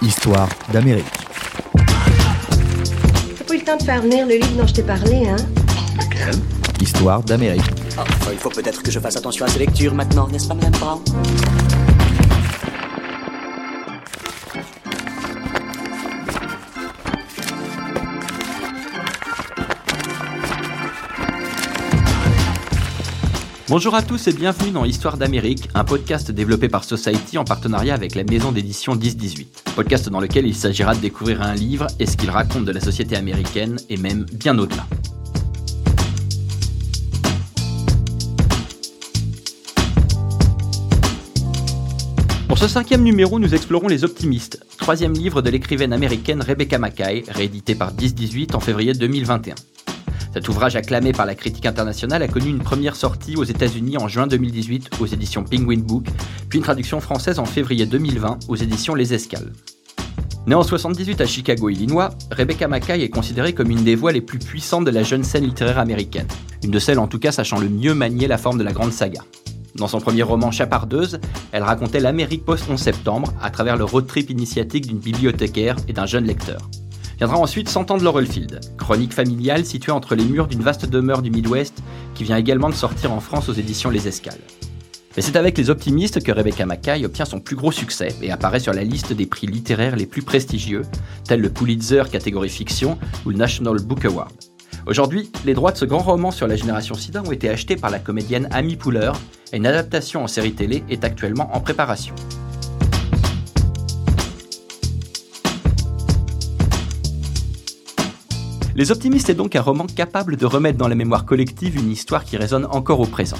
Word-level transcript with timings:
Histoire 0.00 0.48
d'Amérique. 0.72 1.04
T'as 3.36 3.44
pas 3.44 3.54
eu 3.54 3.58
le 3.58 3.64
temps 3.64 3.76
de 3.76 3.82
faire 3.82 4.00
venir 4.02 4.26
le 4.26 4.34
livre 4.34 4.56
dont 4.56 4.66
je 4.66 4.74
t'ai 4.74 4.82
parlé, 4.82 5.28
hein? 5.28 5.36
Lequel? 5.98 6.34
Histoire 6.80 7.22
d'Amérique. 7.22 7.70
Enfin, 7.96 8.30
il 8.32 8.38
faut 8.38 8.50
peut-être 8.50 8.82
que 8.82 8.90
je 8.90 9.00
fasse 9.00 9.16
attention 9.16 9.44
à 9.44 9.48
ces 9.48 9.58
lectures 9.58 9.94
maintenant, 9.94 10.28
n'est-ce 10.28 10.46
pas, 10.46 10.54
Madame 10.54 10.72
Brown? 10.72 11.00
Bonjour 23.70 23.94
à 23.94 24.00
tous 24.00 24.28
et 24.28 24.32
bienvenue 24.32 24.70
dans 24.70 24.86
Histoire 24.86 25.18
d'Amérique, 25.18 25.68
un 25.74 25.84
podcast 25.84 26.30
développé 26.30 26.70
par 26.70 26.84
Society 26.84 27.36
en 27.36 27.44
partenariat 27.44 27.92
avec 27.92 28.14
la 28.14 28.24
maison 28.24 28.50
d'édition 28.50 28.94
1018. 28.94 29.72
Podcast 29.76 30.08
dans 30.08 30.20
lequel 30.20 30.46
il 30.46 30.54
s'agira 30.54 30.94
de 30.94 31.00
découvrir 31.00 31.42
un 31.42 31.54
livre 31.54 31.86
et 31.98 32.06
ce 32.06 32.16
qu'il 32.16 32.30
raconte 32.30 32.64
de 32.64 32.72
la 32.72 32.80
société 32.80 33.14
américaine 33.14 33.76
et 33.90 33.98
même 33.98 34.24
bien 34.32 34.58
au-delà. 34.58 34.86
Pour 42.48 42.56
ce 42.56 42.68
cinquième 42.68 43.02
numéro, 43.02 43.38
nous 43.38 43.54
explorons 43.54 43.88
Les 43.88 44.02
Optimistes, 44.02 44.64
troisième 44.78 45.12
livre 45.12 45.42
de 45.42 45.50
l'écrivaine 45.50 45.92
américaine 45.92 46.40
Rebecca 46.40 46.78
Mackay, 46.78 47.24
réédité 47.28 47.74
par 47.74 47.92
1018 47.92 48.54
en 48.54 48.60
février 48.60 48.94
2021. 48.94 49.54
Cet 50.32 50.48
ouvrage 50.48 50.76
acclamé 50.76 51.12
par 51.12 51.26
la 51.26 51.34
critique 51.34 51.66
internationale 51.66 52.22
a 52.22 52.28
connu 52.28 52.48
une 52.48 52.58
première 52.58 52.96
sortie 52.96 53.36
aux 53.36 53.44
États-Unis 53.44 53.96
en 53.96 54.08
juin 54.08 54.26
2018 54.26 54.90
aux 55.00 55.06
éditions 55.06 55.42
Penguin 55.42 55.80
Book, 55.80 56.06
puis 56.48 56.58
une 56.58 56.64
traduction 56.64 57.00
française 57.00 57.38
en 57.38 57.44
février 57.44 57.86
2020 57.86 58.38
aux 58.48 58.56
éditions 58.56 58.94
Les 58.94 59.14
Escales. 59.14 59.52
Née 60.46 60.54
en 60.54 60.62
78 60.62 61.20
à 61.20 61.26
Chicago, 61.26 61.68
Illinois, 61.68 62.10
Rebecca 62.30 62.68
Mackay 62.68 63.02
est 63.02 63.10
considérée 63.10 63.52
comme 63.52 63.70
une 63.70 63.84
des 63.84 63.96
voix 63.96 64.12
les 64.12 64.20
plus 64.20 64.38
puissantes 64.38 64.84
de 64.84 64.90
la 64.90 65.02
jeune 65.02 65.24
scène 65.24 65.44
littéraire 65.44 65.78
américaine. 65.78 66.28
Une 66.62 66.70
de 66.70 66.78
celles 66.78 66.98
en 66.98 67.06
tout 67.06 67.18
cas 67.18 67.32
sachant 67.32 67.58
le 67.58 67.68
mieux 67.68 67.94
manier 67.94 68.26
la 68.26 68.38
forme 68.38 68.58
de 68.58 68.64
la 68.64 68.72
grande 68.72 68.92
saga. 68.92 69.20
Dans 69.74 69.88
son 69.88 70.00
premier 70.00 70.22
roman 70.22 70.50
Chapardeuse, 70.50 71.20
elle 71.52 71.62
racontait 71.62 72.00
l'Amérique 72.00 72.44
post-11 72.44 72.78
septembre 72.78 73.32
à 73.42 73.50
travers 73.50 73.76
le 73.76 73.84
road 73.84 74.06
trip 74.06 74.30
initiatique 74.30 74.86
d'une 74.86 74.98
bibliothécaire 74.98 75.76
et 75.86 75.92
d'un 75.92 76.06
jeune 76.06 76.24
lecteur. 76.24 76.68
Viendra 77.18 77.38
ensuite 77.38 77.68
Cent 77.68 77.90
ans 77.90 77.98
de 77.98 78.04
Laurelfield, 78.04 78.60
chronique 78.78 79.12
familiale 79.12 79.64
située 79.64 79.90
entre 79.90 80.14
les 80.14 80.24
murs 80.24 80.46
d'une 80.46 80.62
vaste 80.62 80.86
demeure 80.86 81.20
du 81.20 81.32
Midwest 81.32 81.82
qui 82.14 82.22
vient 82.22 82.36
également 82.36 82.68
de 82.68 82.74
sortir 82.74 83.12
en 83.12 83.18
France 83.18 83.48
aux 83.48 83.54
éditions 83.54 83.90
Les 83.90 84.06
Escales. 84.06 84.38
Mais 85.16 85.22
c'est 85.22 85.34
avec 85.34 85.58
Les 85.58 85.68
Optimistes 85.68 86.22
que 86.22 86.30
Rebecca 86.30 86.64
Mackay 86.64 87.04
obtient 87.04 87.24
son 87.24 87.40
plus 87.40 87.56
gros 87.56 87.72
succès 87.72 88.14
et 88.22 88.30
apparaît 88.30 88.60
sur 88.60 88.72
la 88.72 88.84
liste 88.84 89.12
des 89.12 89.26
prix 89.26 89.48
littéraires 89.48 89.96
les 89.96 90.06
plus 90.06 90.22
prestigieux, 90.22 90.82
tels 91.24 91.40
le 91.40 91.50
Pulitzer 91.50 92.04
catégorie 92.08 92.48
fiction 92.48 92.96
ou 93.26 93.30
le 93.30 93.36
National 93.36 93.80
Book 93.80 94.04
Award. 94.04 94.30
Aujourd'hui, 94.86 95.32
les 95.44 95.54
droits 95.54 95.72
de 95.72 95.76
ce 95.76 95.84
grand 95.86 95.98
roman 95.98 96.30
sur 96.30 96.46
la 96.46 96.54
génération 96.54 96.94
SIDA 96.94 97.20
ont 97.22 97.32
été 97.32 97.48
achetés 97.48 97.74
par 97.74 97.90
la 97.90 97.98
comédienne 97.98 98.48
Amy 98.52 98.76
Poehler 98.76 99.10
et 99.52 99.56
une 99.56 99.66
adaptation 99.66 100.22
en 100.22 100.28
série 100.28 100.54
télé 100.54 100.84
est 100.88 101.02
actuellement 101.02 101.50
en 101.52 101.58
préparation. 101.58 102.14
Les 108.78 108.92
Optimistes 108.92 109.28
est 109.28 109.34
donc 109.34 109.56
un 109.56 109.60
roman 109.60 109.86
capable 109.88 110.36
de 110.36 110.46
remettre 110.46 110.78
dans 110.78 110.86
la 110.86 110.94
mémoire 110.94 111.24
collective 111.24 111.74
une 111.74 111.90
histoire 111.90 112.24
qui 112.24 112.36
résonne 112.36 112.64
encore 112.70 113.00
au 113.00 113.06
présent. 113.06 113.36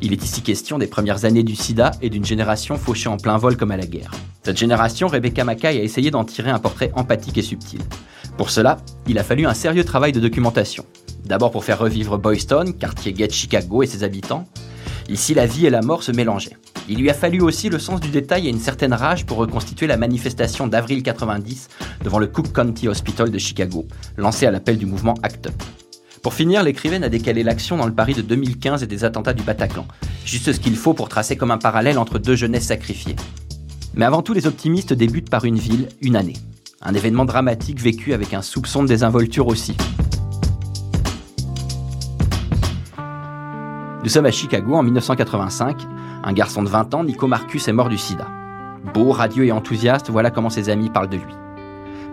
Il 0.00 0.12
est 0.12 0.24
ici 0.24 0.42
question 0.42 0.76
des 0.76 0.88
premières 0.88 1.24
années 1.24 1.44
du 1.44 1.54
sida 1.54 1.92
et 2.02 2.10
d'une 2.10 2.24
génération 2.24 2.76
fauchée 2.76 3.08
en 3.08 3.16
plein 3.16 3.38
vol 3.38 3.56
comme 3.56 3.70
à 3.70 3.76
la 3.76 3.86
guerre. 3.86 4.10
Cette 4.42 4.58
génération, 4.58 5.06
Rebecca 5.06 5.44
Mackay 5.44 5.68
a 5.68 5.84
essayé 5.84 6.10
d'en 6.10 6.24
tirer 6.24 6.50
un 6.50 6.58
portrait 6.58 6.90
empathique 6.96 7.38
et 7.38 7.42
subtil. 7.42 7.78
Pour 8.36 8.50
cela, 8.50 8.78
il 9.06 9.20
a 9.20 9.22
fallu 9.22 9.46
un 9.46 9.54
sérieux 9.54 9.84
travail 9.84 10.10
de 10.10 10.18
documentation. 10.18 10.84
D'abord 11.24 11.52
pour 11.52 11.64
faire 11.64 11.78
revivre 11.78 12.18
Boyston, 12.18 12.72
quartier 12.76 13.12
gay 13.12 13.30
Chicago 13.30 13.84
et 13.84 13.86
ses 13.86 14.02
habitants. 14.02 14.48
Ici, 15.12 15.34
la 15.34 15.44
vie 15.44 15.66
et 15.66 15.70
la 15.70 15.82
mort 15.82 16.02
se 16.02 16.10
mélangeaient. 16.10 16.56
Il 16.88 16.98
lui 16.98 17.10
a 17.10 17.14
fallu 17.14 17.42
aussi 17.42 17.68
le 17.68 17.78
sens 17.78 18.00
du 18.00 18.08
détail 18.08 18.46
et 18.46 18.50
une 18.50 18.58
certaine 18.58 18.94
rage 18.94 19.26
pour 19.26 19.36
reconstituer 19.36 19.86
la 19.86 19.98
manifestation 19.98 20.66
d'avril 20.66 21.02
90 21.02 21.68
devant 22.02 22.18
le 22.18 22.28
Cook 22.28 22.50
County 22.50 22.88
Hospital 22.88 23.30
de 23.30 23.36
Chicago, 23.36 23.84
lancée 24.16 24.46
à 24.46 24.50
l'appel 24.50 24.78
du 24.78 24.86
mouvement 24.86 25.12
ACT 25.22 25.48
UP. 25.48 25.62
Pour 26.22 26.32
finir, 26.32 26.62
l'écrivaine 26.62 27.04
a 27.04 27.10
décalé 27.10 27.42
l'action 27.42 27.76
dans 27.76 27.84
le 27.84 27.92
Paris 27.92 28.14
de 28.14 28.22
2015 28.22 28.82
et 28.82 28.86
des 28.86 29.04
attentats 29.04 29.34
du 29.34 29.42
Bataclan, 29.42 29.86
juste 30.24 30.50
ce 30.50 30.58
qu'il 30.58 30.76
faut 30.76 30.94
pour 30.94 31.10
tracer 31.10 31.36
comme 31.36 31.50
un 31.50 31.58
parallèle 31.58 31.98
entre 31.98 32.18
deux 32.18 32.34
jeunesses 32.34 32.68
sacrifiées. 32.68 33.16
Mais 33.92 34.06
avant 34.06 34.22
tout, 34.22 34.32
les 34.32 34.46
optimistes 34.46 34.94
débutent 34.94 35.28
par 35.28 35.44
une 35.44 35.58
ville, 35.58 35.90
une 36.00 36.16
année. 36.16 36.38
Un 36.80 36.94
événement 36.94 37.26
dramatique 37.26 37.82
vécu 37.82 38.14
avec 38.14 38.32
un 38.32 38.40
soupçon 38.40 38.82
de 38.82 38.88
désinvolture 38.88 39.46
aussi. 39.46 39.76
Nous 44.02 44.08
sommes 44.08 44.26
à 44.26 44.32
Chicago 44.32 44.74
en 44.74 44.82
1985. 44.82 45.86
Un 46.24 46.32
garçon 46.32 46.64
de 46.64 46.68
20 46.68 46.92
ans, 46.94 47.04
Nico 47.04 47.28
Marcus, 47.28 47.68
est 47.68 47.72
mort 47.72 47.88
du 47.88 47.96
sida. 47.96 48.26
Beau, 48.92 49.12
radieux 49.12 49.44
et 49.44 49.52
enthousiaste, 49.52 50.10
voilà 50.10 50.32
comment 50.32 50.50
ses 50.50 50.70
amis 50.70 50.90
parlent 50.90 51.08
de 51.08 51.18
lui. 51.18 51.34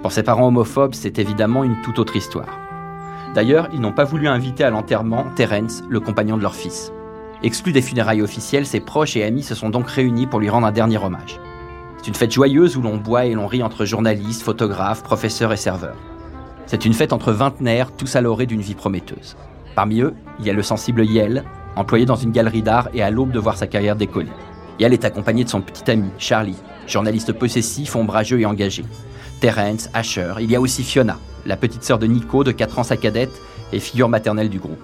Pour 0.03 0.11
ses 0.11 0.21
parents 0.21 0.47
homophobes, 0.47 0.93
c'est 0.93 1.17
évidemment 1.17 1.63
une 1.63 1.81
toute 1.81 1.97
autre 1.97 2.15
histoire. 2.15 2.59
D'ailleurs, 3.33 3.69
ils 3.73 3.81
n'ont 3.81 3.91
pas 3.91 4.03
voulu 4.03 4.27
inviter 4.27 4.63
à 4.63 4.69
l'enterrement 4.69 5.25
Terence, 5.35 5.81
le 5.89 5.99
compagnon 5.99 6.37
de 6.37 6.43
leur 6.43 6.53
fils. 6.53 6.91
Exclu 7.41 7.71
des 7.71 7.81
funérailles 7.81 8.21
officielles, 8.21 8.67
ses 8.67 8.81
proches 8.81 9.17
et 9.17 9.23
amis 9.23 9.41
se 9.41 9.55
sont 9.55 9.69
donc 9.69 9.89
réunis 9.89 10.27
pour 10.27 10.39
lui 10.39 10.49
rendre 10.51 10.67
un 10.67 10.71
dernier 10.71 11.03
hommage. 11.03 11.39
C'est 11.97 12.07
une 12.07 12.13
fête 12.13 12.31
joyeuse 12.31 12.77
où 12.77 12.83
l'on 12.83 12.97
boit 12.97 13.25
et 13.25 13.33
l'on 13.33 13.47
rit 13.47 13.63
entre 13.63 13.85
journalistes, 13.85 14.43
photographes, 14.43 15.01
professeurs 15.01 15.53
et 15.53 15.57
serveurs. 15.57 15.97
C'est 16.67 16.85
une 16.85 16.93
fête 16.93 17.13
entre 17.13 17.31
vingtenaires, 17.31 17.91
tous 17.91 18.15
à 18.15 18.21
l'orée 18.21 18.45
d'une 18.45 18.61
vie 18.61 18.75
prometteuse. 18.75 19.35
Parmi 19.75 20.01
eux, 20.01 20.13
il 20.39 20.45
y 20.45 20.51
a 20.51 20.53
le 20.53 20.61
sensible 20.61 21.03
Yel, 21.03 21.43
employé 21.75 22.05
dans 22.05 22.15
une 22.15 22.31
galerie 22.31 22.61
d'art 22.61 22.89
et 22.93 23.01
à 23.01 23.09
l'aube 23.09 23.31
de 23.31 23.39
voir 23.39 23.57
sa 23.57 23.67
carrière 23.67 23.95
décoller. 23.95 24.31
Yel 24.79 24.93
est 24.93 25.05
accompagné 25.05 25.43
de 25.43 25.49
son 25.49 25.61
petit 25.61 25.89
ami, 25.91 26.09
Charlie, 26.17 26.55
journaliste 26.87 27.33
possessif, 27.33 27.95
ombrageux 27.95 28.39
et 28.39 28.45
engagé. 28.45 28.85
Terence, 29.41 29.89
Asher, 29.93 30.33
il 30.39 30.51
y 30.51 30.55
a 30.55 30.61
aussi 30.61 30.83
Fiona, 30.83 31.17
la 31.45 31.57
petite 31.57 31.83
sœur 31.83 31.99
de 31.99 32.07
Nico, 32.07 32.43
de 32.43 32.51
4 32.51 32.79
ans 32.79 32.83
sa 32.83 32.97
cadette, 32.97 33.41
et 33.71 33.79
figure 33.79 34.09
maternelle 34.09 34.49
du 34.49 34.59
groupe. 34.59 34.81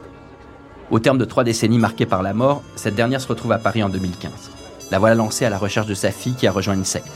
Au 0.91 0.99
terme 0.99 1.17
de 1.17 1.25
trois 1.25 1.43
décennies 1.43 1.79
marquées 1.79 2.05
par 2.05 2.21
la 2.21 2.33
mort, 2.33 2.61
cette 2.75 2.95
dernière 2.95 3.21
se 3.21 3.27
retrouve 3.27 3.51
à 3.51 3.57
Paris 3.57 3.81
en 3.81 3.89
2015. 3.89 4.31
La 4.91 4.99
voilà 4.99 5.15
lancée 5.15 5.45
à 5.45 5.49
la 5.49 5.57
recherche 5.57 5.87
de 5.87 5.95
sa 5.95 6.11
fille 6.11 6.35
qui 6.35 6.45
a 6.45 6.51
rejoint 6.51 6.75
une 6.75 6.85
secte. 6.85 7.11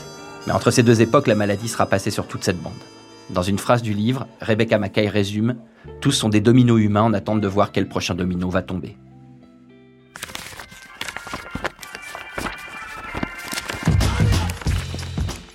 Mais 0.46 0.52
entre 0.52 0.70
ces 0.70 0.82
deux 0.82 1.02
époques, 1.02 1.28
la 1.28 1.36
maladie 1.36 1.68
sera 1.68 1.86
passée 1.86 2.10
sur 2.10 2.26
toute 2.26 2.42
cette 2.42 2.60
bande. 2.60 2.72
Dans 3.30 3.42
une 3.42 3.58
phrase 3.58 3.82
du 3.82 3.94
livre, 3.94 4.26
Rebecca 4.40 4.76
Mackay 4.78 5.08
résume 5.08 5.54
Tous 6.00 6.10
sont 6.10 6.28
des 6.28 6.40
dominos 6.40 6.80
humains 6.80 7.02
en 7.02 7.14
attente 7.14 7.40
de 7.40 7.46
voir 7.46 7.70
quel 7.70 7.88
prochain 7.88 8.14
domino 8.14 8.50
va 8.50 8.62
tomber. 8.62 8.96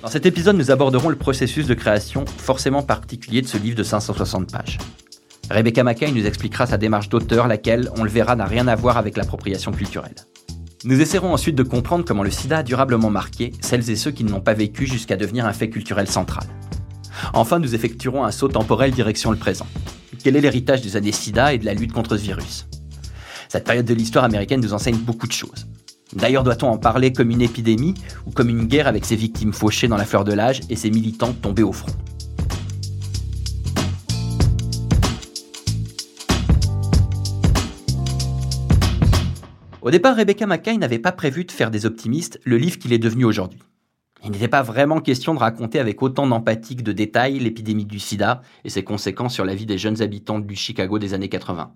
Dans 0.06 0.12
cet 0.12 0.28
épisode, 0.28 0.56
nous 0.56 0.70
aborderons 0.70 1.10
le 1.10 1.16
processus 1.16 1.66
de 1.66 1.74
création 1.74 2.26
forcément 2.28 2.84
particulier 2.84 3.42
de 3.42 3.48
ce 3.48 3.58
livre 3.58 3.76
de 3.76 3.82
560 3.82 4.52
pages. 4.52 4.78
Rebecca 5.50 5.84
Mackay 5.84 6.12
nous 6.12 6.28
expliquera 6.28 6.68
sa 6.68 6.78
démarche 6.78 7.10
d'auteur, 7.10 7.48
laquelle, 7.48 7.90
on 7.98 8.04
le 8.04 8.12
verra, 8.12 8.36
n'a 8.36 8.46
rien 8.46 8.68
à 8.68 8.76
voir 8.76 8.98
avec 8.98 9.18
l'appropriation 9.18 9.72
culturelle. 9.72 10.14
Nous 10.84 11.02
essaierons 11.02 11.34
ensuite 11.34 11.56
de 11.56 11.64
comprendre 11.64 12.06
comment 12.06 12.22
le 12.22 12.30
sida 12.30 12.60
a 12.60 12.64
durablement 12.64 13.10
marqué 13.10 13.52
celles 13.62 13.90
et 13.90 13.96
ceux 13.96 14.12
qui 14.12 14.24
ne 14.24 14.30
l'ont 14.30 14.42
pas 14.42 14.54
vécu 14.54 14.86
jusqu'à 14.86 15.18
devenir 15.18 15.48
un 15.48 15.54
fait 15.54 15.72
culturel 15.72 16.08
central. 16.08 16.46
Enfin, 17.34 17.58
nous 17.58 17.74
effectuerons 17.74 18.26
un 18.26 18.32
saut 18.32 18.48
temporel 18.48 18.92
direction 18.92 19.32
le 19.32 19.38
présent. 19.38 19.66
Quel 20.24 20.36
est 20.36 20.42
l'héritage 20.42 20.82
des 20.82 20.98
années 20.98 21.14
sida 21.14 21.52
et 21.52 21.58
de 21.58 21.66
la 21.66 21.74
lutte 21.74 21.94
contre 21.94 22.16
ce 22.16 22.22
virus? 22.22 22.68
Cette 23.50 23.66
période 23.66 23.88
de 23.88 23.96
l'histoire 23.96 24.26
américaine 24.26 24.62
nous 24.62 24.74
enseigne 24.74 24.98
beaucoup 24.98 25.26
de 25.26 25.32
choses. 25.32 25.66
D'ailleurs, 26.16 26.44
doit-on 26.44 26.68
en 26.68 26.78
parler 26.78 27.12
comme 27.12 27.30
une 27.30 27.42
épidémie 27.42 27.94
ou 28.26 28.32
comme 28.32 28.48
une 28.48 28.68
guerre 28.68 28.88
avec 28.88 29.04
ses 29.04 29.18
victimes 29.18 29.52
fauchées 29.52 29.90
dans 29.90 29.98
la 29.98 30.06
fleur 30.06 30.24
de 30.24 30.32
l'âge 30.32 30.62
et 30.70 30.78
ses 30.78 30.90
militants 30.90 31.34
tombés 31.34 31.62
au 31.62 31.74
front? 31.74 31.92
Au 39.82 39.92
départ, 39.92 40.16
Rebecca 40.16 40.48
Mackay 40.48 40.78
n'avait 40.78 41.00
pas 41.00 41.12
prévu 41.12 41.44
de 41.44 41.52
faire 41.52 41.70
des 41.70 41.86
optimistes 41.86 42.40
le 42.46 42.58
livre 42.58 42.80
qu'il 42.80 42.94
est 42.94 42.98
devenu 42.98 43.26
aujourd'hui. 43.26 43.60
Il 44.24 44.32
n'était 44.32 44.48
pas 44.48 44.64
vraiment 44.64 45.02
question 45.02 45.34
de 45.34 45.40
raconter 45.40 45.80
avec 45.80 46.02
autant 46.02 46.26
d'empathie 46.26 46.78
que 46.78 46.82
de 46.82 46.94
détails 46.94 47.38
l'épidémie 47.40 47.86
du 47.86 48.00
sida 48.00 48.42
et 48.64 48.70
ses 48.70 48.84
conséquences 48.84 49.34
sur 49.34 49.46
la 49.46 49.54
vie 49.54 49.68
des 49.68 49.78
jeunes 49.78 50.02
habitants 50.02 50.40
du 50.40 50.56
Chicago 50.56 50.98
des 50.98 51.14
années 51.14 51.30
80. 51.30 51.74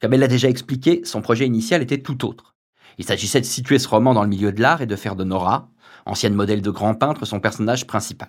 Comme 0.00 0.14
elle 0.14 0.20
l'a 0.20 0.28
déjà 0.28 0.48
expliqué, 0.48 1.02
son 1.04 1.20
projet 1.20 1.46
initial 1.46 1.82
était 1.82 1.98
tout 1.98 2.26
autre. 2.26 2.52
Il 2.98 3.04
s'agissait 3.04 3.40
de 3.40 3.46
situer 3.46 3.78
ce 3.78 3.88
roman 3.88 4.14
dans 4.14 4.22
le 4.22 4.28
milieu 4.28 4.52
de 4.52 4.60
l'art 4.60 4.82
et 4.82 4.86
de 4.86 4.96
faire 4.96 5.16
de 5.16 5.24
Nora, 5.24 5.68
ancienne 6.06 6.34
modèle 6.34 6.62
de 6.62 6.70
grand 6.70 6.94
peintre, 6.94 7.24
son 7.24 7.40
personnage 7.40 7.86
principal. 7.86 8.28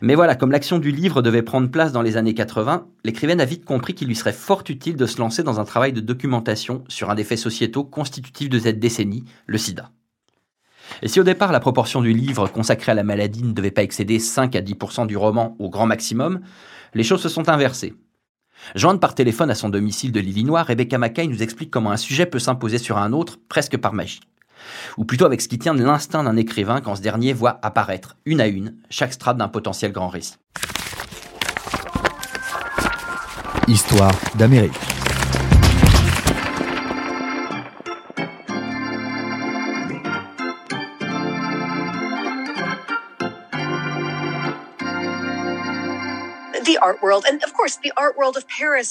Mais 0.00 0.14
voilà, 0.14 0.34
comme 0.34 0.50
l'action 0.50 0.78
du 0.78 0.90
livre 0.90 1.22
devait 1.22 1.42
prendre 1.42 1.70
place 1.70 1.92
dans 1.92 2.02
les 2.02 2.16
années 2.16 2.34
80, 2.34 2.86
l'écrivaine 3.04 3.40
a 3.40 3.44
vite 3.44 3.64
compris 3.64 3.94
qu'il 3.94 4.08
lui 4.08 4.16
serait 4.16 4.32
fort 4.32 4.64
utile 4.68 4.96
de 4.96 5.06
se 5.06 5.18
lancer 5.18 5.42
dans 5.42 5.60
un 5.60 5.64
travail 5.64 5.92
de 5.92 6.00
documentation 6.00 6.84
sur 6.88 7.10
un 7.10 7.14
des 7.14 7.24
faits 7.24 7.38
sociétaux 7.38 7.84
constitutifs 7.84 8.48
de 8.48 8.58
cette 8.58 8.80
décennie, 8.80 9.24
le 9.46 9.58
sida. 9.58 9.90
Et 11.02 11.08
si 11.08 11.20
au 11.20 11.24
départ 11.24 11.52
la 11.52 11.60
proportion 11.60 12.00
du 12.00 12.12
livre 12.12 12.48
consacré 12.48 12.92
à 12.92 12.94
la 12.94 13.04
maladie 13.04 13.42
ne 13.42 13.52
devait 13.52 13.70
pas 13.70 13.82
excéder 13.82 14.18
5 14.18 14.56
à 14.56 14.60
10% 14.60 15.06
du 15.06 15.16
roman 15.16 15.54
au 15.58 15.68
grand 15.68 15.86
maximum, 15.86 16.40
les 16.94 17.04
choses 17.04 17.20
se 17.20 17.28
sont 17.28 17.48
inversées. 17.50 17.94
Jointe 18.74 19.00
par 19.00 19.14
téléphone 19.14 19.50
à 19.50 19.54
son 19.54 19.68
domicile 19.68 20.12
de 20.12 20.20
l'Illinois, 20.20 20.62
Rebecca 20.62 20.98
Mackay 20.98 21.26
nous 21.26 21.42
explique 21.42 21.70
comment 21.70 21.90
un 21.90 21.96
sujet 21.96 22.26
peut 22.26 22.38
s'imposer 22.38 22.78
sur 22.78 22.98
un 22.98 23.12
autre 23.12 23.38
presque 23.48 23.76
par 23.76 23.92
magie. 23.92 24.20
Ou 24.96 25.04
plutôt 25.04 25.24
avec 25.24 25.40
ce 25.40 25.48
qui 25.48 25.58
tient 25.58 25.74
de 25.74 25.84
l'instinct 25.84 26.24
d'un 26.24 26.36
écrivain 26.36 26.80
quand 26.80 26.96
ce 26.96 27.02
dernier 27.02 27.32
voit 27.32 27.58
apparaître, 27.62 28.16
une 28.26 28.40
à 28.40 28.46
une, 28.46 28.74
chaque 28.90 29.12
strate 29.12 29.36
d'un 29.36 29.48
potentiel 29.48 29.92
grand 29.92 30.08
récit. 30.08 30.36
Histoire 33.68 34.12
d'Amérique. 34.36 34.97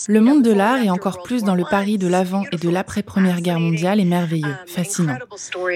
Le 0.07 0.19
monde 0.19 0.43
de 0.43 0.51
l'art 0.51 0.81
et 0.81 0.89
encore 0.89 1.23
plus 1.23 1.43
dans 1.43 1.55
le 1.55 1.63
Paris 1.69 1.97
de 1.97 2.07
l'avant 2.07 2.43
et 2.51 2.57
de 2.57 2.69
l'après-première 2.69 3.41
guerre 3.41 3.59
mondiale 3.59 3.99
est 3.99 4.05
merveilleux, 4.05 4.47
um, 4.47 4.67
fascinant. 4.67 5.17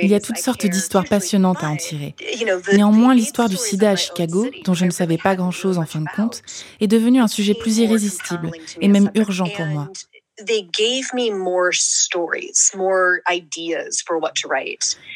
Il 0.02 0.10
y 0.10 0.16
a 0.16 0.20
toutes 0.20 0.38
sortes 0.38 0.66
d'histoires 0.66 1.06
passionnantes 1.06 1.64
à 1.64 1.70
en 1.70 1.76
tirer. 1.76 2.16
Néanmoins, 2.74 3.16
l'histoire 3.16 3.50
du 3.50 3.58
sida 3.58 3.92
à 3.92 3.96
Chicago, 3.96 4.48
dont 4.66 4.74
je 4.74 4.86
ne 4.86 4.92
savais 4.92 5.18
pas 5.18 5.36
grand-chose 5.36 5.78
en 5.78 5.86
fin 5.86 6.02
de 6.02 6.10
compte, 6.16 6.42
est 6.80 6.88
devenue 6.88 7.20
un 7.20 7.28
sujet 7.28 7.54
plus 7.54 7.78
irrésistible 7.80 8.52
et 8.80 8.88
même 8.88 9.12
urgent 9.16 9.48
pour 9.56 9.66
moi. 9.66 9.88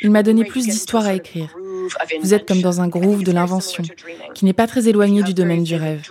Il 0.02 0.12
m'a 0.12 0.24
donné 0.24 0.44
plus 0.46 0.68
d'histoires 0.68 1.06
à 1.06 1.14
écrire. 1.14 1.56
Vous 2.22 2.34
êtes 2.34 2.48
comme 2.48 2.62
dans 2.62 2.82
un 2.82 2.88
groove 2.88 3.24
de 3.24 3.32
l'invention, 3.32 3.84
qui 4.34 4.46
n'est 4.46 4.54
pas 4.54 4.68
très 4.68 4.88
éloigné 4.88 5.24
du 5.24 5.34
domaine 5.34 5.64
du 5.64 5.76
rêve. 5.76 6.08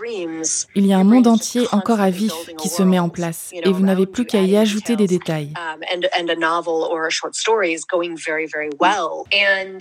Il 0.74 0.86
y 0.86 0.92
a 0.92 0.98
un 0.98 1.04
monde 1.04 1.26
entier 1.26 1.66
encore 1.72 2.00
à 2.00 2.10
vif 2.10 2.32
qui 2.58 2.68
se 2.68 2.82
met 2.82 2.98
en 2.98 3.08
place, 3.08 3.50
et 3.52 3.70
vous 3.70 3.82
n'avez 3.82 4.06
plus 4.06 4.24
qu'à 4.24 4.42
y 4.42 4.56
ajouter 4.56 4.96
des 4.96 5.06
détails. 5.06 5.52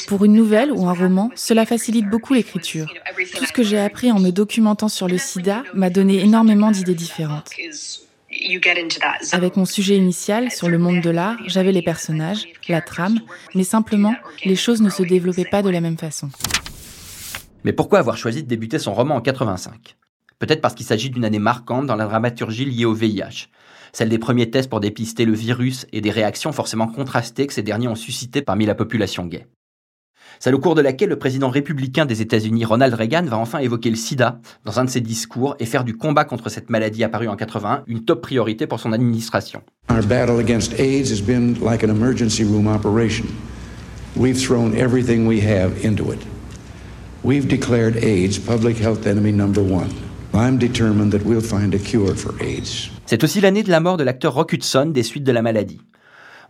Pour 0.08 0.26
une 0.26 0.34
nouvelle 0.34 0.72
ou 0.72 0.88
un 0.88 0.94
roman, 0.94 1.32
cela 1.36 1.66
facilite 1.66 2.10
beaucoup 2.10 2.34
l'écriture. 2.34 2.92
Tout 3.36 3.46
ce 3.46 3.54
que 3.54 3.64
j'ai 3.64 3.80
appris 3.80 4.12
en 4.12 4.20
me 4.20 4.32
documentant 4.32 4.90
sur 4.90 5.08
le 5.08 5.18
sida 5.18 5.64
m'a 5.74 5.90
donné 5.90 6.20
énormément 6.20 6.72
d'idées 6.72 6.96
différentes. 6.96 7.50
Avec 9.32 9.58
mon 9.58 9.66
sujet 9.66 9.96
initial 9.96 10.52
sur 10.52 10.70
le 10.70 10.78
monde 10.78 11.02
de 11.02 11.10
l'art, 11.10 11.38
j'avais 11.46 11.72
les 11.72 11.82
personnages, 11.82 12.46
la 12.68 12.82
trame, 12.82 13.20
mais 13.56 13.64
simplement, 13.64 14.16
les 14.46 14.56
choses 14.56 14.82
ne 14.82 14.90
se 14.90 15.04
développaient 15.04 15.46
pas 15.46 15.62
de 15.62 15.70
la 15.70 15.82
même 15.82 15.98
façon. 15.98 16.30
Mais 17.64 17.74
pourquoi 17.74 18.00
avoir 18.00 18.18
choisi 18.18 18.44
de 18.44 18.48
débuter 18.48 18.80
son 18.80 18.94
roman 18.94 19.16
en 19.16 19.22
85 19.22 19.96
Peut-être 20.40 20.62
parce 20.62 20.74
qu'il 20.74 20.86
s'agit 20.86 21.10
d'une 21.10 21.24
année 21.24 21.40
marquante 21.40 21.86
dans 21.86 21.96
la 21.96 22.06
dramaturgie 22.06 22.66
liée 22.66 22.86
au 22.86 22.94
VIH, 22.94 23.48
celle 23.94 24.10
des 24.10 24.20
premiers 24.20 24.50
tests 24.50 24.70
pour 24.70 24.82
dépister 24.82 25.24
le 25.24 25.34
virus 25.34 25.86
et 25.94 26.02
des 26.02 26.12
réactions 26.12 26.52
forcément 26.52 26.88
contrastées 26.88 27.48
que 27.48 27.54
ces 27.54 27.64
derniers 27.64 27.88
ont 27.88 27.96
suscitées 27.96 28.42
parmi 28.42 28.66
la 28.66 28.76
population 28.76 29.26
gay. 29.26 29.48
C'est 30.44 30.52
au 30.52 30.60
cours 30.60 30.76
de 30.76 30.82
laquelle 30.82 31.08
le 31.08 31.18
président 31.18 31.50
républicain 31.50 32.06
des 32.06 32.22
États-Unis, 32.22 32.66
Ronald 32.66 32.94
Reagan, 32.94 33.24
va 33.24 33.38
enfin 33.38 33.60
évoquer 33.60 33.90
le 33.90 33.96
sida 33.96 34.42
dans 34.66 34.78
un 34.78 34.84
de 34.84 34.90
ses 34.90 35.00
discours 35.00 35.56
et 35.62 35.66
faire 35.66 35.86
du 35.86 35.96
combat 35.96 36.26
contre 36.26 36.50
cette 36.50 36.70
maladie 36.70 37.06
apparue 37.06 37.30
en 37.30 37.38
81 37.38 37.84
une 37.88 38.04
top 38.04 38.22
priorité 38.22 38.68
pour 38.68 38.82
son 38.82 38.92
administration. 38.92 39.62
Our 39.90 40.06
battle 40.06 40.42
against 40.42 40.78
AIDS 40.78 41.10
has 41.14 41.22
been 41.22 41.56
like 41.62 41.82
an 41.82 41.90
emergency 41.90 42.44
room 42.44 42.68
operation. 42.68 43.24
We've 44.18 44.38
thrown 44.38 44.76
everything 44.76 45.26
we 45.26 45.40
have 45.40 45.82
into 45.82 46.12
it. 46.12 46.20
We've 47.24 47.48
declared 47.48 47.96
AIDS 48.04 48.38
public 48.38 48.78
health 48.84 49.08
enemy 49.08 49.32
number 49.32 49.64
one. 49.64 49.92
I'm 50.34 50.58
determined 50.58 51.14
that 51.14 51.24
we'll 51.26 51.40
find 51.40 51.74
a 51.74 51.80
cure 51.80 52.18
for 52.18 52.34
AIDS. 52.42 52.92
C'est 53.06 53.24
aussi 53.24 53.40
l'année 53.40 53.64
de 53.64 53.72
la 53.72 53.80
mort 53.80 53.96
de 53.96 54.04
l'acteur 54.04 54.34
Rock 54.34 54.52
Hudson 54.52 54.88
des 54.88 55.04
suites 55.04 55.24
de 55.24 55.32
la 55.32 55.42
maladie. 55.42 55.80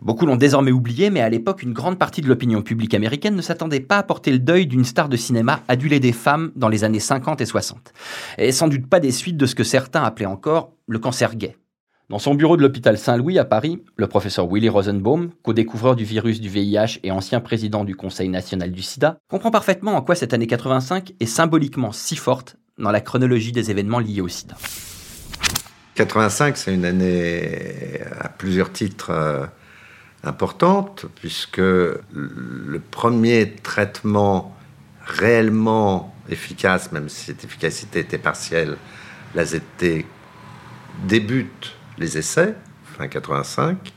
Beaucoup 0.00 0.26
l'ont 0.26 0.36
désormais 0.36 0.72
oublié, 0.72 1.10
mais 1.10 1.20
à 1.20 1.28
l'époque, 1.28 1.62
une 1.62 1.72
grande 1.72 1.98
partie 1.98 2.20
de 2.20 2.28
l'opinion 2.28 2.62
publique 2.62 2.94
américaine 2.94 3.36
ne 3.36 3.42
s'attendait 3.42 3.80
pas 3.80 3.98
à 3.98 4.02
porter 4.02 4.32
le 4.32 4.38
deuil 4.38 4.66
d'une 4.66 4.84
star 4.84 5.08
de 5.08 5.16
cinéma 5.16 5.60
adulée 5.68 6.00
des 6.00 6.12
femmes 6.12 6.52
dans 6.56 6.68
les 6.68 6.84
années 6.84 7.00
50 7.00 7.40
et 7.40 7.46
60. 7.46 7.92
Et 8.38 8.52
sans 8.52 8.68
doute 8.68 8.86
pas 8.86 9.00
des 9.00 9.12
suites 9.12 9.36
de 9.36 9.46
ce 9.46 9.54
que 9.54 9.64
certains 9.64 10.02
appelaient 10.02 10.26
encore 10.26 10.72
le 10.86 10.98
cancer 10.98 11.34
gay. 11.36 11.56
Dans 12.10 12.18
son 12.18 12.34
bureau 12.34 12.58
de 12.58 12.62
l'hôpital 12.62 12.98
Saint-Louis 12.98 13.38
à 13.38 13.46
Paris, 13.46 13.82
le 13.96 14.06
professeur 14.06 14.46
Willy 14.46 14.68
Rosenbaum, 14.68 15.30
co-découvreur 15.42 15.96
du 15.96 16.04
virus 16.04 16.38
du 16.38 16.50
VIH 16.50 16.98
et 17.02 17.10
ancien 17.10 17.40
président 17.40 17.82
du 17.82 17.96
Conseil 17.96 18.28
national 18.28 18.72
du 18.72 18.82
sida, 18.82 19.16
comprend 19.30 19.50
parfaitement 19.50 19.94
en 19.94 20.02
quoi 20.02 20.14
cette 20.14 20.34
année 20.34 20.46
85 20.46 21.14
est 21.18 21.26
symboliquement 21.26 21.92
si 21.92 22.16
forte 22.16 22.56
dans 22.78 22.90
la 22.90 23.00
chronologie 23.00 23.52
des 23.52 23.70
événements 23.70 24.00
liés 24.00 24.20
au 24.20 24.28
sida. 24.28 24.54
85, 25.94 26.56
c'est 26.58 26.74
une 26.74 26.84
année 26.84 28.00
à 28.20 28.28
plusieurs 28.28 28.70
titres 28.70 29.10
euh, 29.10 29.46
importante, 30.26 31.06
puisque 31.16 31.58
le 31.58 32.80
premier 32.90 33.54
traitement 33.62 34.56
réellement 35.06 36.14
efficace, 36.28 36.92
même 36.92 37.08
si 37.08 37.26
cette 37.26 37.44
efficacité 37.44 38.00
était 38.00 38.18
partielle, 38.18 38.76
la 39.34 39.44
ZT 39.44 40.06
débute 41.06 41.74
les 41.98 42.18
essais, 42.18 42.54
fin 42.96 43.08
85. 43.08 43.92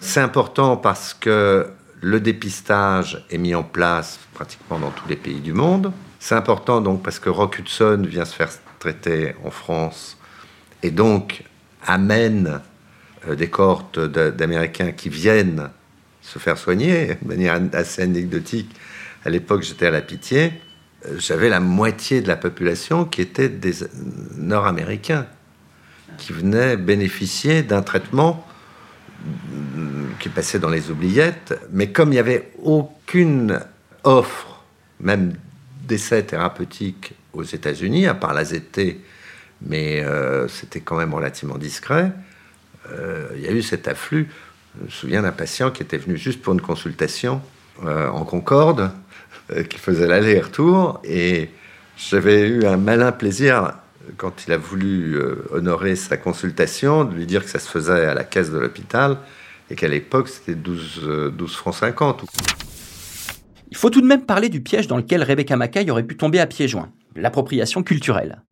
C'est 0.00 0.20
important 0.20 0.76
parce 0.76 1.14
que 1.14 1.70
le 2.00 2.20
dépistage 2.20 3.24
est 3.30 3.38
mis 3.38 3.54
en 3.54 3.62
place 3.62 4.18
pratiquement 4.34 4.78
dans 4.78 4.90
tous 4.90 5.08
les 5.08 5.16
pays 5.16 5.40
du 5.40 5.52
monde. 5.52 5.92
C'est 6.18 6.34
important 6.34 6.80
donc 6.80 7.02
parce 7.02 7.18
que 7.18 7.28
Rock 7.28 7.58
Hudson 7.58 8.04
vient 8.06 8.24
se 8.24 8.34
faire 8.34 8.50
traiter 8.78 9.34
en 9.44 9.50
France 9.50 10.16
et 10.82 10.90
donc 10.90 11.44
amène 11.86 12.60
des 13.28 13.48
cohortes 13.48 13.98
d'Américains 13.98 14.92
qui 14.92 15.08
viennent 15.08 15.70
se 16.22 16.38
faire 16.38 16.58
soigner 16.58 17.16
de 17.22 17.28
manière 17.28 17.60
assez 17.72 18.02
anecdotique. 18.02 18.74
À 19.24 19.30
l'époque, 19.30 19.62
j'étais 19.62 19.86
à 19.86 19.90
la 19.90 20.02
pitié. 20.02 20.52
Euh, 21.06 21.18
j'avais 21.18 21.48
la 21.48 21.60
moitié 21.60 22.20
de 22.20 22.28
la 22.28 22.36
population 22.36 23.04
qui 23.04 23.20
était 23.20 23.48
des 23.48 23.74
Nord-Américains, 24.36 25.26
qui 26.18 26.32
venaient 26.32 26.76
bénéficier 26.76 27.62
d'un 27.62 27.82
traitement 27.82 28.46
qui 30.18 30.28
passait 30.30 30.58
dans 30.58 30.70
les 30.70 30.90
oubliettes. 30.90 31.58
Mais 31.72 31.90
comme 31.90 32.08
il 32.08 32.12
n'y 32.12 32.18
avait 32.18 32.52
aucune 32.62 33.60
offre, 34.04 34.62
même 35.00 35.34
d'essais 35.86 36.22
thérapeutiques 36.22 37.14
aux 37.32 37.42
États-Unis, 37.42 38.06
à 38.06 38.14
part 38.14 38.34
la 38.34 38.44
ZT, 38.44 39.00
mais 39.62 40.02
euh, 40.02 40.48
c'était 40.48 40.80
quand 40.80 40.96
même 40.96 41.12
relativement 41.12 41.58
discret, 41.58 42.04
euh, 42.04 42.29
il 43.36 43.40
y 43.40 43.48
a 43.48 43.52
eu 43.52 43.62
cet 43.62 43.88
afflux. 43.88 44.28
Je 44.78 44.84
me 44.84 44.90
souviens 44.90 45.22
d'un 45.22 45.32
patient 45.32 45.70
qui 45.70 45.82
était 45.82 45.98
venu 45.98 46.16
juste 46.16 46.40
pour 46.42 46.52
une 46.52 46.60
consultation 46.60 47.42
euh, 47.84 48.08
en 48.08 48.24
Concorde, 48.24 48.92
euh, 49.52 49.64
qui 49.64 49.78
faisait 49.78 50.06
l'aller-retour, 50.06 51.00
et 51.02 51.50
j'avais 51.96 52.46
eu 52.46 52.66
un 52.66 52.76
malin 52.76 53.10
plaisir 53.10 53.72
quand 54.16 54.46
il 54.46 54.52
a 54.52 54.56
voulu 54.56 55.18
honorer 55.52 55.94
sa 55.94 56.16
consultation, 56.16 57.04
de 57.04 57.14
lui 57.14 57.26
dire 57.26 57.44
que 57.44 57.50
ça 57.50 57.58
se 57.58 57.68
faisait 57.68 58.06
à 58.06 58.14
la 58.14 58.24
caisse 58.24 58.50
de 58.50 58.58
l'hôpital 58.58 59.18
et 59.70 59.76
qu'à 59.76 59.88
l'époque 59.88 60.28
c'était 60.28 60.54
12, 60.54 61.30
12 61.32 61.54
francs 61.54 61.74
50. 61.74 62.24
Il 63.70 63.76
faut 63.76 63.90
tout 63.90 64.00
de 64.00 64.06
même 64.06 64.24
parler 64.24 64.48
du 64.48 64.62
piège 64.62 64.88
dans 64.88 64.96
lequel 64.96 65.22
Rebecca 65.22 65.56
Mackay 65.56 65.88
aurait 65.90 66.02
pu 66.02 66.16
tomber 66.16 66.40
à 66.40 66.46
pieds 66.46 66.66
joints, 66.66 66.90
l'appropriation 67.14 67.82
culturelle. 67.82 68.42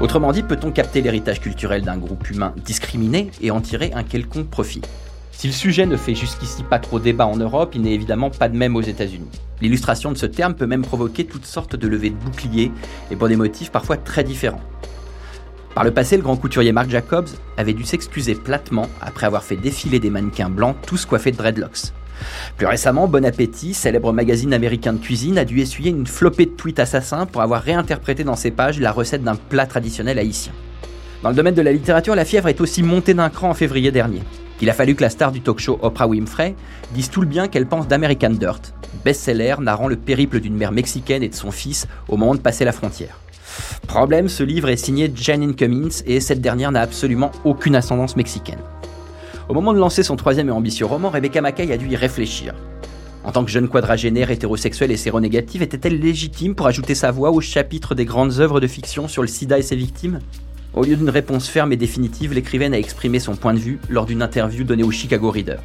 Autrement 0.00 0.32
dit, 0.32 0.42
peut-on 0.42 0.70
capter 0.70 1.02
l'héritage 1.02 1.40
culturel 1.40 1.82
d'un 1.82 1.98
groupe 1.98 2.30
humain 2.30 2.54
discriminé 2.64 3.30
et 3.42 3.50
en 3.50 3.60
tirer 3.60 3.92
un 3.94 4.02
quelconque 4.02 4.48
profit? 4.48 4.80
Si 5.30 5.46
le 5.46 5.52
sujet 5.52 5.84
ne 5.84 5.98
fait 5.98 6.14
jusqu'ici 6.14 6.62
pas 6.62 6.78
trop 6.78 6.98
débat 6.98 7.26
en 7.26 7.36
Europe, 7.36 7.72
il 7.74 7.82
n'est 7.82 7.92
évidemment 7.92 8.30
pas 8.30 8.48
de 8.48 8.56
même 8.56 8.76
aux 8.76 8.80
États-Unis. 8.80 9.28
L'illustration 9.60 10.10
de 10.10 10.16
ce 10.16 10.24
terme 10.24 10.54
peut 10.54 10.66
même 10.66 10.80
provoquer 10.80 11.26
toutes 11.26 11.44
sortes 11.44 11.76
de 11.76 11.86
levées 11.86 12.08
de 12.08 12.14
boucliers 12.14 12.72
et 13.10 13.16
pour 13.16 13.28
des 13.28 13.36
motifs 13.36 13.70
parfois 13.70 13.98
très 13.98 14.24
différents. 14.24 14.62
Par 15.74 15.84
le 15.84 15.90
passé, 15.90 16.16
le 16.16 16.22
grand 16.22 16.36
couturier 16.36 16.72
Marc 16.72 16.88
Jacobs 16.88 17.28
avait 17.58 17.74
dû 17.74 17.84
s'excuser 17.84 18.34
platement 18.34 18.86
après 19.02 19.26
avoir 19.26 19.44
fait 19.44 19.56
défiler 19.56 20.00
des 20.00 20.10
mannequins 20.10 20.48
blancs 20.48 20.76
tous 20.86 21.04
coiffés 21.04 21.30
de 21.30 21.36
dreadlocks. 21.36 21.92
Plus 22.56 22.66
récemment, 22.66 23.08
Bon 23.08 23.24
Appétit, 23.24 23.74
célèbre 23.74 24.12
magazine 24.12 24.52
américain 24.52 24.92
de 24.92 24.98
cuisine, 24.98 25.38
a 25.38 25.44
dû 25.44 25.60
essuyer 25.60 25.90
une 25.90 26.06
flopée 26.06 26.46
de 26.46 26.50
tweets 26.50 26.80
assassins 26.80 27.26
pour 27.26 27.42
avoir 27.42 27.62
réinterprété 27.62 28.24
dans 28.24 28.36
ses 28.36 28.50
pages 28.50 28.80
la 28.80 28.92
recette 28.92 29.22
d'un 29.22 29.36
plat 29.36 29.66
traditionnel 29.66 30.18
haïtien. 30.18 30.52
Dans 31.22 31.28
le 31.28 31.34
domaine 31.34 31.54
de 31.54 31.62
la 31.62 31.72
littérature, 31.72 32.14
la 32.14 32.24
fièvre 32.24 32.48
est 32.48 32.60
aussi 32.60 32.82
montée 32.82 33.14
d'un 33.14 33.28
cran 33.28 33.50
en 33.50 33.54
février 33.54 33.90
dernier. 33.90 34.22
Il 34.62 34.68
a 34.68 34.74
fallu 34.74 34.94
que 34.94 35.02
la 35.02 35.10
star 35.10 35.32
du 35.32 35.40
talk 35.40 35.58
show 35.58 35.78
Oprah 35.82 36.06
Winfrey 36.06 36.54
dise 36.92 37.10
tout 37.10 37.20
le 37.20 37.26
bien 37.26 37.48
qu'elle 37.48 37.66
pense 37.66 37.88
d'American 37.88 38.30
Dirt, 38.30 38.74
best-seller 39.04 39.56
narrant 39.60 39.88
le 39.88 39.96
périple 39.96 40.40
d'une 40.40 40.56
mère 40.56 40.72
mexicaine 40.72 41.22
et 41.22 41.28
de 41.28 41.34
son 41.34 41.50
fils 41.50 41.86
au 42.08 42.16
moment 42.16 42.34
de 42.34 42.40
passer 42.40 42.64
la 42.64 42.72
frontière. 42.72 43.18
Problème, 43.86 44.28
ce 44.28 44.42
livre 44.42 44.68
est 44.68 44.76
signé 44.76 45.10
Janine 45.14 45.54
Cummins 45.54 46.02
et 46.06 46.20
cette 46.20 46.40
dernière 46.40 46.72
n'a 46.72 46.82
absolument 46.82 47.32
aucune 47.44 47.74
ascendance 47.74 48.16
mexicaine. 48.16 48.60
Au 49.50 49.52
moment 49.52 49.72
de 49.72 49.80
lancer 49.80 50.04
son 50.04 50.14
troisième 50.14 50.46
et 50.46 50.52
ambitieux 50.52 50.86
roman, 50.86 51.10
Rebecca 51.10 51.40
Mackay 51.40 51.72
a 51.72 51.76
dû 51.76 51.88
y 51.88 51.96
réfléchir. 51.96 52.54
En 53.24 53.32
tant 53.32 53.44
que 53.44 53.50
jeune 53.50 53.66
quadragénaire 53.66 54.30
hétérosexuelle 54.30 54.92
et 54.92 54.96
séronégative, 54.96 55.60
était-elle 55.60 55.98
légitime 55.98 56.54
pour 56.54 56.68
ajouter 56.68 56.94
sa 56.94 57.10
voix 57.10 57.32
au 57.32 57.40
chapitre 57.40 57.96
des 57.96 58.04
grandes 58.04 58.38
œuvres 58.38 58.60
de 58.60 58.68
fiction 58.68 59.08
sur 59.08 59.22
le 59.22 59.28
sida 59.28 59.58
et 59.58 59.62
ses 59.62 59.74
victimes? 59.74 60.20
Au 60.72 60.84
lieu 60.84 60.94
d'une 60.94 61.10
réponse 61.10 61.48
ferme 61.48 61.72
et 61.72 61.76
définitive, 61.76 62.32
l'écrivaine 62.32 62.74
a 62.74 62.78
exprimé 62.78 63.18
son 63.18 63.34
point 63.34 63.52
de 63.52 63.58
vue 63.58 63.80
lors 63.88 64.06
d'une 64.06 64.22
interview 64.22 64.62
donnée 64.62 64.84
au 64.84 64.92
Chicago 64.92 65.32
Reader. 65.32 65.58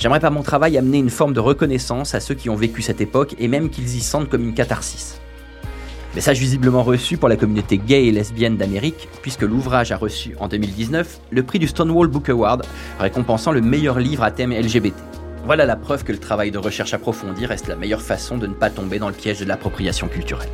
J'aimerais 0.00 0.18
par 0.18 0.32
mon 0.32 0.42
travail 0.42 0.76
amener 0.76 0.98
une 0.98 1.08
forme 1.08 1.32
de 1.32 1.38
reconnaissance 1.38 2.16
à 2.16 2.20
ceux 2.20 2.34
qui 2.34 2.50
ont 2.50 2.56
vécu 2.56 2.82
cette 2.82 3.00
époque 3.00 3.36
et 3.38 3.46
même 3.46 3.70
qu'ils 3.70 3.94
y 3.94 4.00
sentent 4.00 4.28
comme 4.28 4.42
une 4.42 4.54
catharsis. 4.54 5.20
Message 6.12 6.40
visiblement 6.40 6.82
reçu 6.82 7.16
pour 7.16 7.28
la 7.28 7.36
communauté 7.36 7.78
gay 7.78 8.06
et 8.06 8.10
lesbienne 8.10 8.56
d'Amérique, 8.56 9.08
puisque 9.22 9.42
l'ouvrage 9.42 9.92
a 9.92 9.96
reçu 9.96 10.34
en 10.40 10.48
2019 10.48 11.20
le 11.30 11.42
prix 11.44 11.60
du 11.60 11.68
Stonewall 11.68 12.08
Book 12.08 12.28
Award, 12.28 12.66
récompensant 12.98 13.52
le 13.52 13.60
meilleur 13.60 14.00
livre 14.00 14.24
à 14.24 14.32
thème 14.32 14.52
LGBT. 14.52 14.96
Voilà 15.44 15.66
la 15.66 15.76
preuve 15.76 16.02
que 16.02 16.10
le 16.10 16.18
travail 16.18 16.50
de 16.50 16.58
recherche 16.58 16.94
approfondi 16.94 17.46
reste 17.46 17.68
la 17.68 17.76
meilleure 17.76 18.02
façon 18.02 18.38
de 18.38 18.48
ne 18.48 18.54
pas 18.54 18.70
tomber 18.70 18.98
dans 18.98 19.08
le 19.08 19.14
piège 19.14 19.38
de 19.38 19.44
l'appropriation 19.44 20.08
culturelle. 20.08 20.50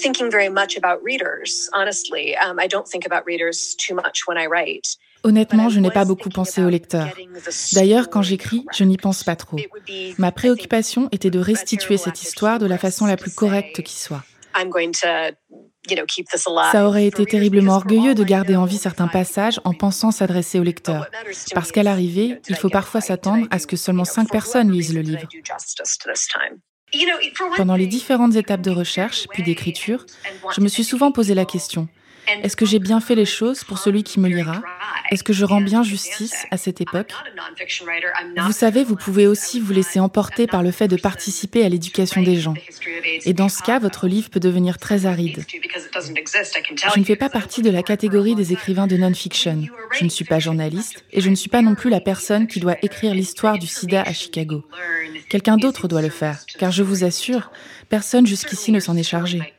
Thinking 0.00 0.30
very 0.30 0.48
much 0.48 0.76
about 0.76 1.02
readers, 1.02 1.68
honestly. 1.74 2.36
Um, 2.36 2.60
I 2.60 2.68
don't 2.68 2.86
think 2.86 3.04
about 3.04 3.26
readers 3.26 3.74
too 3.74 3.94
much 3.96 4.28
when 4.28 4.38
I 4.38 4.46
write. 4.46 4.96
Honnêtement, 5.24 5.68
je 5.68 5.80
n'ai 5.80 5.90
pas 5.90 6.04
beaucoup 6.04 6.28
pensé 6.28 6.62
au 6.62 6.68
lecteur. 6.68 7.08
D'ailleurs, 7.72 8.08
quand 8.10 8.22
j'écris, 8.22 8.64
je 8.72 8.84
n'y 8.84 8.96
pense 8.96 9.24
pas 9.24 9.36
trop. 9.36 9.58
Ma 10.16 10.32
préoccupation 10.32 11.08
était 11.12 11.30
de 11.30 11.38
restituer 11.38 11.96
cette 11.96 12.22
histoire 12.22 12.58
de 12.58 12.66
la 12.66 12.78
façon 12.78 13.06
la 13.06 13.16
plus 13.16 13.34
correcte 13.34 13.82
qui 13.82 13.98
soit. 13.98 14.22
Ça 16.72 16.86
aurait 16.86 17.06
été 17.06 17.24
terriblement 17.24 17.74
orgueilleux 17.74 18.14
de 18.14 18.24
garder 18.24 18.56
en 18.56 18.64
vie 18.64 18.78
certains 18.78 19.08
passages 19.08 19.60
en 19.64 19.72
pensant 19.72 20.10
s'adresser 20.10 20.58
au 20.58 20.62
lecteur. 20.62 21.06
Parce 21.54 21.72
qu'à 21.72 21.82
l'arrivée, 21.82 22.40
il 22.48 22.56
faut 22.56 22.68
parfois 22.68 23.00
s'attendre 23.00 23.46
à 23.50 23.58
ce 23.58 23.66
que 23.66 23.76
seulement 23.76 24.04
cinq 24.04 24.30
personnes 24.30 24.70
lisent 24.70 24.94
le 24.94 25.00
livre. 25.00 25.28
Pendant 27.56 27.76
les 27.76 27.86
différentes 27.86 28.34
étapes 28.34 28.62
de 28.62 28.70
recherche 28.70 29.26
puis 29.28 29.42
d'écriture, 29.42 30.06
je 30.54 30.60
me 30.60 30.68
suis 30.68 30.84
souvent 30.84 31.12
posé 31.12 31.34
la 31.34 31.44
question 31.44 31.88
est-ce 32.42 32.56
que 32.56 32.66
j'ai 32.66 32.78
bien 32.78 33.00
fait 33.00 33.14
les 33.14 33.24
choses 33.24 33.64
pour 33.64 33.78
celui 33.78 34.02
qui 34.02 34.20
me 34.20 34.28
lira? 34.28 34.62
Est-ce 35.10 35.24
que 35.24 35.32
je 35.32 35.44
rends 35.44 35.60
bien 35.60 35.82
justice 35.82 36.34
à 36.50 36.56
cette 36.56 36.80
époque? 36.80 37.12
Vous 38.36 38.52
savez, 38.52 38.84
vous 38.84 38.96
pouvez 38.96 39.26
aussi 39.26 39.60
vous 39.60 39.72
laisser 39.72 40.00
emporter 40.00 40.46
par 40.46 40.62
le 40.62 40.70
fait 40.70 40.88
de 40.88 40.96
participer 40.96 41.64
à 41.64 41.68
l'éducation 41.68 42.22
des 42.22 42.36
gens. 42.36 42.54
Et 43.24 43.32
dans 43.32 43.48
ce 43.48 43.62
cas, 43.62 43.78
votre 43.78 44.06
livre 44.06 44.30
peut 44.30 44.40
devenir 44.40 44.78
très 44.78 45.06
aride. 45.06 45.44
Je 46.94 46.98
ne 46.98 47.04
fais 47.04 47.16
pas 47.16 47.30
partie 47.30 47.62
de 47.62 47.70
la 47.70 47.82
catégorie 47.82 48.34
des 48.34 48.52
écrivains 48.52 48.86
de 48.86 48.96
non-fiction. 48.96 49.64
Je 49.92 50.04
ne 50.04 50.10
suis 50.10 50.24
pas 50.24 50.38
journaliste 50.38 51.04
et 51.12 51.20
je 51.20 51.30
ne 51.30 51.34
suis 51.34 51.48
pas 51.48 51.62
non 51.62 51.74
plus 51.74 51.90
la 51.90 52.00
personne 52.00 52.46
qui 52.46 52.60
doit 52.60 52.76
écrire 52.82 53.14
l'histoire 53.14 53.58
du 53.58 53.66
sida 53.66 54.02
à 54.02 54.12
Chicago. 54.12 54.64
Quelqu'un 55.28 55.56
d'autre 55.56 55.88
doit 55.88 56.02
le 56.02 56.08
faire, 56.08 56.38
car 56.58 56.70
je 56.70 56.82
vous 56.82 57.04
assure, 57.04 57.50
Personne 57.88 58.26
jusqu'ici 58.26 58.70
ne 58.70 58.80
s'en 58.80 58.96
est 58.96 59.02
chargé. 59.02 59.54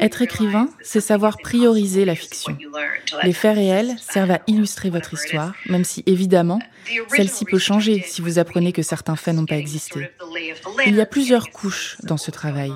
Être 0.00 0.22
écrivain, 0.22 0.68
c'est 0.82 1.00
savoir 1.00 1.36
prioriser 1.38 2.04
la 2.04 2.14
fiction. 2.14 2.56
Les 3.22 3.32
faits 3.32 3.56
réels 3.56 3.96
servent 4.00 4.30
à 4.30 4.40
illustrer 4.46 4.88
votre 4.90 5.12
histoire, 5.12 5.52
même 5.66 5.84
si 5.84 6.02
évidemment, 6.06 6.60
celle-ci 7.14 7.44
peut 7.44 7.58
changer 7.58 8.02
si 8.06 8.22
vous 8.22 8.38
apprenez 8.38 8.72
que 8.72 8.82
certains 8.82 9.16
faits 9.16 9.34
n'ont 9.34 9.46
pas 9.46 9.56
existé. 9.56 10.08
Il 10.86 10.94
y 10.94 11.00
a 11.00 11.06
plusieurs 11.06 11.50
couches 11.50 11.96
dans 12.02 12.16
ce 12.16 12.30
travail. 12.30 12.72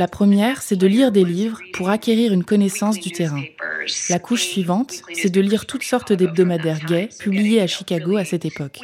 La 0.00 0.08
première, 0.08 0.62
c'est 0.62 0.76
de 0.76 0.86
lire 0.86 1.12
des 1.12 1.24
livres 1.24 1.60
pour 1.74 1.90
acquérir 1.90 2.32
une 2.32 2.42
connaissance 2.42 2.98
du 2.98 3.10
terrain. 3.10 3.42
La 4.08 4.18
couche 4.18 4.44
suivante, 4.44 5.02
c'est 5.12 5.28
de 5.28 5.42
lire 5.42 5.66
toutes 5.66 5.82
sortes 5.82 6.10
d'hebdomadaires 6.10 6.78
gays 6.86 7.10
publiés 7.18 7.60
à 7.60 7.66
Chicago 7.66 8.16
à 8.16 8.24
cette 8.24 8.46
époque. 8.46 8.78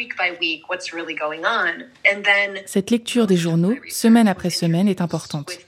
Cette 2.66 2.90
lecture 2.90 3.26
des 3.26 3.38
journaux, 3.38 3.76
semaine 3.88 4.28
après 4.28 4.50
semaine, 4.50 4.88
est 4.88 5.00
importante. 5.00 5.58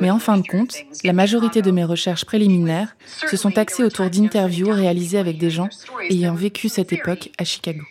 Mais 0.00 0.10
en 0.10 0.18
fin 0.18 0.38
de 0.38 0.46
compte, 0.46 0.74
la 1.04 1.12
majorité 1.12 1.60
de 1.60 1.70
mes 1.70 1.84
recherches 1.84 2.24
préliminaires 2.24 2.96
se 3.28 3.36
sont 3.36 3.58
axées 3.58 3.84
autour 3.84 4.08
d'interviews 4.08 4.70
réalisées 4.70 5.18
avec 5.18 5.36
des 5.36 5.50
gens 5.50 5.68
ayant 6.08 6.34
vécu 6.34 6.70
cette 6.70 6.94
époque 6.94 7.28
à 7.36 7.44
Chicago. 7.44 7.82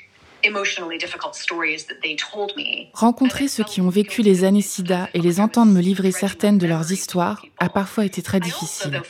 Rencontrer 2.94 3.48
ceux 3.48 3.64
qui 3.64 3.82
ont 3.82 3.90
vécu 3.90 4.22
les 4.22 4.44
années 4.44 4.62
SIDA 4.62 5.10
et 5.14 5.20
les 5.20 5.40
entendre 5.40 5.72
me 5.72 5.82
livrer 5.82 6.12
certaines 6.12 6.58
de 6.58 6.68
leurs 6.68 6.92
histoires 6.92 7.46
a 7.60 7.70
parfois 7.70 8.06
été 8.06 8.22
très 8.22 8.40
difficile. 8.40 9.02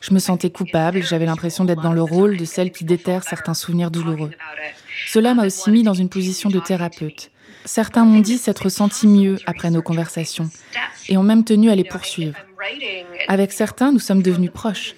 Je 0.00 0.14
me 0.14 0.18
sentais 0.18 0.50
coupable, 0.50 1.02
j'avais 1.02 1.26
l'impression 1.26 1.64
d'être 1.64 1.82
dans 1.82 1.92
le 1.92 2.02
rôle 2.02 2.36
de 2.36 2.44
celle 2.44 2.72
qui 2.72 2.84
déterre 2.84 3.24
certains 3.24 3.54
souvenirs 3.54 3.90
douloureux. 3.90 4.30
Cela 5.06 5.34
m'a 5.34 5.46
aussi 5.46 5.70
mis 5.70 5.82
dans 5.82 5.94
une 5.94 6.08
position 6.08 6.48
de 6.48 6.60
thérapeute. 6.60 7.30
Certains 7.64 8.04
m'ont 8.04 8.20
dit 8.20 8.38
s'être 8.38 8.68
sentis 8.68 9.06
mieux 9.06 9.38
après 9.46 9.70
nos 9.70 9.82
conversations 9.82 10.50
et 11.08 11.16
ont 11.16 11.22
même 11.22 11.44
tenu 11.44 11.70
à 11.70 11.74
les 11.74 11.84
poursuivre. 11.84 12.36
Avec 13.28 13.52
certains, 13.52 13.92
nous 13.92 13.98
sommes 13.98 14.22
devenus 14.22 14.50
proches. 14.50 14.94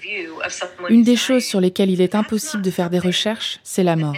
Une 0.88 1.02
des 1.02 1.16
choses 1.16 1.44
sur 1.44 1.60
lesquelles 1.60 1.90
il 1.90 2.00
est 2.00 2.14
impossible 2.14 2.62
de 2.62 2.70
faire 2.70 2.90
des 2.90 2.98
recherches, 2.98 3.58
c'est 3.62 3.82
la 3.82 3.96
mort. 3.96 4.16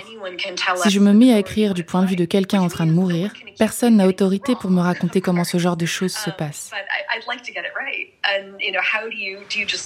Si 0.76 0.90
je 0.90 1.00
me 1.00 1.12
mets 1.12 1.32
à 1.32 1.38
écrire 1.38 1.74
du 1.74 1.84
point 1.84 2.02
de 2.02 2.08
vue 2.08 2.16
de 2.16 2.24
quelqu'un 2.24 2.60
en 2.60 2.68
train 2.68 2.86
de 2.86 2.92
mourir, 2.92 3.32
personne 3.58 3.96
n'a 3.96 4.06
autorité 4.06 4.54
pour 4.60 4.70
me 4.70 4.80
raconter 4.80 5.20
comment 5.20 5.44
ce 5.44 5.58
genre 5.58 5.76
de 5.76 5.86
choses 5.86 6.14
se 6.14 6.30
passe. 6.30 6.70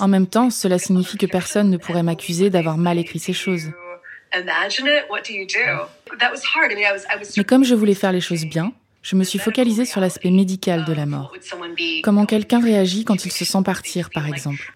En 0.00 0.08
même 0.08 0.26
temps, 0.26 0.50
cela 0.50 0.78
signifie 0.78 1.18
que 1.18 1.26
personne 1.26 1.70
ne 1.70 1.76
pourrait 1.76 2.02
m'accuser 2.02 2.50
d'avoir 2.50 2.76
mal 2.76 2.98
écrit 2.98 3.18
ces 3.18 3.32
choses. 3.32 3.70
Mais 7.36 7.44
comme 7.44 7.64
je 7.64 7.74
voulais 7.74 7.94
faire 7.94 8.12
les 8.12 8.20
choses 8.20 8.44
bien, 8.44 8.72
je 9.02 9.16
me 9.16 9.24
suis 9.24 9.38
focalisée 9.38 9.84
sur 9.84 10.00
l'aspect 10.00 10.30
médical 10.30 10.84
de 10.84 10.92
la 10.92 11.06
mort. 11.06 11.32
Comment 12.02 12.26
quelqu'un 12.26 12.60
réagit 12.60 13.04
quand 13.04 13.24
il 13.24 13.32
se 13.32 13.44
sent 13.44 13.62
partir, 13.64 14.10
par 14.10 14.26
exemple. 14.26 14.74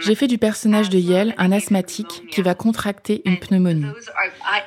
J'ai 0.00 0.14
fait 0.14 0.26
du 0.26 0.36
personnage 0.36 0.90
de 0.90 0.98
Yale 0.98 1.34
un 1.38 1.52
asthmatique 1.52 2.24
qui 2.30 2.42
va 2.42 2.54
contracter 2.54 3.22
une 3.24 3.38
pneumonie. 3.38 3.86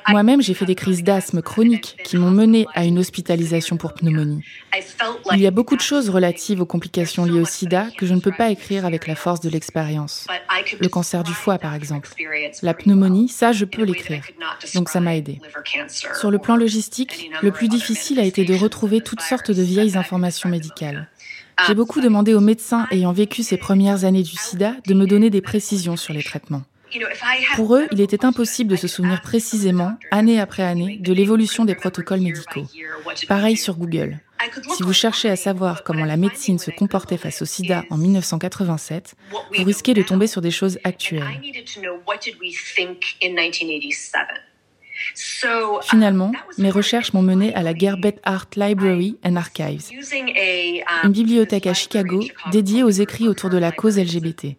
Moi-même, 0.08 0.42
j'ai 0.42 0.54
fait 0.54 0.64
des 0.64 0.74
crises 0.74 1.04
d'asthme 1.04 1.40
chroniques 1.40 1.96
qui 2.04 2.16
m'ont 2.16 2.30
mené 2.30 2.66
à 2.74 2.84
une 2.84 2.98
hospitalisation 2.98 3.76
pour 3.76 3.94
pneumonie. 3.94 4.44
Il 5.32 5.40
y 5.40 5.46
a 5.46 5.50
beaucoup 5.50 5.76
de 5.76 5.80
choses 5.80 6.10
relatives 6.10 6.60
aux 6.60 6.66
complications 6.66 7.24
liées 7.24 7.40
au 7.40 7.44
sida 7.44 7.86
que 7.96 8.06
je 8.06 8.14
ne 8.14 8.20
peux 8.20 8.32
pas 8.32 8.50
écrire 8.50 8.86
avec 8.86 9.06
la 9.06 9.14
force 9.14 9.40
de 9.40 9.48
l'expérience. 9.48 10.26
Le 10.80 10.88
cancer 10.88 11.22
du 11.22 11.32
foie, 11.32 11.58
par 11.58 11.74
exemple. 11.74 12.08
La 12.62 12.74
pneumonie, 12.74 13.28
ça, 13.28 13.52
je 13.52 13.64
peux 13.64 13.84
l'écrire. 13.84 14.24
Donc 14.74 14.88
ça 14.88 15.00
m'a 15.00 15.16
aidé. 15.16 15.40
Sur 15.88 16.30
le 16.30 16.38
plan 16.38 16.56
logistique, 16.56 17.30
le 17.40 17.52
plus 17.52 17.68
difficile 17.68 18.18
a 18.18 18.24
été 18.24 18.44
de 18.44 18.54
retrouver 18.54 19.00
toutes 19.00 19.22
sortes 19.22 19.50
de 19.50 19.62
vieilles 19.62 19.96
informations 19.96 20.48
médicales. 20.48 21.08
J'ai 21.66 21.74
beaucoup 21.74 22.00
demandé 22.00 22.34
aux 22.34 22.40
médecins 22.40 22.86
ayant 22.90 23.12
vécu 23.12 23.42
ces 23.42 23.56
premières 23.56 24.04
années 24.04 24.22
du 24.22 24.36
sida 24.36 24.74
de 24.86 24.94
me 24.94 25.06
donner 25.06 25.30
des 25.30 25.40
précisions 25.40 25.96
sur 25.96 26.12
les 26.12 26.22
traitements. 26.22 26.62
Pour 27.56 27.76
eux, 27.76 27.86
il 27.90 28.00
était 28.00 28.24
impossible 28.24 28.70
de 28.70 28.76
se 28.76 28.88
souvenir 28.88 29.22
précisément, 29.22 29.96
année 30.10 30.40
après 30.40 30.62
année, 30.62 30.98
de 30.98 31.12
l'évolution 31.12 31.64
des 31.64 31.74
protocoles 31.74 32.20
médicaux. 32.20 32.66
Pareil 33.28 33.56
sur 33.56 33.76
Google. 33.76 34.20
Si 34.74 34.82
vous 34.82 34.92
cherchez 34.92 35.30
à 35.30 35.36
savoir 35.36 35.84
comment 35.84 36.04
la 36.04 36.16
médecine 36.16 36.58
se 36.58 36.70
comportait 36.70 37.16
face 37.16 37.42
au 37.42 37.44
sida 37.44 37.84
en 37.90 37.96
1987, 37.96 39.14
vous 39.30 39.64
risquez 39.64 39.94
de 39.94 40.02
tomber 40.02 40.26
sur 40.26 40.40
des 40.40 40.50
choses 40.50 40.78
actuelles. 40.84 41.40
Finalement, 45.82 46.32
mes 46.58 46.70
recherches 46.70 47.12
m'ont 47.12 47.22
mené 47.22 47.54
à 47.54 47.62
la 47.62 47.74
Gerbet 47.74 48.16
Art 48.24 48.46
Library 48.56 49.16
and 49.24 49.36
Archives, 49.36 49.90
une 51.04 51.12
bibliothèque 51.12 51.66
à 51.66 51.74
Chicago 51.74 52.22
dédiée 52.50 52.82
aux 52.82 52.90
écrits 52.90 53.28
autour 53.28 53.50
de 53.50 53.58
la 53.58 53.72
cause 53.72 53.98
LGBT. 53.98 54.56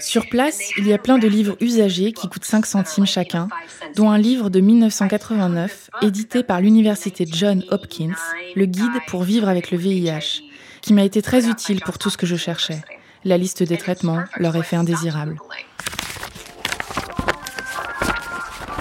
Sur 0.00 0.28
place, 0.28 0.60
il 0.76 0.86
y 0.86 0.92
a 0.92 0.98
plein 0.98 1.18
de 1.18 1.28
livres 1.28 1.56
usagés 1.60 2.12
qui 2.12 2.28
coûtent 2.28 2.44
5 2.44 2.66
centimes 2.66 3.06
chacun, 3.06 3.48
dont 3.96 4.10
un 4.10 4.18
livre 4.18 4.50
de 4.50 4.60
1989 4.60 5.90
édité 6.02 6.42
par 6.42 6.60
l'université 6.60 7.26
John 7.30 7.64
Hopkins, 7.70 8.16
le 8.54 8.66
guide 8.66 9.00
pour 9.08 9.22
vivre 9.22 9.48
avec 9.48 9.70
le 9.70 9.78
VIH, 9.78 10.42
qui 10.80 10.92
m'a 10.94 11.04
été 11.04 11.22
très 11.22 11.48
utile 11.48 11.80
pour 11.80 11.98
tout 11.98 12.10
ce 12.10 12.16
que 12.16 12.26
je 12.26 12.36
cherchais, 12.36 12.82
la 13.24 13.36
liste 13.36 13.62
des 13.62 13.78
traitements, 13.78 14.22
leur 14.36 14.56
effet 14.56 14.76
indésirable. 14.76 15.36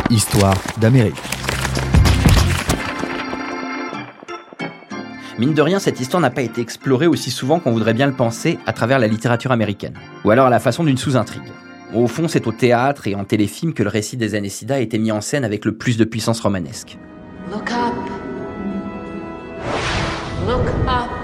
Histoire 0.09 0.55
d'Amérique. 0.77 1.15
Mine 5.37 5.53
de 5.53 5.61
rien, 5.61 5.79
cette 5.79 5.99
histoire 5.99 6.21
n'a 6.21 6.29
pas 6.29 6.43
été 6.43 6.61
explorée 6.61 7.07
aussi 7.07 7.29
souvent 7.29 7.59
qu'on 7.59 7.73
voudrait 7.73 7.93
bien 7.93 8.07
le 8.07 8.13
penser 8.13 8.57
à 8.65 8.71
travers 8.71 8.99
la 8.99 9.07
littérature 9.07 9.51
américaine, 9.51 9.95
ou 10.23 10.31
alors 10.31 10.47
à 10.47 10.49
la 10.49 10.59
façon 10.59 10.85
d'une 10.85 10.97
sous-intrigue. 10.97 11.51
Au 11.93 12.07
fond, 12.07 12.29
c'est 12.29 12.47
au 12.47 12.53
théâtre 12.53 13.07
et 13.07 13.15
en 13.15 13.25
téléfilm 13.25 13.73
que 13.73 13.83
le 13.83 13.89
récit 13.89 14.15
des 14.15 14.33
années 14.33 14.49
SIDA 14.49 14.75
a 14.75 14.79
été 14.79 14.97
mis 14.97 15.11
en 15.11 15.19
scène 15.19 15.43
avec 15.43 15.65
le 15.65 15.75
plus 15.75 15.97
de 15.97 16.05
puissance 16.05 16.39
romanesque. 16.39 16.97
Look 17.51 17.69
up. 17.69 17.93
Look 20.47 20.67
up. 20.87 21.16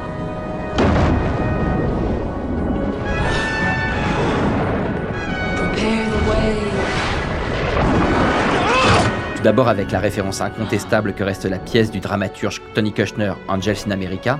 D'abord 9.43 9.67
avec 9.67 9.91
la 9.91 9.99
référence 9.99 10.39
incontestable 10.39 11.13
que 11.13 11.23
reste 11.23 11.43
la 11.43 11.59
pièce 11.59 11.91
du 11.91 11.99
dramaturge 11.99 12.61
Tony 12.73 12.93
Kushner, 12.93 13.33
Angels 13.49 13.83
in 13.85 13.91
America, 13.91 14.39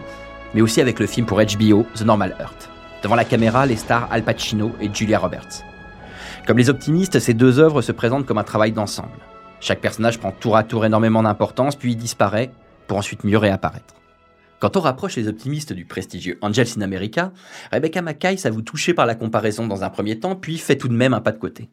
mais 0.54 0.62
aussi 0.62 0.80
avec 0.80 0.98
le 0.98 1.08
film 1.08 1.26
pour 1.26 1.40
HBO, 1.40 1.86
The 1.94 2.04
Normal 2.04 2.38
Earth. 2.40 2.70
Devant 3.04 3.16
la 3.16 3.26
caméra, 3.26 3.66
les 3.66 3.76
stars 3.76 4.08
Al 4.12 4.24
Pacino 4.24 4.72
et 4.80 4.90
Julia 4.94 5.20
Roberts. 5.20 5.66
Comme 6.48 6.58
les 6.58 6.70
optimistes, 6.70 7.20
ces 7.20 7.34
deux 7.34 7.60
œuvres 7.60 7.82
se 7.82 7.92
présentent 7.92 8.26
comme 8.26 8.38
un 8.38 8.46
travail 8.46 8.72
d'ensemble. 8.72 9.20
Chaque 9.60 9.82
personnage 9.82 10.20
prend 10.20 10.32
tour 10.32 10.56
à 10.56 10.64
tour 10.64 10.86
énormément 10.86 11.22
d'importance, 11.22 11.76
puis 11.76 11.98
disparaît, 11.98 12.52
pour 12.88 12.98
ensuite 12.98 13.26
mieux 13.26 13.38
réapparaître. 13.38 13.96
Quand 14.60 14.78
on 14.78 14.82
rapproche 14.82 15.18
les 15.18 15.28
optimistes 15.28 15.74
du 15.74 15.84
prestigieux 15.84 16.38
Angels 16.42 16.78
in 16.78 16.82
America, 16.82 17.34
Rebecca 17.74 18.02
Mackay 18.02 18.38
s'avoue 18.38 18.62
touchée 18.62 18.94
par 18.94 19.06
la 19.06 19.16
comparaison 19.16 19.68
dans 19.68 19.84
un 19.84 19.90
premier 19.90 20.18
temps, 20.18 20.38
puis 20.38 20.58
fait 20.58 20.78
tout 20.78 20.88
de 20.88 20.96
même 20.96 21.14
un 21.14 21.20
pas 21.20 21.34
de 21.34 21.40
côté. 21.40 21.70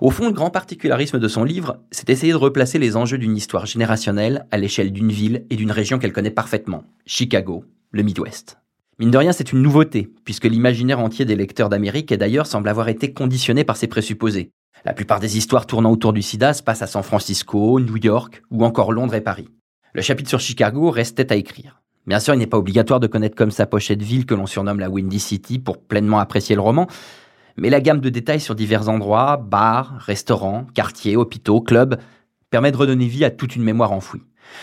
Au 0.00 0.10
fond, 0.10 0.26
le 0.26 0.32
grand 0.32 0.50
particularisme 0.50 1.18
de 1.18 1.28
son 1.28 1.44
livre, 1.44 1.78
c'est 1.90 2.06
d'essayer 2.06 2.32
de 2.32 2.38
replacer 2.38 2.78
les 2.78 2.96
enjeux 2.96 3.18
d'une 3.18 3.36
histoire 3.36 3.66
générationnelle 3.66 4.46
à 4.50 4.58
l'échelle 4.58 4.92
d'une 4.92 5.12
ville 5.12 5.44
et 5.50 5.56
d'une 5.56 5.72
région 5.72 5.98
qu'elle 5.98 6.12
connaît 6.12 6.30
parfaitement, 6.30 6.84
Chicago, 7.06 7.64
le 7.90 8.02
Midwest. 8.02 8.58
Mine 8.98 9.10
de 9.10 9.18
rien, 9.18 9.32
c'est 9.32 9.52
une 9.52 9.62
nouveauté, 9.62 10.10
puisque 10.24 10.44
l'imaginaire 10.44 11.00
entier 11.00 11.24
des 11.24 11.36
lecteurs 11.36 11.70
d'Amérique 11.70 12.12
et 12.12 12.18
d'ailleurs 12.18 12.46
semble 12.46 12.68
avoir 12.68 12.88
été 12.88 13.12
conditionné 13.12 13.64
par 13.64 13.76
ces 13.76 13.86
présupposés. 13.86 14.50
La 14.84 14.92
plupart 14.92 15.20
des 15.20 15.36
histoires 15.36 15.66
tournant 15.66 15.92
autour 15.92 16.12
du 16.12 16.22
sida 16.22 16.54
se 16.54 16.62
passent 16.62 16.82
à 16.82 16.86
San 16.86 17.02
Francisco, 17.02 17.80
New 17.80 17.96
York 17.96 18.42
ou 18.50 18.64
encore 18.64 18.92
Londres 18.92 19.14
et 19.14 19.20
Paris. 19.20 19.48
Le 19.92 20.02
chapitre 20.02 20.28
sur 20.28 20.40
Chicago 20.40 20.90
restait 20.90 21.32
à 21.32 21.36
écrire. 21.36 21.80
Bien 22.06 22.18
sûr, 22.18 22.34
il 22.34 22.38
n'est 22.38 22.46
pas 22.46 22.58
obligatoire 22.58 23.00
de 23.00 23.06
connaître 23.06 23.36
comme 23.36 23.50
sa 23.50 23.66
pochette 23.66 24.02
ville 24.02 24.24
que 24.24 24.34
l'on 24.34 24.46
surnomme 24.46 24.80
la 24.80 24.88
Windy 24.88 25.20
City 25.20 25.58
pour 25.58 25.82
pleinement 25.82 26.18
apprécier 26.18 26.54
le 26.54 26.60
roman, 26.60 26.86
mais 27.60 27.68
la 27.68 27.80
gamme 27.80 28.00
de 28.00 28.08
détails 28.08 28.40
sur 28.40 28.54
divers 28.54 28.88
endroits, 28.88 29.36
bars, 29.36 29.98
restaurants, 29.98 30.66
quartiers, 30.74 31.14
hôpitaux, 31.14 31.60
clubs, 31.60 32.00
permet 32.48 32.72
de 32.72 32.76
redonner 32.78 33.06
vie 33.06 33.22
à 33.22 33.30
toute 33.30 33.54
une 33.54 33.62
mémoire 33.62 33.92
enfouie. 33.92 34.22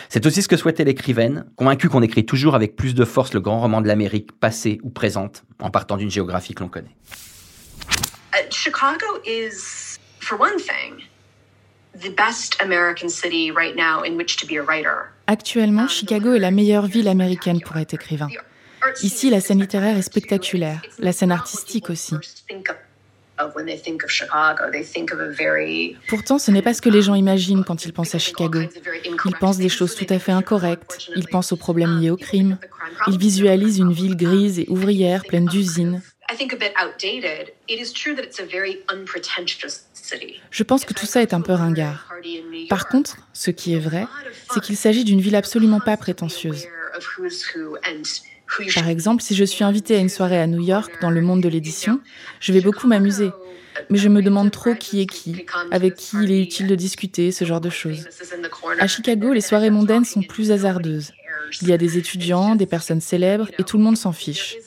C'est 0.10 0.26
aussi 0.26 0.42
ce 0.42 0.48
que 0.48 0.58
souhaitait 0.58 0.84
l'écrivaine, 0.84 1.46
convaincue 1.56 1.90
qu'on 1.90 2.02
écrit 2.02 2.26
toujours 2.26 2.56
avec 2.56 2.76
plus 2.76 2.96
de 2.96 3.06
force 3.06 3.36
le 3.36 3.40
grand 3.40 3.62
roman 3.62 3.82
de 3.82 3.88
l'Amérique, 3.88 4.32
passée 4.40 4.80
ou 4.82 4.90
présente, 4.90 5.44
en 5.62 5.70
partant 5.70 5.96
d'une 5.96 6.10
géographie 6.10 6.56
que 6.56 6.64
l'on 6.64 6.70
connaît. 6.70 6.96
Uh, 8.34 8.50
Chicago 8.50 9.06
is, 9.26 10.00
for 10.20 10.40
one 10.40 10.58
thing, 10.58 11.06
the 11.94 12.14
best 12.16 12.60
American 12.60 13.10
city 13.10 13.52
right 13.52 13.76
now 13.76 14.04
in 14.04 14.18
which 14.18 14.38
to 14.38 14.48
be 14.48 14.58
a 14.58 14.64
writer. 14.64 15.12
Actuellement, 15.28 15.88
Chicago 15.88 16.34
est 16.34 16.40
la 16.40 16.52
meilleure 16.52 16.88
ville 16.88 17.08
américaine 17.08 17.62
pour 17.62 17.78
être 17.78 17.94
écrivain. 17.94 18.30
Ici, 19.04 19.30
la 19.30 19.40
scène 19.40 19.60
littéraire 19.60 19.98
est 19.98 20.02
spectaculaire, 20.02 20.82
la 20.98 21.12
scène 21.12 21.32
artistique 21.32 21.92
aussi. 21.92 22.16
Pourtant, 26.08 26.40
ce 26.40 26.52
n'est 26.52 26.62
pas 26.62 26.74
ce 26.74 26.82
que 26.82 26.90
les 26.90 27.02
gens 27.02 27.16
imaginent 27.16 27.64
quand 27.64 27.86
ils 27.86 27.94
pensent 27.94 28.16
à 28.16 28.20
Chicago. 28.20 28.62
Ils 29.26 29.36
pensent 29.40 29.58
des 29.58 29.70
choses 29.70 29.96
tout 29.96 30.08
à 30.10 30.20
fait 30.20 30.32
incorrectes, 30.32 31.10
ils 31.16 31.28
pensent 31.28 31.52
aux 31.52 31.58
problèmes 31.58 32.00
liés 32.00 32.10
au 32.10 32.18
crime, 32.18 32.58
ils 33.08 33.18
visualisent 33.18 33.78
une 33.80 33.94
ville 33.94 34.16
grise 34.16 34.60
et 34.60 34.66
ouvrière 34.70 35.24
pleine 35.24 35.46
d'usines. 35.46 36.02
Je 40.52 40.64
pense 40.64 40.86
que 40.86 40.94
tout 40.94 41.06
ça 41.06 41.22
est 41.22 41.34
un 41.34 41.42
peu 41.42 41.54
ringard. 41.54 42.14
Par 42.70 42.88
contre, 42.88 43.18
ce 43.34 43.52
qui 43.52 43.74
est 43.74 43.80
vrai, 43.80 44.06
c'est 44.52 44.62
qu'il 44.62 44.76
s'agit 44.76 45.04
d'une 45.04 45.22
ville 45.22 45.36
absolument 45.36 45.80
pas 45.80 45.96
prétentieuse. 45.96 46.66
Par 48.76 48.88
exemple, 48.88 49.22
si 49.22 49.36
je 49.36 49.44
suis 49.44 49.64
invitée 49.64 49.96
à 49.96 50.00
une 50.00 50.10
soirée 50.10 50.40
à 50.40 50.48
New 50.48 50.62
York 50.62 50.92
dans 51.02 51.10
le 51.10 51.22
monde 51.22 51.42
de 51.42 51.50
l'édition, 51.50 52.00
je 52.40 52.54
vais 52.54 52.62
beaucoup 52.62 52.88
m'amuser. 52.88 53.32
Mais 53.90 53.98
je 53.98 54.10
me 54.10 54.22
demande 54.22 54.52
trop 54.52 54.74
qui 54.74 55.02
est 55.02 55.06
qui, 55.06 55.46
avec 55.72 55.96
qui 55.96 56.18
il 56.24 56.32
est 56.32 56.42
utile 56.42 56.68
de 56.68 56.76
discuter, 56.76 57.32
ce 57.32 57.46
genre 57.46 57.62
de 57.62 57.70
choses. 57.70 58.08
À 58.80 58.88
Chicago, 58.88 59.34
les 59.34 59.42
soirées 59.42 59.70
mondaines 59.70 60.06
sont 60.06 60.24
plus 60.24 60.52
hasardeuses. 60.52 61.12
Il 61.62 61.70
y 61.70 61.74
a 61.74 61.78
des 61.78 61.98
étudiants, 61.98 62.56
des 62.56 62.66
personnes 62.66 63.02
célèbres, 63.02 63.50
et 63.58 63.64
tout 63.64 63.78
le 63.78 63.84
monde 63.84 63.98
s'en 63.98 64.12
fiche. 64.12 64.58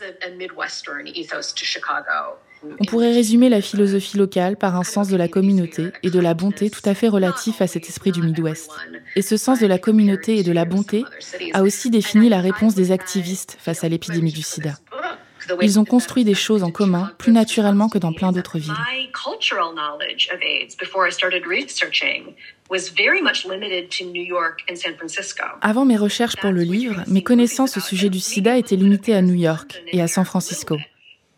On 2.63 2.85
pourrait 2.85 3.13
résumer 3.13 3.49
la 3.49 3.63
philosophie 3.63 4.17
locale 4.17 4.57
par 4.57 4.77
un 4.77 4.85
sens 4.85 5.09
de 5.09 5.17
la 5.17 5.29
communauté 5.29 5.89
et 6.03 6.11
de 6.11 6.21
la 6.21 6.35
bonté 6.35 6.71
tout 6.71 6.83
à 6.85 6.95
fait 6.95 7.09
relatif 7.09 7.61
à 7.61 7.67
cet 7.67 7.89
esprit 7.89 8.13
du 8.13 8.23
Midwest. 8.23 8.71
Et 9.17 9.23
ce 9.23 9.37
sens 9.37 9.61
de 9.61 9.67
la 9.67 9.79
communauté 9.79 10.39
et 10.39 10.43
de 10.43 10.53
la 10.53 10.65
bonté 10.65 11.05
a 11.53 11.63
aussi 11.63 11.91
défini 11.91 12.29
la 12.29 12.41
réponse 12.41 12.75
des 12.75 12.93
activistes 12.93 13.57
face 13.61 13.85
à 13.85 13.89
l'épidémie 13.89 14.33
du 14.33 14.43
sida. 14.43 14.75
Ils 15.63 15.79
ont 15.79 15.85
construit 15.85 16.25
des 16.25 16.35
choses 16.35 16.63
en 16.63 16.71
commun 16.71 17.11
plus 17.19 17.33
naturellement 17.33 17.89
que 17.89 17.99
dans 17.99 18.13
plein 18.13 18.33
d'autres 18.33 18.59
villes. 18.59 18.73
Avant 25.61 25.85
mes 25.85 25.97
recherches 25.97 26.37
pour 26.37 26.53
le 26.53 26.63
livre, 26.63 27.03
mes 27.07 27.23
connaissances 27.23 27.77
au 27.77 27.81
sujet 27.81 28.09
du 28.11 28.21
sida 28.21 28.57
étaient 28.57 28.77
limitées 28.77 29.15
à 29.15 29.23
New 29.23 29.35
York 29.35 29.83
et 29.93 30.01
à 30.01 30.09
San 30.09 30.25
Francisco. 30.25 30.77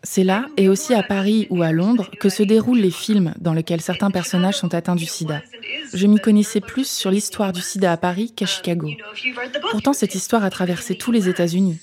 C'est 0.05 0.23
là, 0.25 0.47
et 0.57 0.67
aussi 0.67 0.93
à 0.93 1.01
Paris 1.01 1.47
ou 1.49 1.63
à 1.63 1.71
Londres, 1.71 2.11
que 2.19 2.27
se 2.27 2.43
déroulent 2.43 2.79
les 2.79 2.91
films 2.91 3.33
dans 3.39 3.53
lesquels 3.53 3.81
certains 3.81 4.11
personnages 4.11 4.57
sont 4.57 4.73
atteints 4.73 4.95
du 4.95 5.05
sida. 5.05 5.41
Je 5.93 6.07
m'y 6.07 6.19
connaissais 6.19 6.59
plus 6.59 6.89
sur 6.89 7.09
l'histoire 7.09 7.53
du 7.53 7.61
sida 7.61 7.91
à 7.91 7.97
Paris 7.97 8.33
qu'à 8.35 8.45
Chicago. 8.45 8.89
Pourtant, 9.71 9.93
cette 9.93 10.15
histoire 10.15 10.43
a 10.43 10.49
traversé 10.49 10.95
tous 10.95 11.11
les 11.11 11.29
États-Unis. 11.29 11.79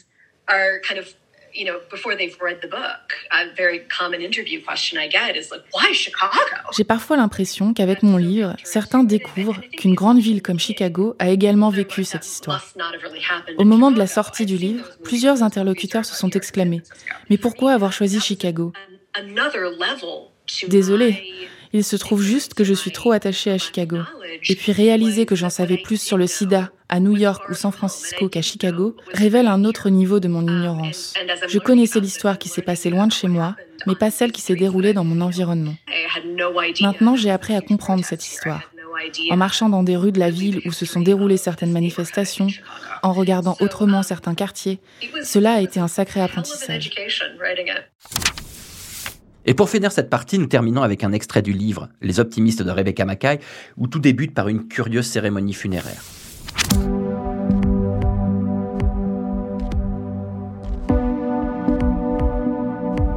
J'ai 6.73 6.85
parfois 6.85 7.17
l'impression 7.17 7.75
qu'avec 7.75 8.03
mon 8.03 8.17
livre, 8.17 8.57
certains 8.65 9.05
découvrent 9.05 9.61
qu'une 9.77 9.95
grande 9.95 10.21
ville 10.21 10.43
comme 10.43 10.59
Chicago 10.59 11.15
a 11.19 11.31
également 11.31 11.71
vécu 11.71 12.05
cette 12.05 12.27
histoire. 12.27 12.65
Au 13.59 13.65
moment 13.65 13.91
de 13.91 13.99
la 13.99 14.07
sortie 14.07 14.47
du 14.47 14.57
livre, 14.57 14.85
plusieurs 15.05 15.43
interlocuteurs 15.43 16.05
se 16.05 16.15
sont 16.15 16.31
exclamés 16.31 16.83
Mais 17.29 17.39
pourquoi 17.39 17.73
avoir 17.73 17.93
choisi 17.93 18.21
Chicago? 18.21 18.73
Désolé, 20.69 21.49
il 21.73 21.85
se 21.85 21.97
trouve 21.97 22.23
juste 22.23 22.55
que 22.55 22.65
je 22.65 22.75
suis 22.75 22.91
trop 22.91 23.13
attachée 23.13 23.51
à 23.51 23.59
Chicago. 23.59 23.99
Et 24.49 24.55
puis 24.55 24.73
réaliser 24.73 25.27
que 25.27 25.35
j'en 25.35 25.51
savais 25.51 25.77
plus 25.77 26.01
sur 26.01 26.17
le 26.17 26.27
sida 26.27 26.71
à 26.89 27.01
New 27.01 27.17
York 27.17 27.49
ou 27.49 27.55
San 27.55 27.73
Francisco 27.73 28.29
qu'à 28.29 28.43
Chicago 28.43 28.97
révèle 29.13 29.47
un 29.47 29.65
autre 29.65 29.91
niveau 29.91 30.19
de 30.21 30.29
mon 30.29 30.43
ignorance. 30.43 31.15
Je 31.49 31.59
connaissais 31.59 32.01
l'histoire 32.01 32.39
qui 32.39 32.49
s'est 32.49 32.63
passée 32.63 32.91
loin 32.91 33.07
de 33.07 33.13
chez 33.13 33.29
moi, 33.29 33.55
mais 33.87 33.95
pas 33.95 34.11
celle 34.11 34.33
qui 34.33 34.41
s'est 34.41 34.57
déroulée 34.57 34.93
dans 34.93 35.05
mon 35.05 35.21
environnement. 35.21 35.75
Maintenant, 36.81 37.17
j'ai 37.17 37.31
appris 37.31 37.55
à 37.55 37.61
comprendre 37.61 38.05
cette 38.05 38.27
histoire. 38.27 38.71
En 39.31 39.37
marchant 39.37 39.69
dans 39.69 39.83
des 39.83 39.97
rues 39.97 40.13
de 40.13 40.19
la 40.19 40.31
ville 40.31 40.61
où 40.67 40.73
se 40.73 40.85
sont 40.85 41.01
déroulées 41.01 41.37
certaines 41.37 41.73
manifestations, 41.73 42.49
en 43.03 43.13
regardant 43.13 43.57
autrement 43.61 44.03
certains 44.03 44.35
quartiers, 44.35 44.79
cela 45.25 45.55
a 45.55 45.61
été 45.61 45.81
un 45.81 45.89
sacré 45.89 46.21
apprentissage. 46.21 46.91
Et 49.47 49.55
pour 49.55 49.71
finir 49.71 49.91
cette 49.91 50.11
partie, 50.11 50.39
nous 50.39 50.47
terminons 50.47 50.83
avec 50.83 51.03
un 51.03 51.13
extrait 51.13 51.43
du 51.43 51.53
livre 51.53 51.89
Les 52.03 52.21
optimistes 52.21 52.63
de 52.63 52.71
Rebecca 52.71 53.05
Mackay, 53.05 53.41
où 53.79 53.87
tout 53.87 53.99
débute 53.99 54.35
par 54.35 54.49
une 54.49 54.69
curieuse 54.69 55.07
cérémonie 55.07 55.55
funéraire. 55.55 56.03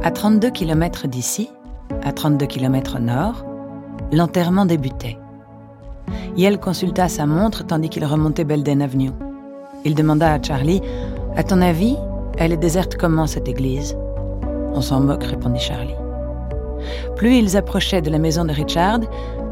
À 0.02 0.10
32 0.10 0.50
km 0.50 1.08
d'ici, 1.08 1.50
à 2.02 2.12
32 2.12 2.46
km 2.46 2.98
nord, 2.98 3.44
l'enterrement 4.12 4.66
débutait. 4.66 5.18
Yale 6.36 6.58
consulta 6.58 7.08
sa 7.08 7.26
montre 7.26 7.66
tandis 7.66 7.88
qu'il 7.88 8.04
remontait 8.04 8.44
Belden 8.44 8.82
Avenue. 8.82 9.12
Il 9.84 9.94
demanda 9.94 10.32
à 10.32 10.42
Charlie 10.42 10.80
À 11.36 11.44
ton 11.44 11.60
avis, 11.60 11.96
elle 12.38 12.52
est 12.52 12.58
déserte 12.58 12.96
comment 12.96 13.26
cette 13.26 13.48
église? 13.48 13.96
On 14.72 14.80
s'en 14.80 15.00
moque, 15.00 15.24
répondit 15.24 15.60
Charlie. 15.60 15.94
Plus 17.16 17.36
ils 17.36 17.56
approchaient 17.56 18.02
de 18.02 18.10
la 18.10 18.18
maison 18.18 18.44
de 18.44 18.52
Richard, 18.52 19.00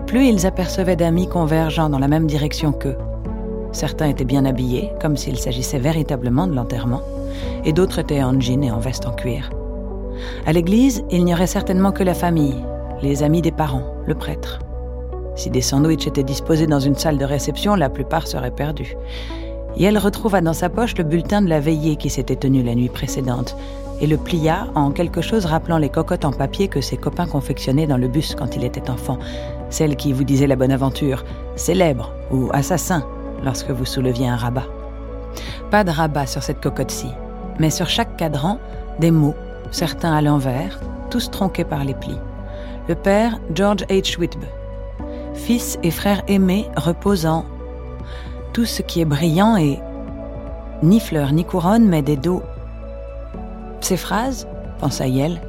plus 0.07 0.27
ils 0.27 0.47
apercevaient 0.47 0.97
d'amis 0.97 1.29
convergeant 1.29 1.89
dans 1.89 1.99
la 1.99 2.09
même 2.09 2.27
direction 2.27 2.73
qu'eux. 2.73 2.97
Certains 3.73 4.09
étaient 4.09 4.25
bien 4.25 4.45
habillés, 4.45 4.91
comme 5.01 5.17
s'il 5.17 5.39
s'agissait 5.39 5.79
véritablement 5.79 6.47
de 6.47 6.55
l'enterrement, 6.55 7.01
et 7.65 7.73
d'autres 7.73 7.99
étaient 7.99 8.23
en 8.23 8.39
jean 8.39 8.63
et 8.63 8.71
en 8.71 8.79
veste 8.79 9.07
en 9.07 9.13
cuir. 9.13 9.51
À 10.47 10.53
l'église, 10.53 11.05
il 11.11 11.25
n'y 11.25 11.33
aurait 11.33 11.47
certainement 11.47 11.93
que 11.93 12.03
la 12.03 12.15
famille, 12.15 12.63
les 13.03 13.23
amis 13.23 13.43
des 13.43 13.51
parents, 13.51 13.95
le 14.07 14.15
prêtre. 14.15 14.61
Si 15.35 15.49
des 15.49 15.63
sandwichs 15.63 16.07
étaient 16.07 16.23
disposés 16.23 16.67
dans 16.67 16.81
une 16.81 16.97
salle 16.97 17.17
de 17.17 17.25
réception, 17.25 17.75
la 17.75 17.89
plupart 17.89 18.27
seraient 18.27 18.51
perdus. 18.51 18.95
Et 19.79 19.85
elle 19.85 19.99
retrouva 19.99 20.43
dans 20.43 20.53
sa 20.53 20.69
poche 20.69 20.97
le 20.99 21.05
bulletin 21.05 21.41
de 21.41 21.49
la 21.49 21.61
veillée 21.61 21.97
qui 21.97 22.11
s'était 22.11 22.37
tenue 22.37 22.63
la 22.63 22.75
nuit 22.75 22.91
précédente, 22.91 23.57
et 24.03 24.07
le 24.09 24.17
plia 24.17 24.67
en 24.75 24.91
quelque 24.91 25.23
chose 25.23 25.47
rappelant 25.47 25.79
les 25.79 25.89
cocottes 25.89 26.25
en 26.25 26.33
papier 26.33 26.67
que 26.67 26.81
ses 26.81 26.97
copains 26.97 27.27
confectionnaient 27.27 27.87
dans 27.87 27.97
le 27.97 28.09
bus 28.09 28.35
quand 28.35 28.57
il 28.57 28.65
était 28.65 28.91
enfant, 28.91 29.19
celles 29.71 29.97
qui 29.97 30.13
vous 30.13 30.25
disaient 30.25 30.49
la 30.49 30.57
bonne 30.57 30.73
aventure, 30.73 31.25
célèbre 31.55 32.13
ou 32.33 32.51
assassin, 32.53 33.07
lorsque 33.45 33.71
vous 33.71 33.85
souleviez 33.85 34.29
un 34.29 34.37
rabat. 34.37 34.67
Pas 35.71 35.85
de 35.85 35.91
rabat 35.91 36.27
sur 36.27 36.43
cette 36.43 36.61
cocotte-ci, 36.61 37.07
mais 37.61 37.71
sur 37.71 37.89
chaque 37.89 38.17
cadran, 38.17 38.59
des 38.99 39.13
mots, 39.13 39.37
certains 39.71 40.13
à 40.13 40.21
l'envers, 40.21 40.81
tous 41.09 41.31
tronqués 41.31 41.65
par 41.65 41.85
les 41.85 41.95
plis. 41.95 42.19
Le 42.89 42.97
père 42.97 43.39
George 43.55 43.85
H. 43.89 44.19
Whitbe. 44.19 44.45
fils 45.35 45.79
et 45.85 45.93
frère 45.93 46.23
aimé 46.27 46.67
reposant. 46.77 47.45
Tout 48.53 48.65
ce 48.65 48.83
qui 48.83 49.01
est 49.01 49.07
brillant 49.07 49.57
est 49.57 49.81
ni 50.83 50.99
fleur 50.99 51.33
ni 51.33 51.45
couronne, 51.45 51.87
mais 51.87 52.03
des 52.03 52.17
dos. 52.17 52.43
Ces 53.83 53.97
phrases, 53.97 54.47
pensa 54.79 55.09
Yel, 55.09 55.41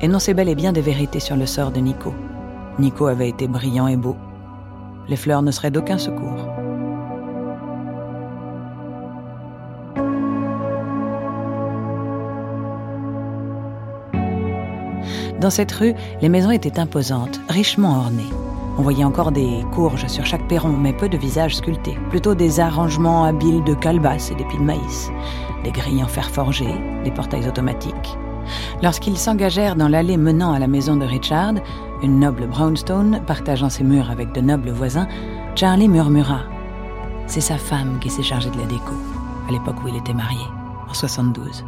énonçaient 0.00 0.32
bel 0.32 0.48
et 0.48 0.54
bien 0.54 0.72
des 0.72 0.80
vérités 0.80 1.20
sur 1.20 1.36
le 1.36 1.44
sort 1.44 1.70
de 1.70 1.78
Nico. 1.78 2.14
Nico 2.78 3.06
avait 3.06 3.28
été 3.28 3.46
brillant 3.46 3.86
et 3.86 3.98
beau. 3.98 4.16
Les 5.08 5.16
fleurs 5.16 5.42
ne 5.42 5.50
seraient 5.50 5.70
d'aucun 5.70 5.98
secours. 5.98 6.48
Dans 15.38 15.50
cette 15.50 15.72
rue, 15.72 15.94
les 16.22 16.28
maisons 16.30 16.50
étaient 16.50 16.78
imposantes, 16.78 17.40
richement 17.50 17.98
ornées. 17.98 18.22
On 18.78 18.82
voyait 18.82 19.04
encore 19.04 19.32
des 19.32 19.64
courges 19.72 20.06
sur 20.06 20.24
chaque 20.24 20.48
perron, 20.48 20.70
mais 20.70 20.94
peu 20.94 21.08
de 21.08 21.18
visages 21.18 21.56
sculptés. 21.56 21.98
Plutôt 22.08 22.34
des 22.34 22.58
arrangements 22.58 23.24
habiles 23.24 23.62
de 23.64 23.74
calebasses 23.74 24.30
et 24.30 24.34
d'épis 24.34 24.56
de 24.56 24.62
maïs. 24.62 25.10
Des 25.62 25.70
grilles 25.70 26.02
en 26.02 26.08
fer 26.08 26.30
forgé, 26.30 26.66
des 27.04 27.10
portails 27.10 27.46
automatiques. 27.46 28.16
Lorsqu'ils 28.82 29.18
s'engagèrent 29.18 29.76
dans 29.76 29.88
l'allée 29.88 30.16
menant 30.16 30.52
à 30.52 30.58
la 30.58 30.66
maison 30.66 30.96
de 30.96 31.04
Richard, 31.04 31.54
une 32.02 32.18
noble 32.18 32.46
brownstone 32.46 33.20
partageant 33.26 33.68
ses 33.68 33.84
murs 33.84 34.10
avec 34.10 34.32
de 34.32 34.40
nobles 34.40 34.70
voisins, 34.70 35.06
Charlie 35.54 35.88
murmura 35.88 36.40
C'est 37.26 37.40
sa 37.40 37.58
femme 37.58 37.98
qui 38.00 38.10
s'est 38.10 38.22
chargée 38.22 38.50
de 38.50 38.58
la 38.58 38.64
déco, 38.64 38.94
à 39.48 39.52
l'époque 39.52 39.76
où 39.84 39.88
il 39.88 39.96
était 39.96 40.14
marié, 40.14 40.44
en 40.88 40.94
72. 40.94 41.64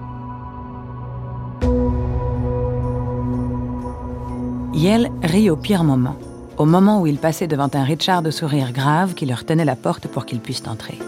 Yel 4.73 5.11
rit 5.23 5.51
au 5.51 5.57
pire 5.57 5.85
moment, 5.85 6.17
au 6.57 6.65
moment 6.65 7.01
où 7.01 7.07
il 7.07 7.19
passait 7.19 7.47
devant 7.47 7.71
un 7.75 7.85
Richard 7.85 8.23
de 8.23 8.31
sourire 8.31 8.73
grave 8.73 9.15
qui 9.15 9.27
leur 9.27 9.45
tenait 9.45 9.65
la 9.65 9.77
porte 9.77 10.07
pour 10.07 10.27
qu'ils 10.27 10.41
puissent 10.41 10.67
entrer. 10.67 10.99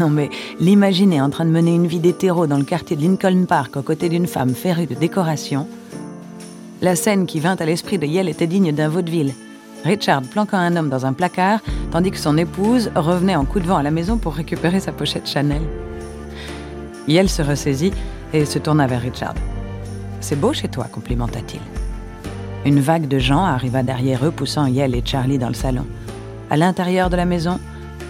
Non 0.00 0.08
mais 0.08 0.30
l'imaginer 0.60 1.20
en 1.20 1.30
train 1.30 1.44
de 1.44 1.50
mener 1.50 1.74
une 1.74 1.86
vie 1.86 2.00
d'hétéro 2.00 2.46
dans 2.46 2.56
le 2.56 2.64
quartier 2.64 2.96
de 2.96 3.02
Lincoln 3.02 3.44
Park 3.46 3.76
aux 3.76 3.82
côtés 3.82 4.08
d'une 4.08 4.26
femme 4.26 4.54
férue 4.54 4.86
de 4.86 4.94
décoration. 4.94 5.66
La 6.80 6.96
scène 6.96 7.26
qui 7.26 7.40
vint 7.40 7.56
à 7.56 7.66
l'esprit 7.66 7.98
de 7.98 8.06
Yel 8.06 8.28
était 8.28 8.46
digne 8.46 8.72
d'un 8.72 8.88
vaudeville. 8.88 9.34
Richard 9.84 10.22
planquant 10.22 10.58
un 10.58 10.76
homme 10.76 10.88
dans 10.88 11.04
un 11.04 11.12
placard, 11.12 11.60
tandis 11.90 12.10
que 12.10 12.18
son 12.18 12.38
épouse 12.38 12.90
revenait 12.94 13.36
en 13.36 13.44
coup 13.44 13.60
de 13.60 13.66
vent 13.66 13.76
à 13.76 13.82
la 13.82 13.90
maison 13.90 14.16
pour 14.16 14.34
récupérer 14.34 14.80
sa 14.80 14.92
pochette 14.92 15.28
Chanel. 15.28 15.62
Yel 17.06 17.28
se 17.28 17.42
ressaisit 17.42 17.92
et 18.32 18.46
se 18.46 18.58
tourna 18.58 18.86
vers 18.86 19.02
Richard. 19.02 19.34
C'est 20.20 20.40
beau 20.40 20.54
chez 20.54 20.68
toi, 20.68 20.86
complimenta-t-il. 20.90 21.83
Une 22.64 22.80
vague 22.80 23.08
de 23.08 23.18
gens 23.18 23.44
arriva 23.44 23.82
derrière 23.82 24.24
eux, 24.24 24.30
poussant 24.30 24.66
Yel 24.66 24.94
et 24.94 25.02
Charlie 25.04 25.38
dans 25.38 25.48
le 25.48 25.54
salon. 25.54 25.84
À 26.48 26.56
l'intérieur 26.56 27.10
de 27.10 27.16
la 27.16 27.26
maison, 27.26 27.60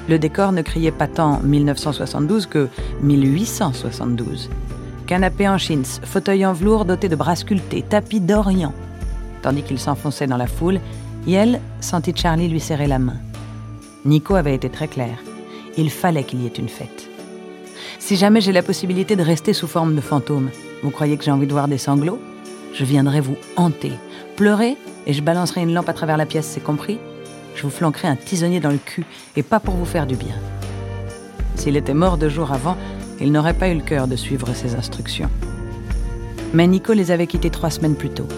le 0.08 0.18
décor 0.18 0.52
ne 0.52 0.62
criait 0.62 0.92
pas 0.92 1.08
tant 1.08 1.40
1972 1.40 2.46
que 2.46 2.68
1872. 3.02 4.50
Canapé 5.06 5.48
en 5.48 5.58
chintz, 5.58 6.00
fauteuil 6.04 6.46
en 6.46 6.52
velours 6.52 6.84
doté 6.84 7.08
de 7.08 7.16
bras 7.16 7.36
sculptés, 7.36 7.82
tapis 7.82 8.20
d'Orient. 8.20 8.72
Tandis 9.42 9.62
qu'il 9.62 9.78
s'enfonçait 9.78 10.28
dans 10.28 10.36
la 10.36 10.46
foule, 10.46 10.80
Yel 11.26 11.60
sentit 11.80 12.14
Charlie 12.14 12.48
lui 12.48 12.60
serrer 12.60 12.86
la 12.86 12.98
main. 12.98 13.16
Nico 14.04 14.36
avait 14.36 14.54
été 14.54 14.68
très 14.68 14.88
clair. 14.88 15.18
Il 15.76 15.90
fallait 15.90 16.24
qu'il 16.24 16.42
y 16.42 16.46
ait 16.46 16.50
une 16.50 16.68
fête. 16.68 17.08
Si 17.98 18.16
jamais 18.16 18.40
j'ai 18.40 18.52
la 18.52 18.62
possibilité 18.62 19.16
de 19.16 19.22
rester 19.22 19.52
sous 19.52 19.66
forme 19.66 19.96
de 19.96 20.00
fantôme, 20.00 20.50
vous 20.82 20.90
croyez 20.90 21.16
que 21.16 21.24
j'ai 21.24 21.30
envie 21.30 21.46
de 21.46 21.52
voir 21.52 21.68
des 21.68 21.78
sanglots? 21.78 22.20
Je 22.74 22.84
viendrai 22.84 23.20
vous 23.20 23.36
hanter, 23.56 23.92
pleurer 24.34 24.76
et 25.06 25.12
je 25.12 25.22
balancerai 25.22 25.62
une 25.62 25.72
lampe 25.72 25.88
à 25.88 25.92
travers 25.92 26.16
la 26.16 26.26
pièce, 26.26 26.46
c'est 26.46 26.62
compris? 26.62 26.98
Je 27.54 27.62
vous 27.62 27.70
flanquerai 27.70 28.08
un 28.08 28.16
tisonnier 28.16 28.60
dans 28.60 28.70
le 28.70 28.78
cul 28.78 29.04
et 29.36 29.42
pas 29.42 29.60
pour 29.60 29.74
vous 29.74 29.84
faire 29.84 30.06
du 30.06 30.16
bien. 30.16 30.34
S'il 31.54 31.76
était 31.76 31.94
mort 31.94 32.18
deux 32.18 32.28
jours 32.28 32.52
avant, 32.52 32.76
il 33.20 33.30
n'aurait 33.30 33.54
pas 33.54 33.68
eu 33.68 33.74
le 33.74 33.80
cœur 33.80 34.08
de 34.08 34.16
suivre 34.16 34.52
ses 34.54 34.74
instructions. 34.74 35.30
Mais 36.52 36.66
Nico 36.66 36.92
les 36.92 37.10
avait 37.10 37.26
quittés 37.26 37.50
trois 37.50 37.70
semaines 37.70 37.94
plus 37.94 38.10
tôt, 38.10 38.28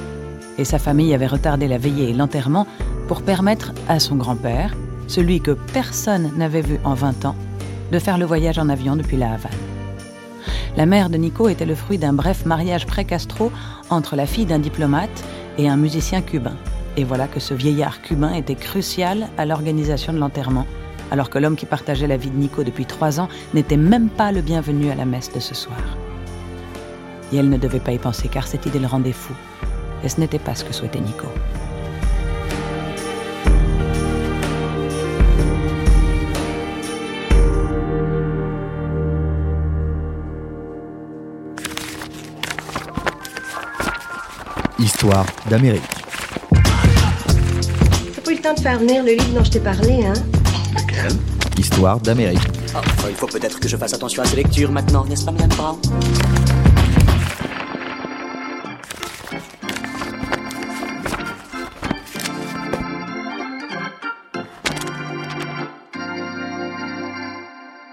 et 0.58 0.64
sa 0.64 0.78
famille 0.78 1.14
avait 1.14 1.26
retardé 1.26 1.66
la 1.68 1.78
veillée 1.78 2.10
et 2.10 2.14
l'enterrement 2.14 2.66
pour 3.08 3.22
permettre 3.22 3.72
à 3.88 4.00
son 4.00 4.16
grand-père, 4.16 4.74
celui 5.06 5.40
que 5.40 5.52
personne 5.72 6.30
n'avait 6.36 6.60
vu 6.60 6.78
en 6.84 6.94
20 6.94 7.24
ans, 7.24 7.36
de 7.92 7.98
faire 7.98 8.18
le 8.18 8.26
voyage 8.26 8.58
en 8.58 8.68
avion 8.68 8.96
depuis 8.96 9.16
la 9.16 9.32
Havane. 9.32 9.52
La 10.76 10.84
mère 10.84 11.08
de 11.08 11.16
Nico 11.16 11.48
était 11.48 11.64
le 11.64 11.74
fruit 11.74 11.96
d'un 11.96 12.12
bref 12.12 12.44
mariage 12.44 12.86
pré-Castro 12.86 13.50
entre 13.88 14.14
la 14.14 14.26
fille 14.26 14.44
d'un 14.44 14.58
diplomate 14.58 15.24
et 15.58 15.68
un 15.68 15.76
musicien 15.76 16.22
cubain. 16.22 16.56
Et 16.96 17.04
voilà 17.04 17.28
que 17.28 17.40
ce 17.40 17.54
vieillard 17.54 18.02
cubain 18.02 18.32
était 18.32 18.54
crucial 18.54 19.28
à 19.36 19.44
l'organisation 19.44 20.12
de 20.12 20.18
l'enterrement, 20.18 20.66
alors 21.10 21.30
que 21.30 21.38
l'homme 21.38 21.56
qui 21.56 21.66
partageait 21.66 22.06
la 22.06 22.16
vie 22.16 22.30
de 22.30 22.36
Nico 22.36 22.64
depuis 22.64 22.86
trois 22.86 23.20
ans 23.20 23.28
n'était 23.54 23.76
même 23.76 24.08
pas 24.08 24.32
le 24.32 24.40
bienvenu 24.40 24.90
à 24.90 24.94
la 24.94 25.04
messe 25.04 25.32
de 25.32 25.40
ce 25.40 25.54
soir. 25.54 25.78
Et 27.32 27.36
elle 27.36 27.50
ne 27.50 27.58
devait 27.58 27.80
pas 27.80 27.92
y 27.92 27.98
penser 27.98 28.28
car 28.28 28.46
cette 28.46 28.66
idée 28.66 28.78
le 28.78 28.86
rendait 28.86 29.12
fou. 29.12 29.34
Et 30.04 30.08
ce 30.08 30.20
n'était 30.20 30.38
pas 30.38 30.54
ce 30.54 30.64
que 30.64 30.72
souhaitait 30.72 31.00
Nico. 31.00 31.26
Histoire 44.86 45.26
d'Amérique. 45.50 45.82
T'as 46.52 48.20
pas 48.22 48.30
eu 48.30 48.36
le 48.36 48.40
temps 48.40 48.54
de 48.54 48.60
faire 48.60 48.78
venir 48.78 49.02
le 49.02 49.14
livre 49.14 49.34
dont 49.34 49.42
je 49.42 49.50
t'ai 49.50 49.58
parlé, 49.58 50.06
hein? 50.06 50.12
Lequel? 50.76 51.10
Histoire 51.58 51.98
d'Amérique. 51.98 52.38
Enfin, 52.72 53.08
il 53.08 53.16
faut 53.16 53.26
peut-être 53.26 53.58
que 53.58 53.66
je 53.66 53.76
fasse 53.76 53.94
attention 53.94 54.22
à 54.22 54.26
ces 54.26 54.36
lectures 54.36 54.70
maintenant, 54.70 55.04
n'est-ce 55.04 55.24
pas, 55.24 55.32
Madame 55.32 55.48
Brown? 55.48 55.76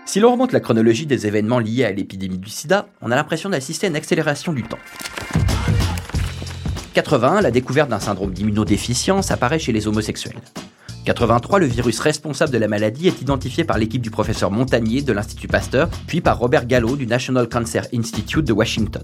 Si 0.05 0.19
l'on 0.19 0.31
remonte 0.31 0.51
la 0.51 0.59
chronologie 0.59 1.07
des 1.07 1.25
événements 1.25 1.57
liés 1.57 1.85
à 1.85 1.91
l'épidémie 1.91 2.37
du 2.37 2.51
sida, 2.51 2.85
on 3.01 3.09
a 3.09 3.15
l'impression 3.15 3.49
d'assister 3.49 3.87
à 3.87 3.89
une 3.89 3.95
accélération 3.95 4.53
du 4.53 4.61
temps. 4.61 4.77
80, 6.93 7.41
la 7.41 7.49
découverte 7.49 7.89
d'un 7.89 7.99
syndrome 7.99 8.33
d'immunodéficience 8.33 9.31
apparaît 9.31 9.57
chez 9.57 9.71
les 9.71 9.87
homosexuels. 9.87 10.37
83, 11.05 11.59
le 11.59 11.65
virus 11.65 11.99
responsable 11.99 12.51
de 12.51 12.57
la 12.59 12.67
maladie 12.67 13.07
est 13.07 13.19
identifié 13.19 13.63
par 13.63 13.79
l'équipe 13.79 14.01
du 14.01 14.11
professeur 14.11 14.51
Montagnier 14.51 15.01
de 15.01 15.11
l'Institut 15.11 15.47
Pasteur, 15.47 15.89
puis 16.05 16.21
par 16.21 16.37
Robert 16.37 16.67
Gallo 16.67 16.95
du 16.95 17.07
National 17.07 17.49
Cancer 17.49 17.87
Institute 17.93 18.45
de 18.45 18.53
Washington. 18.53 19.03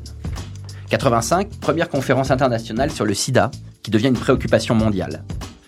85, 0.92 1.50
première 1.60 1.90
conférence 1.90 2.30
internationale 2.30 2.92
sur 2.92 3.06
le 3.06 3.16
sida, 3.16 3.50
qui 3.82 3.90
devient 3.90 4.08
une 4.08 4.14
préoccupation 4.14 4.76
mondiale. 4.76 5.24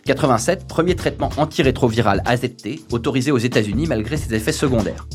87, 0.06 0.68
premier 0.68 0.96
traitement 0.96 1.32
antirétroviral 1.38 2.22
AZT, 2.26 2.82
autorisé 2.92 3.32
aux 3.32 3.38
États-Unis 3.40 3.88
malgré 3.88 4.16
ses 4.16 4.36
effets 4.36 4.52
secondaires. 4.52 5.08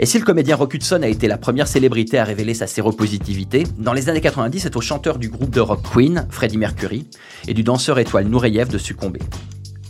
Et 0.00 0.06
si 0.06 0.18
le 0.18 0.24
comédien 0.24 0.56
Rock 0.56 0.74
Hudson 0.74 1.02
a 1.04 1.06
été 1.06 1.28
la 1.28 1.38
première 1.38 1.68
célébrité 1.68 2.18
à 2.18 2.24
révéler 2.24 2.52
sa 2.54 2.66
séropositivité, 2.66 3.62
dans 3.78 3.92
les 3.92 4.08
années 4.08 4.20
90, 4.20 4.58
c'est 4.58 4.76
au 4.76 4.80
chanteur 4.80 5.18
du 5.18 5.28
groupe 5.28 5.50
de 5.50 5.60
rock 5.60 5.82
Queen, 5.94 6.26
Freddie 6.30 6.58
Mercury, 6.58 7.06
et 7.46 7.54
du 7.54 7.62
danseur 7.62 8.00
étoile 8.00 8.26
Nureyev 8.26 8.68
de 8.68 8.78
succomber. 8.78 9.20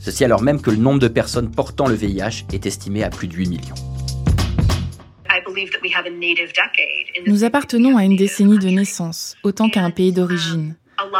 Ceci 0.02 0.22
alors 0.22 0.42
même 0.42 0.60
que 0.60 0.70
le 0.70 0.76
nombre 0.76 0.98
de 0.98 1.08
personnes 1.08 1.50
portant 1.50 1.86
le 1.86 1.94
VIH 1.94 2.44
est 2.52 2.66
estimé 2.66 3.02
à 3.02 3.08
plus 3.08 3.28
de 3.28 3.34
8 3.34 3.48
millions. 3.48 3.74
Nous 7.26 7.44
appartenons 7.44 7.96
à 7.96 8.04
une 8.04 8.16
décennie 8.16 8.58
de 8.58 8.68
naissance, 8.68 9.36
autant 9.42 9.70
qu'à 9.70 9.80
un 9.80 9.90
pays 9.90 10.12
d'origine. 10.12 10.76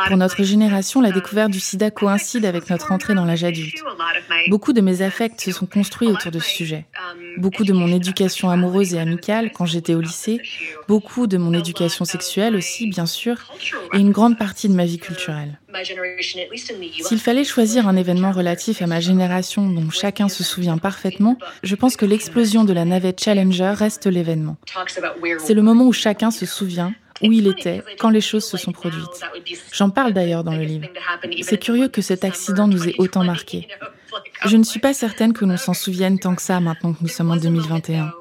Pour 0.09 0.17
notre 0.17 0.43
génération, 0.43 1.01
la 1.01 1.11
découverte 1.11 1.51
du 1.51 1.61
sida 1.61 1.91
coïncide 1.91 2.45
avec 2.45 2.71
notre 2.71 2.93
entrée 2.93 3.15
dans 3.15 3.25
l'âge 3.25 3.45
adulte. 3.45 3.83
Beaucoup 4.49 4.73
de 4.73 4.81
mes 4.81 5.03
affects 5.03 5.41
se 5.41 5.53
sont 5.53 5.67
construits 5.67 6.09
autour 6.09 6.31
de 6.31 6.39
ce 6.39 6.49
sujet. 6.49 6.87
Beaucoup 7.39 7.65
de 7.65 7.73
mon 7.73 7.89
éducation 7.89 8.51
amoureuse 8.51 8.95
et 8.95 9.01
amicale 9.01 9.51
quand 9.53 9.67
j'étais 9.67 9.95
au 9.95 10.01
lycée, 10.01 10.41
beaucoup 10.89 11.27
de 11.27 11.37
mon 11.37 11.53
éducation 11.53 12.05
sexuelle 12.05 12.57
aussi, 12.57 12.89
bien 12.89 13.07
sûr, 13.07 13.37
et 13.93 13.99
une 13.99 14.13
grande 14.13 14.39
partie 14.39 14.69
de 14.69 14.75
ma 14.75 14.85
vie 14.85 14.99
culturelle. 14.99 15.59
S'il 17.01 17.19
fallait 17.19 17.45
choisir 17.45 17.89
un 17.89 17.97
événement 17.97 18.33
relatif 18.33 18.83
à 18.83 18.87
ma 18.87 19.01
génération 19.01 19.69
dont 19.69 19.91
chacun 19.91 20.29
se 20.29 20.45
souvient 20.45 20.79
parfaitement, 20.79 21.39
je 21.63 21.75
pense 21.75 21.97
que 21.97 22.07
l'explosion 22.07 22.65
de 22.65 22.73
la 22.73 22.85
navette 22.85 23.23
Challenger 23.23 23.73
reste 23.75 24.07
l'événement. 24.07 24.57
C'est 25.39 25.55
le 25.55 25.63
moment 25.63 25.87
où 25.87 25.93
chacun 25.93 26.31
se 26.31 26.47
souvient 26.47 26.95
où 27.23 27.33
il 27.33 27.47
était 27.47 27.83
quand 27.99 28.11
les 28.11 28.21
choses 28.21 28.45
se 28.45 28.57
sont 28.57 28.73
produites. 28.73 29.23
J'en 29.73 29.91
parle 29.91 30.13
d'ailleurs 30.13 30.45
dans 30.45 30.55
le 30.55 30.65
livre. 30.65 30.89
C'est 31.43 31.59
curieux 31.59 31.89
que 31.89 32.03
cet 32.03 32.25
accident 32.25 32.69
nous 32.69 32.89
ait 32.89 32.95
autant 32.99 33.25
marqué. 33.25 33.69
Je 34.47 34.57
ne 34.57 34.65
suis 34.65 34.81
pas 34.81 34.95
certaine 34.95 35.33
que 35.33 35.45
l'on 35.45 35.57
s'en 35.57 35.75
souvienne 35.75 36.19
tant 36.19 36.35
que 36.35 36.43
ça 36.43 36.61
maintenant 36.61 36.93
que 36.93 37.03
nous 37.03 37.09
sommes 37.09 37.31
en 37.31 37.37
2021. 37.37 38.13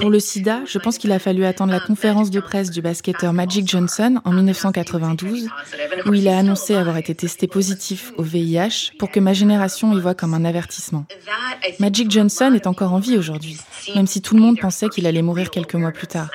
Pour 0.00 0.10
le 0.10 0.20
sida, 0.20 0.62
je 0.66 0.78
pense 0.78 0.98
qu'il 0.98 1.12
a 1.12 1.18
fallu 1.18 1.44
attendre 1.44 1.72
la 1.72 1.80
conférence 1.80 2.30
de 2.30 2.40
presse 2.40 2.70
du 2.70 2.80
basketteur 2.80 3.32
Magic 3.32 3.68
Johnson 3.68 4.20
en 4.24 4.32
1992, 4.32 5.48
où 6.06 6.14
il 6.14 6.28
a 6.28 6.38
annoncé 6.38 6.74
avoir 6.74 6.96
été 6.96 7.14
testé 7.14 7.46
positif 7.46 8.12
au 8.16 8.22
VIH 8.22 8.92
pour 8.98 9.10
que 9.10 9.20
ma 9.20 9.34
génération 9.34 9.96
y 9.96 10.00
voit 10.00 10.14
comme 10.14 10.34
un 10.34 10.44
avertissement. 10.44 11.04
Magic 11.78 12.10
Johnson 12.10 12.52
est 12.54 12.66
encore 12.66 12.94
en 12.94 13.00
vie 13.00 13.18
aujourd'hui, 13.18 13.58
même 13.94 14.06
si 14.06 14.22
tout 14.22 14.34
le 14.34 14.40
monde 14.40 14.58
pensait 14.58 14.88
qu'il 14.88 15.06
allait 15.06 15.22
mourir 15.22 15.50
quelques 15.50 15.74
mois 15.74 15.92
plus 15.92 16.06
tard. 16.06 16.30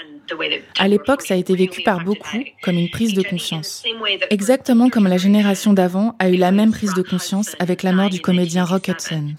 À 0.77 0.87
l'époque, 0.87 1.21
ça 1.21 1.33
a 1.33 1.37
été 1.37 1.55
vécu 1.55 1.81
par 1.83 2.03
beaucoup 2.03 2.37
comme 2.63 2.75
une 2.75 2.89
prise 2.89 3.13
de 3.13 3.23
conscience. 3.23 3.83
Exactement 4.29 4.89
comme 4.89 5.07
la 5.07 5.17
génération 5.17 5.73
d'avant 5.73 6.15
a 6.19 6.29
eu 6.29 6.35
la 6.35 6.51
même 6.51 6.71
prise 6.71 6.93
de 6.93 7.01
conscience 7.01 7.55
avec 7.59 7.83
la 7.83 7.91
mort 7.93 8.09
du 8.09 8.19
comédien 8.19 8.65
Rock 8.65 8.89
Hudson. 8.89 9.35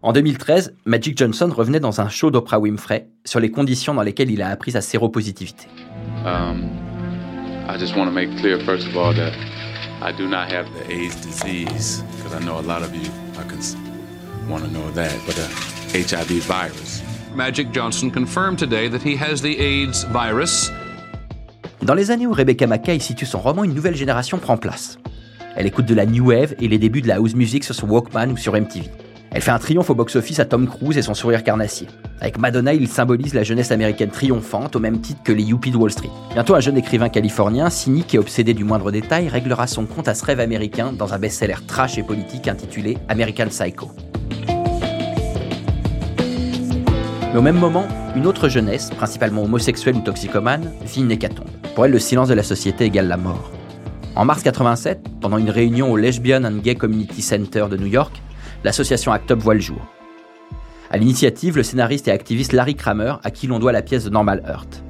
En 0.00 0.12
2013, 0.12 0.74
Magic 0.84 1.18
Johnson 1.18 1.52
revenait 1.54 1.80
dans 1.80 2.00
un 2.00 2.08
show 2.08 2.30
d'Oprah 2.30 2.60
Winfrey 2.60 3.08
sur 3.24 3.40
les 3.40 3.50
conditions 3.50 3.94
dans 3.94 4.02
lesquelles 4.02 4.30
il 4.30 4.42
a 4.42 4.48
appris 4.48 4.72
sa 4.72 4.80
séropositivité. 4.80 5.66
Um, 6.24 6.68
I 7.68 7.78
just 7.78 7.96
want 7.96 8.06
to 8.06 8.12
make 8.12 8.30
clear, 8.36 8.60
first 8.60 8.86
of 8.86 8.96
all, 8.96 9.12
that 9.14 9.32
I 10.00 10.12
do 10.16 10.28
not 10.28 10.52
have 10.52 10.66
the 10.72 10.92
AIDS 10.92 11.16
disease, 11.16 12.04
because 12.16 12.32
I 12.32 12.44
know 12.44 12.58
a 12.58 12.62
lot 12.62 12.82
of 12.82 12.94
you 12.94 13.10
want 14.48 14.64
to 14.64 14.70
know 14.70 14.90
that, 14.92 15.14
but 15.26 15.34
the 15.36 15.46
HIV 15.92 16.42
virus. 16.44 16.97
Magic 17.34 17.72
Johnson 17.72 18.10
confirmed 18.10 18.58
today 18.58 18.88
that 18.88 19.02
he 19.04 19.16
has 19.16 19.40
the 19.40 19.58
AIDS 19.58 20.06
virus. 20.12 20.70
Dans 21.82 21.94
les 21.94 22.10
années 22.10 22.26
où 22.26 22.32
Rebecca 22.32 22.66
Mackay 22.66 22.98
situe 22.98 23.26
son 23.26 23.38
roman, 23.38 23.64
une 23.64 23.74
nouvelle 23.74 23.94
génération 23.94 24.38
prend 24.38 24.56
place. 24.56 24.98
Elle 25.56 25.66
écoute 25.66 25.86
de 25.86 25.94
la 25.94 26.06
new 26.06 26.30
wave 26.30 26.54
et 26.60 26.68
les 26.68 26.78
débuts 26.78 27.02
de 27.02 27.08
la 27.08 27.16
house 27.16 27.34
music 27.34 27.64
sur 27.64 27.74
son 27.74 27.88
Walkman 27.88 28.30
ou 28.30 28.36
sur 28.36 28.54
MTV. 28.54 28.88
Elle 29.30 29.42
fait 29.42 29.50
un 29.50 29.58
triomphe 29.58 29.90
au 29.90 29.94
box-office 29.94 30.40
à 30.40 30.44
Tom 30.44 30.66
Cruise 30.66 30.96
et 30.96 31.02
son 31.02 31.14
sourire 31.14 31.44
carnassier. 31.44 31.86
Avec 32.20 32.38
Madonna, 32.38 32.72
il 32.72 32.88
symbolise 32.88 33.34
la 33.34 33.42
jeunesse 33.42 33.70
américaine 33.70 34.10
triomphante 34.10 34.74
au 34.74 34.80
même 34.80 35.00
titre 35.00 35.22
que 35.22 35.32
les 35.32 35.42
yuppies 35.42 35.70
de 35.70 35.76
Wall 35.76 35.90
Street. 35.90 36.10
Bientôt, 36.32 36.54
un 36.54 36.60
jeune 36.60 36.78
écrivain 36.78 37.08
californien, 37.08 37.70
cynique 37.70 38.14
et 38.14 38.18
obsédé 38.18 38.54
du 38.54 38.64
moindre 38.64 38.90
détail, 38.90 39.28
réglera 39.28 39.66
son 39.66 39.84
compte 39.84 40.08
à 40.08 40.14
ce 40.14 40.24
rêve 40.24 40.40
américain 40.40 40.92
dans 40.92 41.12
un 41.12 41.18
best-seller 41.18 41.56
trash 41.66 41.98
et 41.98 42.02
politique 42.02 42.48
intitulé 42.48 42.96
American 43.08 43.48
Psycho. 43.48 43.90
Mais 47.30 47.38
au 47.38 47.42
même 47.42 47.58
moment, 47.58 47.86
une 48.16 48.26
autre 48.26 48.48
jeunesse, 48.48 48.88
principalement 48.88 49.42
homosexuelle 49.42 49.96
ou 49.96 50.00
toxicomane, 50.00 50.72
vit 50.82 51.02
une 51.02 51.10
hécatombe. 51.10 51.50
Pour 51.74 51.84
elle, 51.84 51.90
le 51.90 51.98
silence 51.98 52.28
de 52.28 52.34
la 52.34 52.42
société 52.42 52.86
égale 52.86 53.06
la 53.06 53.18
mort. 53.18 53.52
En 54.16 54.24
mars 54.24 54.42
87, 54.42 55.00
pendant 55.20 55.36
une 55.36 55.50
réunion 55.50 55.92
au 55.92 55.98
Lesbian 55.98 56.42
and 56.44 56.60
Gay 56.62 56.74
Community 56.74 57.20
Center 57.20 57.66
de 57.70 57.76
New 57.76 57.86
York, 57.86 58.22
l'association 58.64 59.12
ACT 59.12 59.32
UP 59.32 59.42
voit 59.42 59.52
le 59.52 59.60
jour. 59.60 59.80
À 60.90 60.96
l'initiative, 60.96 61.58
le 61.58 61.62
scénariste 61.62 62.08
et 62.08 62.12
activiste 62.12 62.54
Larry 62.54 62.74
Kramer, 62.74 63.16
à 63.22 63.30
qui 63.30 63.46
l'on 63.46 63.58
doit 63.58 63.72
la 63.72 63.82
pièce 63.82 64.04
de 64.04 64.10
Normal 64.10 64.42
Heart. 64.46 64.82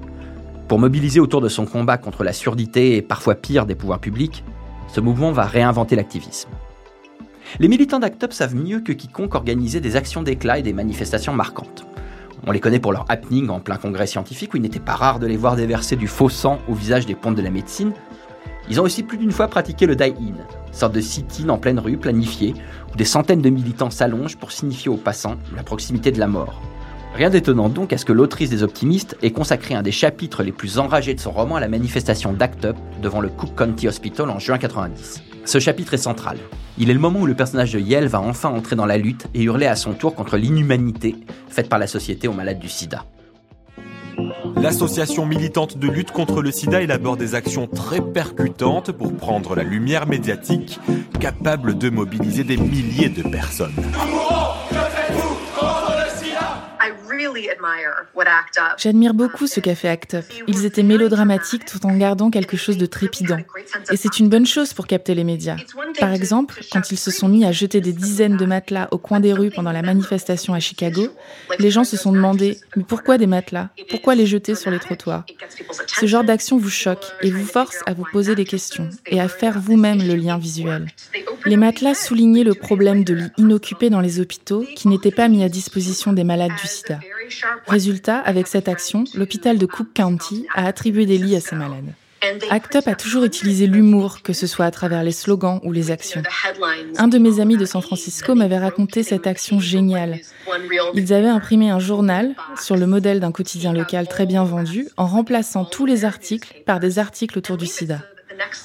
Pour 0.68 0.78
mobiliser 0.78 1.18
autour 1.18 1.40
de 1.40 1.48
son 1.48 1.66
combat 1.66 1.98
contre 1.98 2.22
la 2.22 2.32
surdité 2.32 2.96
et 2.96 3.02
parfois 3.02 3.34
pire 3.34 3.66
des 3.66 3.74
pouvoirs 3.74 3.98
publics, 3.98 4.44
ce 4.86 5.00
mouvement 5.00 5.32
va 5.32 5.44
réinventer 5.44 5.96
l'activisme. 5.96 6.50
Les 7.58 7.66
militants 7.66 7.98
d'ACT 7.98 8.22
UP 8.22 8.32
savent 8.32 8.54
mieux 8.54 8.80
que 8.80 8.92
quiconque 8.92 9.34
organiser 9.34 9.80
des 9.80 9.96
actions 9.96 10.22
d'éclat 10.22 10.60
et 10.60 10.62
des 10.62 10.72
manifestations 10.72 11.34
marquantes. 11.34 11.84
On 12.46 12.52
les 12.52 12.60
connaît 12.60 12.80
pour 12.80 12.92
leur 12.92 13.04
happening 13.08 13.48
en 13.48 13.60
plein 13.60 13.76
congrès 13.76 14.06
scientifique 14.06 14.54
où 14.54 14.56
il 14.56 14.62
n'était 14.62 14.78
pas 14.78 14.94
rare 14.94 15.18
de 15.18 15.26
les 15.26 15.36
voir 15.36 15.56
déverser 15.56 15.96
du 15.96 16.06
faux 16.06 16.28
sang 16.28 16.58
au 16.68 16.74
visage 16.74 17.06
des 17.06 17.14
pontes 17.14 17.34
de 17.34 17.42
la 17.42 17.50
médecine. 17.50 17.92
Ils 18.70 18.80
ont 18.80 18.84
aussi 18.84 19.02
plus 19.02 19.18
d'une 19.18 19.32
fois 19.32 19.48
pratiqué 19.48 19.86
le 19.86 19.96
die-in, 19.96 20.34
sorte 20.72 20.94
de 20.94 21.00
sit-in 21.00 21.48
en 21.48 21.58
pleine 21.58 21.78
rue 21.78 21.96
planifié, 21.96 22.54
où 22.92 22.96
des 22.96 23.04
centaines 23.04 23.40
de 23.40 23.50
militants 23.50 23.90
s'allongent 23.90 24.36
pour 24.36 24.52
signifier 24.52 24.90
aux 24.90 24.96
passants 24.96 25.36
la 25.56 25.62
proximité 25.62 26.12
de 26.12 26.18
la 26.18 26.26
mort. 26.26 26.60
Rien 27.14 27.30
d'étonnant 27.30 27.68
donc 27.68 27.92
à 27.92 27.98
ce 27.98 28.04
que 28.04 28.12
l'autrice 28.12 28.50
des 28.50 28.62
Optimistes 28.62 29.16
ait 29.22 29.32
consacré 29.32 29.74
un 29.74 29.82
des 29.82 29.92
chapitres 29.92 30.42
les 30.42 30.52
plus 30.52 30.78
enragés 30.78 31.14
de 31.14 31.20
son 31.20 31.32
roman 31.32 31.56
à 31.56 31.60
la 31.60 31.68
manifestation 31.68 32.32
d'Act 32.32 32.64
Up 32.66 32.76
devant 33.02 33.20
le 33.20 33.28
Cook 33.28 33.54
County 33.56 33.88
Hospital 33.88 34.30
en 34.30 34.38
juin 34.38 34.58
90. 34.58 35.22
Ce 35.44 35.58
chapitre 35.58 35.94
est 35.94 35.98
central. 35.98 36.36
Il 36.76 36.90
est 36.90 36.94
le 36.94 37.00
moment 37.00 37.20
où 37.20 37.26
le 37.26 37.34
personnage 37.34 37.72
de 37.72 37.80
Yale 37.80 38.06
va 38.06 38.20
enfin 38.20 38.50
entrer 38.50 38.76
dans 38.76 38.86
la 38.86 38.98
lutte 38.98 39.26
et 39.34 39.42
hurler 39.42 39.66
à 39.66 39.74
son 39.74 39.94
tour 39.94 40.14
contre 40.14 40.36
l'inhumanité 40.36 41.16
faite 41.48 41.68
par 41.68 41.78
la 41.78 41.86
société 41.86 42.28
aux 42.28 42.32
malades 42.34 42.60
du 42.60 42.68
sida. 42.68 43.04
L'association 44.56 45.26
militante 45.26 45.78
de 45.78 45.88
lutte 45.88 46.10
contre 46.10 46.42
le 46.42 46.50
sida 46.50 46.82
élabore 46.82 47.16
des 47.16 47.34
actions 47.34 47.66
très 47.66 48.00
percutantes 48.00 48.92
pour 48.92 49.14
prendre 49.16 49.54
la 49.54 49.62
lumière 49.62 50.06
médiatique, 50.06 50.80
capable 51.20 51.78
de 51.78 51.90
mobiliser 51.90 52.44
des 52.44 52.56
milliers 52.56 53.08
de 53.08 53.22
personnes. 53.22 53.74
J'admire 58.76 59.14
beaucoup 59.14 59.46
ce 59.46 59.60
qu'a 59.60 59.74
fait 59.74 59.88
Act 59.88 60.14
Up. 60.14 60.24
Ils 60.46 60.64
étaient 60.64 60.82
mélodramatiques 60.82 61.64
tout 61.64 61.84
en 61.86 61.96
gardant 61.96 62.30
quelque 62.30 62.56
chose 62.56 62.78
de 62.78 62.86
trépidant. 62.86 63.38
Et 63.90 63.96
c'est 63.96 64.18
une 64.18 64.28
bonne 64.28 64.46
chose 64.46 64.72
pour 64.72 64.86
capter 64.86 65.14
les 65.14 65.24
médias. 65.24 65.56
Par 65.98 66.12
exemple, 66.12 66.60
quand 66.72 66.90
ils 66.90 66.98
se 66.98 67.10
sont 67.10 67.28
mis 67.28 67.44
à 67.44 67.52
jeter 67.52 67.80
des 67.80 67.92
dizaines 67.92 68.36
de 68.36 68.46
matelas 68.46 68.88
au 68.90 68.98
coin 68.98 69.20
des 69.20 69.32
rues 69.32 69.50
pendant 69.50 69.72
la 69.72 69.82
manifestation 69.82 70.54
à 70.54 70.60
Chicago, 70.60 71.08
les 71.58 71.70
gens 71.70 71.84
se 71.84 71.96
sont 71.96 72.12
demandé 72.12 72.58
Mais 72.76 72.84
pourquoi 72.84 73.18
des 73.18 73.26
matelas 73.26 73.68
Pourquoi 73.90 74.14
les 74.14 74.26
jeter 74.26 74.54
sur 74.54 74.70
les 74.70 74.78
trottoirs 74.78 75.24
Ce 75.86 76.06
genre 76.06 76.24
d'action 76.24 76.58
vous 76.58 76.70
choque 76.70 77.04
et 77.22 77.30
vous 77.30 77.46
force 77.46 77.80
à 77.86 77.94
vous 77.94 78.04
poser 78.12 78.34
des 78.34 78.44
questions 78.44 78.88
et 79.06 79.20
à 79.20 79.28
faire 79.28 79.58
vous-même 79.58 80.02
le 80.02 80.14
lien 80.14 80.38
visuel. 80.38 80.86
Les 81.46 81.56
matelas 81.56 81.94
soulignaient 81.94 82.44
le 82.44 82.54
problème 82.54 83.04
de 83.04 83.14
lits 83.14 83.30
inoccupés 83.38 83.90
dans 83.90 84.00
les 84.00 84.20
hôpitaux 84.20 84.64
qui 84.76 84.88
n'étaient 84.88 85.10
pas 85.10 85.28
mis 85.28 85.42
à 85.42 85.48
disposition 85.48 86.12
des 86.12 86.24
malades 86.24 86.52
du 86.60 86.66
sida. 86.66 87.00
Résultat, 87.66 88.18
avec 88.18 88.46
cette 88.46 88.68
action, 88.68 89.04
l'hôpital 89.14 89.58
de 89.58 89.66
Cook 89.66 89.88
County 89.94 90.46
a 90.54 90.66
attribué 90.66 91.06
des 91.06 91.18
lits 91.18 91.36
à 91.36 91.40
ces 91.40 91.56
malades. 91.56 91.94
ACT 92.50 92.76
UP 92.76 92.88
a 92.88 92.94
toujours 92.94 93.24
utilisé 93.24 93.66
l'humour, 93.66 94.22
que 94.22 94.32
ce 94.32 94.46
soit 94.46 94.64
à 94.64 94.70
travers 94.70 95.04
les 95.04 95.12
slogans 95.12 95.60
ou 95.62 95.72
les 95.72 95.90
actions. 95.90 96.22
Un 96.96 97.08
de 97.08 97.18
mes 97.18 97.40
amis 97.40 97.56
de 97.56 97.64
San 97.64 97.80
Francisco 97.80 98.34
m'avait 98.34 98.58
raconté 98.58 99.02
cette 99.02 99.26
action 99.26 99.60
géniale. 99.60 100.20
Ils 100.94 101.12
avaient 101.12 101.28
imprimé 101.28 101.70
un 101.70 101.78
journal 101.78 102.34
sur 102.60 102.76
le 102.76 102.86
modèle 102.86 103.20
d'un 103.20 103.32
quotidien 103.32 103.72
local 103.72 104.08
très 104.08 104.26
bien 104.26 104.44
vendu 104.44 104.88
en 104.96 105.06
remplaçant 105.06 105.64
tous 105.64 105.86
les 105.86 106.04
articles 106.04 106.62
par 106.66 106.80
des 106.80 106.98
articles 106.98 107.38
autour 107.38 107.56
du 107.56 107.66
sida. 107.66 108.00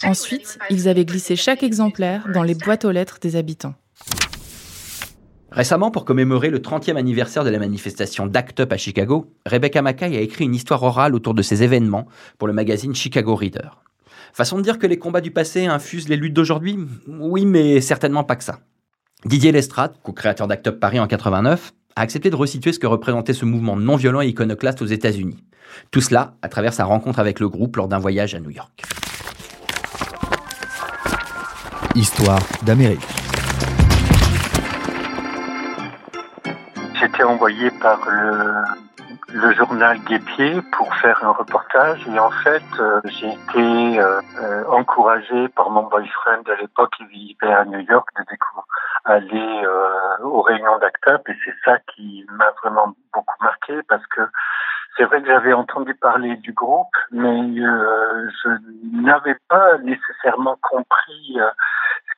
Ensuite, 0.04 0.58
ils 0.69 0.88
avaient 0.88 1.06
glissé 1.06 1.36
chaque 1.36 1.63
exemplaire 1.63 2.28
dans 2.34 2.43
les 2.43 2.56
boîtes 2.56 2.86
aux 2.86 2.91
lettres 2.91 3.19
des 3.21 3.36
habitants. 3.36 3.76
Récemment, 5.54 5.92
pour 5.92 6.04
commémorer 6.04 6.50
le 6.50 6.58
30e 6.58 6.96
anniversaire 6.96 7.44
de 7.44 7.52
la 7.52 7.60
manifestation 7.60 8.26
d'Act 8.26 8.62
Up 8.62 8.74
à 8.74 8.78
Chicago, 8.78 9.32
Rebecca 9.46 9.84
Mackay 9.84 10.18
a 10.18 10.20
écrit 10.20 10.46
une 10.46 10.56
histoire 10.56 10.82
orale 10.82 11.13
autour 11.13 11.36
de 11.36 11.44
ces 11.44 11.62
événements 11.62 12.08
pour 12.39 12.48
le 12.48 12.56
magazine 12.56 12.96
Chicago 12.96 13.36
Reader. 13.36 13.70
Façon 14.34 14.58
de 14.58 14.63
dire 14.63 14.80
que 14.80 14.88
les 14.88 14.98
combats 14.98 15.22
du 15.22 15.30
passé 15.30 15.68
infusent 15.68 16.10
les 16.10 16.16
luttes 16.16 16.34
d'aujourd'hui? 16.34 16.80
Oui, 17.08 17.46
mais 17.46 17.82
certainement 17.82 18.24
pas 18.24 18.36
que 18.36 18.44
ça. 18.44 18.62
Didier 19.26 19.52
Lestrade, 19.52 19.94
co-créateur 20.02 20.48
d'Act 20.48 20.70
Up 20.70 20.80
Paris 20.80 21.00
en 21.00 21.06
89, 21.06 21.72
a 21.96 22.02
accepté 22.02 22.32
de 22.32 22.36
resituer 22.36 22.74
ce 22.74 22.80
que 22.80 22.88
représentait 22.88 23.34
ce 23.34 23.46
mouvement 23.46 23.76
non 23.76 23.96
violent 23.96 24.22
et 24.22 24.28
iconoclaste 24.30 24.82
aux 24.82 24.88
États-Unis. 24.88 25.44
Tout 25.92 26.02
cela 26.02 26.34
à 26.42 26.50
travers 26.50 26.74
sa 26.74 26.86
rencontre 26.86 27.20
avec 27.20 27.39
le 27.39 27.48
groupe 27.48 27.76
lors 27.78 27.88
d'un 27.88 28.00
voyage 28.00 28.34
à 28.34 28.39
New 28.39 28.50
York. 28.50 28.82
Histoire 31.94 32.42
d'Amérique. 32.63 33.22
J'étais 37.04 37.24
envoyé 37.24 37.70
par 37.82 38.00
le, 38.10 39.52
journal 39.56 40.00
Guépier 40.06 40.62
pour 40.72 40.96
faire 40.96 41.22
un 41.22 41.32
reportage 41.32 42.00
et 42.08 42.18
en 42.18 42.32
fait 42.32 42.63
euh, 42.80 43.02
j'ai 43.04 43.28
été 43.28 44.00
euh, 44.00 44.22
euh, 44.42 44.63
encouragé 44.70 45.50
par 45.50 45.70
mon 45.70 45.84
boyfriend 45.84 46.44
de 46.44 46.54
l'époque 46.62 46.94
qui 46.96 47.06
vivait 47.08 47.52
à 47.52 47.66
New 47.66 47.80
York 47.80 48.08
de 48.18 48.24
aller 49.04 49.68
aux 50.22 50.42
réunions 50.44 50.78
d'ACTAP 50.80 51.28
et 51.28 51.36
c'est 51.44 51.56
ça 51.66 51.78
qui 51.94 52.26
m'a 52.32 52.52
vraiment 52.63 52.96
beaucoup 53.13 53.44
marqué 53.44 53.82
parce 53.89 54.08
que 54.08 54.22
c'est 54.96 55.04
vrai 55.04 55.22
que 55.22 55.28
j'avais 55.28 55.52
entendu 55.52 55.94
parler 55.96 56.38
du 56.38 56.54
groupe, 56.54 56.96
mais 57.12 57.54
je 57.58 58.50
n'avais 58.94 59.36
pas 59.50 59.78
nécessairement 59.80 60.58
compris 60.62 61.38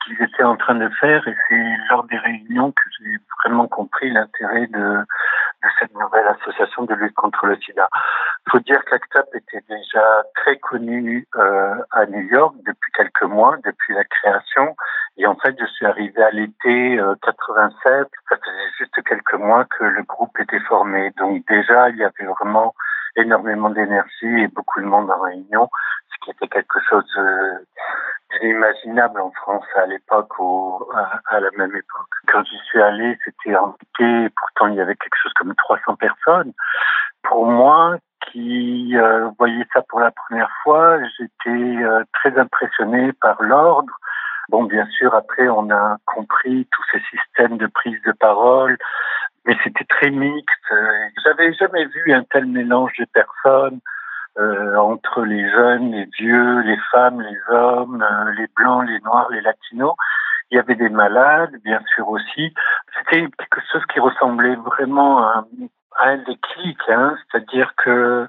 qu'ils 0.06 0.22
étaient 0.22 0.44
en 0.44 0.56
train 0.56 0.76
de 0.76 0.88
faire 1.00 1.26
et 1.26 1.36
c'est 1.48 1.76
lors 1.90 2.04
des 2.04 2.18
réunions 2.18 2.72
que 2.72 2.82
j'ai 2.98 3.16
vraiment 3.44 3.66
compris 3.66 4.10
l'intérêt 4.10 4.66
de, 4.68 4.78
de 4.78 5.68
cette 5.78 5.92
nouvelle 5.94 6.26
association 6.28 6.84
de 6.84 6.94
lutte 6.94 7.14
contre 7.14 7.46
le 7.46 7.56
sida. 7.56 7.88
Il 8.46 8.50
faut 8.50 8.60
dire 8.60 8.82
qu'ACTAP 8.84 9.26
était 9.34 9.64
déjà 9.68 10.22
très 10.36 10.56
connu 10.58 11.26
euh, 11.36 11.74
à 11.90 12.06
New 12.06 12.22
York 12.28 12.54
depuis 12.64 12.92
quelques 12.92 13.24
mois, 13.24 13.56
depuis 13.64 13.94
la 13.94 14.04
création. 14.04 14.76
Et 15.16 15.26
en 15.26 15.34
fait, 15.36 15.56
je 15.58 15.66
suis 15.66 15.86
arrivé 15.86 16.22
à 16.22 16.30
l'été 16.30 17.00
87. 17.22 17.86
Euh, 17.86 18.04
Ça 18.28 18.36
faisait 18.36 18.70
juste 18.78 19.02
quelques 19.04 19.34
mois 19.34 19.64
que 19.64 19.84
le 19.84 20.02
groupe 20.04 20.38
était 20.38 20.60
formé. 20.60 21.10
Donc 21.18 21.44
déjà, 21.48 21.88
il 21.90 21.96
y 21.96 22.04
avait 22.04 22.32
vraiment 22.38 22.74
énormément 23.16 23.70
d'énergie 23.70 24.42
et 24.42 24.48
beaucoup 24.48 24.80
de 24.80 24.86
monde 24.86 25.10
en 25.10 25.20
réunion, 25.20 25.68
ce 26.26 26.30
qui 26.32 26.36
était 26.36 26.48
quelque 26.48 26.80
chose 26.88 27.10
euh, 27.18 27.58
inimaginable 28.42 29.20
en 29.20 29.30
France 29.32 29.64
à 29.76 29.86
l'époque, 29.86 30.38
ou 30.38 30.84
à, 30.94 31.40
la 31.40 31.50
même 31.56 31.74
époque. 31.74 32.10
Quand 32.28 32.44
j'y 32.44 32.58
suis 32.66 32.82
allé, 32.82 33.18
c'était 33.24 33.56
embêté, 33.56 34.28
pourtant 34.36 34.66
il 34.68 34.74
y 34.74 34.80
avait 34.80 34.96
quelque 34.96 35.16
chose 35.22 35.32
comme 35.34 35.54
300 35.54 35.96
personnes. 35.96 36.52
Pour 37.22 37.46
moi, 37.46 37.96
qui 38.32 38.96
euh, 38.96 39.30
voyais 39.38 39.66
ça 39.72 39.82
pour 39.88 40.00
la 40.00 40.10
première 40.10 40.50
fois, 40.62 40.98
j'étais 41.18 41.84
euh, 41.84 42.02
très 42.14 42.36
impressionné 42.38 43.12
par 43.12 43.40
l'ordre. 43.42 43.92
Bon, 44.48 44.64
bien 44.64 44.86
sûr, 44.86 45.14
après, 45.14 45.48
on 45.48 45.70
a 45.70 45.96
compris 46.06 46.68
tous 46.70 46.82
ces 46.92 47.00
systèmes 47.10 47.58
de 47.58 47.66
prise 47.66 48.00
de 48.02 48.12
parole, 48.12 48.76
mais 49.44 49.56
c'était 49.64 49.84
très 49.84 50.10
mixte. 50.10 50.74
J'avais 51.24 51.52
jamais 51.54 51.84
vu 51.86 52.12
un 52.12 52.22
tel 52.24 52.46
mélange 52.46 52.92
de 52.98 53.06
personnes 53.06 53.80
euh, 54.38 54.76
entre 54.76 55.22
les 55.22 55.48
jeunes, 55.50 55.92
les 55.92 56.08
vieux, 56.18 56.60
les 56.60 56.78
femmes, 56.90 57.20
les 57.20 57.38
hommes, 57.54 58.02
euh, 58.02 58.32
les 58.32 58.46
blancs, 58.54 58.86
les 58.86 59.00
noirs, 59.00 59.28
les 59.30 59.40
latinos. 59.40 59.94
Il 60.50 60.56
y 60.56 60.58
avait 60.58 60.74
des 60.74 60.90
malades, 60.90 61.56
bien 61.64 61.80
sûr 61.94 62.08
aussi. 62.08 62.54
C'était 62.96 63.22
quelque 63.22 63.60
chose 63.72 63.82
qui 63.92 63.98
ressemblait 63.98 64.56
vraiment 64.56 65.20
à, 65.20 65.44
un 65.98 66.18
déclic, 66.18 66.78
hein, 66.88 67.16
c'est-à-dire 67.30 67.72
que 67.76 68.28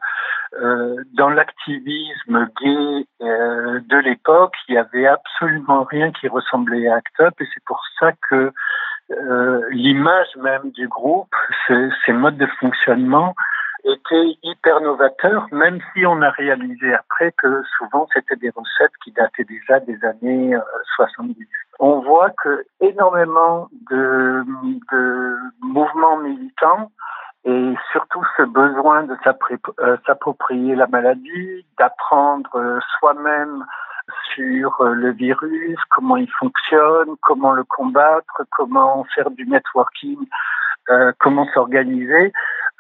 euh, 0.54 1.04
dans 1.14 1.30
l'activisme 1.30 2.48
gay 2.62 3.06
euh, 3.22 3.82
de 3.86 3.98
l'époque, 3.98 4.56
il 4.70 4.76
y 4.76 4.78
avait 4.78 5.06
absolument 5.06 5.84
rien 5.84 6.12
qui 6.12 6.30
ressemblait 6.30 6.88
à 6.88 6.96
ACT 6.96 7.20
UP, 7.20 7.42
et 7.42 7.48
c'est 7.54 7.64
pour 7.66 7.82
ça 8.00 8.14
que 8.30 8.54
euh, 9.12 9.62
l'image 9.72 10.36
même 10.38 10.72
du 10.72 10.88
groupe, 10.88 11.34
ses 11.68 12.14
modes 12.14 12.38
de 12.38 12.48
fonctionnement, 12.60 13.36
était 13.88 14.38
hyper 14.44 14.82
novateur, 14.82 15.48
même 15.52 15.80
si 15.94 16.06
on 16.06 16.22
a 16.22 16.30
réalisé 16.30 16.94
après 16.94 17.32
que 17.42 17.64
souvent 17.78 18.08
c'était 18.14 18.36
des 18.36 18.50
recettes 18.50 18.92
qui 19.04 19.12
dataient 19.12 19.46
déjà 19.46 19.80
des 19.80 19.98
années 20.04 20.56
70. 20.96 21.42
Euh, 21.42 21.46
on 21.80 22.02
voit 22.02 22.32
que 22.44 22.66
énormément 22.82 23.70
de, 23.90 24.44
de 24.92 25.38
mouvements 25.62 26.18
militants 26.18 26.92
et 27.46 27.74
surtout 27.92 28.24
ce 28.36 28.44
besoin 28.44 29.04
de 29.04 29.16
euh, 29.80 29.98
s'approprier 30.06 30.76
la 30.76 30.88
maladie, 30.88 31.66
d'apprendre 31.80 32.50
euh, 32.56 32.80
soi-même 33.00 33.64
sur 34.34 34.84
le 34.84 35.12
virus, 35.12 35.78
comment 35.90 36.18
il 36.18 36.30
fonctionne, 36.40 37.16
comment 37.22 37.52
le 37.52 37.64
combattre, 37.64 38.44
comment 38.52 39.06
faire 39.16 39.30
du 39.32 39.46
networking, 39.46 40.18
comment 41.20 41.48
s'organiser. 41.54 42.32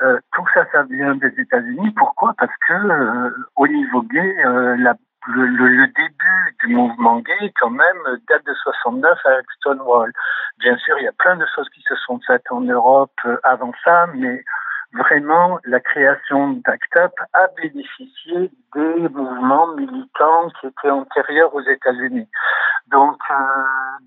Euh, 0.01 0.19
tout 0.33 0.45
ça, 0.53 0.65
ça 0.71 0.83
vient 0.83 1.15
des 1.15 1.33
États-Unis. 1.39 1.91
Pourquoi? 1.91 2.33
Parce 2.37 2.53
que 2.67 2.73
euh, 2.73 3.29
au 3.55 3.67
niveau 3.67 4.03
gay, 4.03 4.35
euh, 4.45 4.75
la, 4.77 4.93
le, 5.27 5.45
le, 5.47 5.87
début 5.87 6.55
du 6.63 6.75
mouvement 6.75 7.19
gay, 7.19 7.51
quand 7.59 7.71
même, 7.71 7.97
date 8.29 8.45
de 8.45 8.53
69 8.53 9.17
avec 9.25 9.45
Stonewall. 9.57 10.13
Bien 10.59 10.77
sûr, 10.77 10.99
il 10.99 11.05
y 11.05 11.07
a 11.07 11.13
plein 11.13 11.35
de 11.35 11.45
choses 11.55 11.67
qui 11.69 11.81
se 11.81 11.95
sont 11.95 12.19
faites 12.27 12.45
en 12.51 12.61
Europe 12.61 13.19
avant 13.43 13.73
ça, 13.83 14.07
mais 14.13 14.43
vraiment, 14.93 15.59
la 15.65 15.79
création 15.79 16.53
d'ACT 16.65 16.95
UP 16.95 17.13
a 17.33 17.47
bénéficié 17.61 18.51
des 18.73 19.09
mouvements 19.09 19.67
militants 19.75 20.49
qui 20.59 20.67
étaient 20.67 20.89
antérieurs 20.89 21.53
aux 21.53 21.61
États-Unis. 21.61 22.27
Donc, 22.91 23.17
euh, 23.29 23.33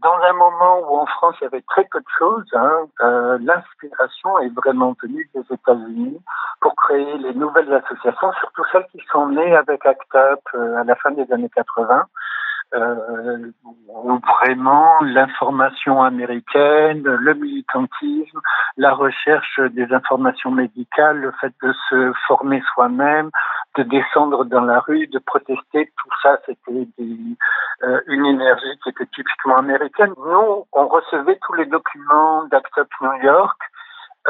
dans 0.02 0.16
un 0.22 0.32
moment 0.32 0.80
où 0.80 0.96
en 0.98 1.06
France 1.06 1.36
il 1.40 1.44
y 1.44 1.46
avait 1.48 1.64
très 1.68 1.84
peu 1.84 2.00
de 2.00 2.06
choses, 2.18 2.46
hein, 2.54 2.86
euh, 3.02 3.38
l'inspiration 3.42 4.38
est 4.38 4.54
vraiment 4.54 4.96
venue 5.02 5.28
des 5.34 5.44
États-Unis 5.50 6.18
pour 6.60 6.74
créer 6.76 7.18
les 7.18 7.34
nouvelles 7.34 7.72
associations, 7.72 8.32
surtout 8.40 8.62
celles 8.72 8.86
qui 8.90 9.02
sont 9.12 9.28
nées 9.28 9.54
avec 9.54 9.84
ACT 9.84 10.14
UP 10.14 10.40
euh, 10.54 10.76
à 10.76 10.84
la 10.84 10.96
fin 10.96 11.10
des 11.10 11.30
années 11.32 11.50
80 11.54 12.06
euh, 12.74 13.50
vraiment 14.04 15.00
l'information 15.02 16.02
américaine, 16.02 17.02
le 17.02 17.34
militantisme, 17.34 18.40
la 18.76 18.92
recherche 18.94 19.60
des 19.72 19.92
informations 19.92 20.50
médicales, 20.50 21.18
le 21.18 21.32
fait 21.40 21.52
de 21.62 21.72
se 21.88 22.12
former 22.26 22.62
soi-même, 22.74 23.30
de 23.76 23.82
descendre 23.84 24.44
dans 24.44 24.62
la 24.62 24.80
rue, 24.80 25.06
de 25.06 25.18
protester, 25.18 25.92
tout 25.96 26.10
ça, 26.22 26.38
c'était 26.46 26.86
euh, 27.82 28.00
une 28.06 28.26
énergie 28.26 28.78
qui 28.82 28.90
était 28.90 29.06
typiquement 29.06 29.58
américaine. 29.58 30.12
Nous, 30.16 30.66
on 30.72 30.86
recevait 30.88 31.38
tous 31.46 31.54
les 31.54 31.66
documents 31.66 32.44
d'Act 32.46 32.78
Up 32.78 32.88
New 33.00 33.22
York 33.22 33.58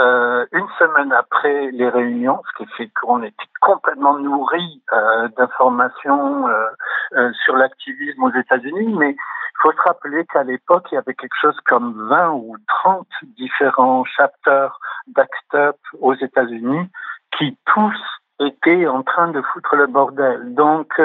euh, 0.00 0.46
une 0.52 0.66
semaine 0.78 1.12
après 1.12 1.70
les 1.72 1.88
réunions, 1.88 2.40
ce 2.48 2.64
qui 2.64 2.70
fait 2.72 2.90
qu'on 3.00 3.22
était 3.22 3.36
complètement 3.60 4.18
nourri 4.18 4.82
euh, 4.92 5.28
d'informations 5.36 6.48
euh, 6.48 7.32
sur 7.44 7.56
l'activisme 7.56 8.22
aux 8.22 8.32
États-Unis, 8.32 8.94
mais 8.98 9.10
il 9.10 9.62
faut 9.62 9.72
se 9.72 9.82
rappeler 9.82 10.24
qu'à 10.26 10.42
l'époque, 10.42 10.86
il 10.90 10.94
y 10.94 10.98
avait 10.98 11.14
quelque 11.14 11.36
chose 11.38 11.56
comme 11.66 12.08
20 12.08 12.30
ou 12.30 12.56
30 12.82 13.06
différents 13.36 14.04
chapters 14.04 14.78
d'ACT 15.08 15.54
UP 15.54 15.76
aux 16.00 16.14
États-Unis 16.14 16.88
qui 17.36 17.58
tous 17.66 18.00
étaient 18.40 18.86
en 18.86 19.02
train 19.02 19.28
de 19.28 19.42
foutre 19.42 19.76
le 19.76 19.86
bordel. 19.86 20.54
Donc, 20.54 20.98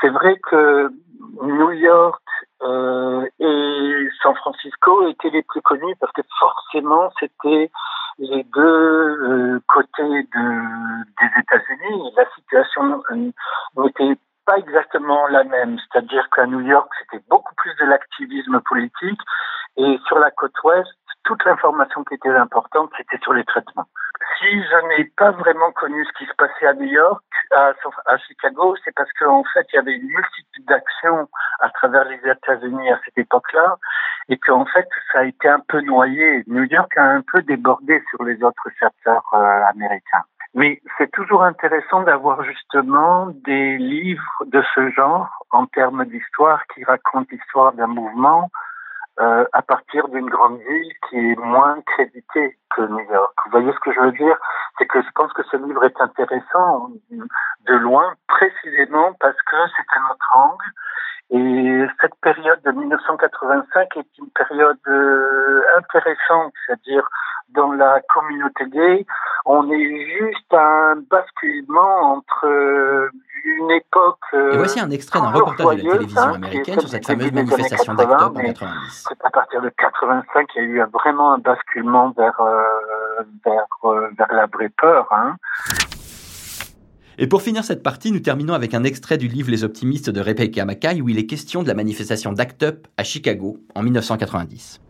c'est 0.00 0.10
vrai 0.10 0.38
que 0.50 0.92
New 1.42 1.70
York 1.72 2.22
euh, 2.62 3.26
et 3.38 4.08
San 4.22 4.34
Francisco 4.36 5.08
étaient 5.08 5.30
les 5.30 5.42
plus 5.42 5.62
connus 5.62 5.96
parce 6.00 6.12
que 6.12 6.22
forcément 6.38 7.10
c'était 7.18 7.70
les 8.18 8.44
deux 8.54 8.60
euh, 8.60 9.60
côtés 9.68 9.88
de, 9.98 11.04
des 11.20 11.40
États-Unis. 11.40 12.12
La 12.16 12.24
situation 12.34 13.02
n'était 13.76 14.16
pas 14.44 14.58
exactement 14.58 15.26
la 15.28 15.44
même, 15.44 15.78
c'est-à-dire 15.78 16.28
qu'à 16.30 16.46
New 16.46 16.60
York 16.60 16.90
c'était 17.00 17.24
beaucoup 17.28 17.54
plus 17.56 17.74
de 17.80 17.84
l'activisme 17.86 18.60
politique 18.60 19.20
et 19.76 19.98
sur 20.06 20.18
la 20.18 20.30
côte 20.30 20.52
ouest 20.64 20.88
toute 21.24 21.44
l'information 21.44 22.04
qui 22.04 22.14
était 22.14 22.28
importante 22.28 22.90
c'était 22.96 23.18
sur 23.22 23.32
les 23.32 23.44
traitements 23.44 23.86
si 24.42 24.62
je 24.62 24.86
n'ai 24.88 25.04
pas 25.16 25.30
vraiment 25.30 25.70
connu 25.72 26.04
ce 26.04 26.18
qui 26.18 26.26
se 26.26 26.34
passait 26.34 26.66
à 26.66 26.74
New 26.74 26.86
York, 26.86 27.22
à, 27.52 27.72
Chicago, 28.26 28.74
c'est 28.84 28.94
parce 28.94 29.10
qu'en 29.18 29.44
fait, 29.52 29.66
il 29.72 29.76
y 29.76 29.78
avait 29.78 29.94
une 29.94 30.06
multitude 30.06 30.64
d'actions 30.66 31.28
à 31.60 31.70
travers 31.70 32.04
les 32.04 32.20
États-Unis 32.28 32.90
à 32.90 33.00
cette 33.04 33.18
époque-là, 33.18 33.76
et 34.28 34.38
qu'en 34.38 34.64
fait, 34.66 34.88
ça 35.12 35.20
a 35.20 35.24
été 35.24 35.48
un 35.48 35.60
peu 35.60 35.80
noyé. 35.80 36.44
New 36.46 36.64
York 36.64 36.96
a 36.96 37.04
un 37.04 37.22
peu 37.22 37.42
débordé 37.42 38.02
sur 38.10 38.24
les 38.24 38.42
autres 38.42 38.68
chapters 38.78 39.22
euh, 39.34 39.62
américains. 39.70 40.24
Mais 40.54 40.80
c'est 40.98 41.10
toujours 41.12 41.42
intéressant 41.44 42.02
d'avoir 42.02 42.42
justement 42.44 43.26
des 43.44 43.78
livres 43.78 44.44
de 44.46 44.62
ce 44.74 44.90
genre 44.90 45.30
en 45.50 45.66
termes 45.66 46.04
d'histoire 46.04 46.62
qui 46.74 46.84
racontent 46.84 47.28
l'histoire 47.30 47.72
d'un 47.72 47.86
mouvement 47.86 48.50
euh, 49.20 49.44
à 49.52 49.62
partir 49.62 50.08
d'une 50.08 50.28
grande 50.28 50.58
ville 50.58 50.92
qui 51.08 51.18
est 51.18 51.36
moins 51.36 51.80
créditée 51.82 52.56
que 52.74 52.82
New 52.82 53.12
York. 53.12 53.34
Vous 53.44 53.50
voyez 53.50 53.72
ce 53.72 53.78
que 53.80 53.92
je 53.92 54.00
veux 54.00 54.12
dire? 54.12 54.36
C'est 54.78 54.86
que 54.86 55.02
je 55.02 55.08
pense 55.14 55.32
que 55.34 55.42
ce 55.50 55.56
livre 55.58 55.84
est 55.84 56.00
intéressant 56.00 56.88
de 57.10 57.74
loin, 57.74 58.14
précisément 58.26 59.12
parce 59.20 59.36
que 59.36 59.56
c'est 59.76 59.98
un 59.98 60.10
autre 60.10 60.30
angle. 60.34 60.64
Et 61.32 61.86
cette 62.00 62.14
période 62.20 62.60
de 62.62 62.72
1985 62.72 63.96
est 63.96 64.18
une 64.18 64.30
période 64.34 64.76
euh, 64.86 65.62
intéressante, 65.78 66.52
c'est-à-dire 66.66 67.08
dans 67.54 67.72
la 67.72 68.00
communauté 68.14 68.64
gay, 68.66 69.06
on 69.44 69.70
est 69.70 70.06
juste 70.18 70.52
à 70.52 70.92
un 70.92 70.96
basculement 71.10 72.14
entre 72.14 72.46
euh, 72.46 73.10
une 73.44 73.70
époque. 73.70 74.18
Et 74.32 74.56
voici 74.56 74.80
un 74.80 74.90
extrait 74.90 75.20
d'un 75.20 75.30
reportage 75.30 75.82
de 75.82 75.88
la 75.88 75.92
télévision 75.92 76.20
hein, 76.20 76.34
américaine 76.34 76.80
sur 76.80 76.88
cette 76.88 77.06
fameuse 77.06 77.32
manifestation 77.32 77.92
en 77.92 77.96
90. 77.96 79.06
C'est 79.08 79.24
à 79.24 79.30
partir 79.30 79.62
de 79.62 79.68
85 79.70 80.46
qu'il 80.48 80.62
y 80.62 80.64
a 80.64 80.68
eu 80.68 80.82
vraiment 80.92 81.32
un 81.34 81.38
basculement 81.38 82.10
vers, 82.10 82.40
euh, 82.40 83.22
vers, 83.44 83.66
euh, 83.84 84.08
vers 84.16 84.32
la 84.32 84.46
vraie 84.46 84.70
peur. 84.70 85.08
Hein. 85.10 85.36
Et 87.18 87.26
pour 87.26 87.42
finir 87.42 87.64
cette 87.64 87.82
partie, 87.82 88.10
nous 88.10 88.20
terminons 88.20 88.54
avec 88.54 88.74
un 88.74 88.84
extrait 88.84 89.18
du 89.18 89.28
livre 89.28 89.50
Les 89.50 89.64
Optimistes 89.64 90.10
de 90.10 90.20
Rebecca 90.20 90.64
Mackay 90.64 91.00
où 91.00 91.08
il 91.08 91.18
est 91.18 91.26
question 91.26 91.62
de 91.62 91.68
la 91.68 91.74
manifestation 91.74 92.32
d'Act 92.32 92.62
Up 92.62 92.88
à 92.96 93.04
Chicago 93.04 93.58
en 93.74 93.82
1990. 93.82 94.80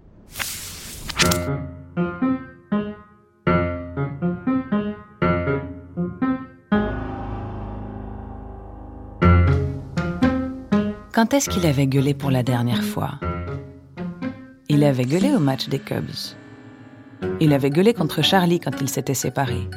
Quand 11.12 11.34
est-ce 11.34 11.50
qu'il 11.50 11.66
avait 11.66 11.86
gueulé 11.86 12.14
pour 12.14 12.30
la 12.30 12.42
dernière 12.42 12.82
fois? 12.82 13.20
Il 14.68 14.82
avait 14.82 15.04
gueulé 15.04 15.34
au 15.34 15.38
match 15.38 15.68
des 15.68 15.78
Cubs. 15.78 16.34
Il 17.40 17.52
avait 17.52 17.70
gueulé 17.70 17.94
contre 17.94 18.22
Charlie 18.22 18.58
quand 18.58 18.80
ils 18.80 18.88
s'étaient 18.88 19.14
séparés. 19.14 19.68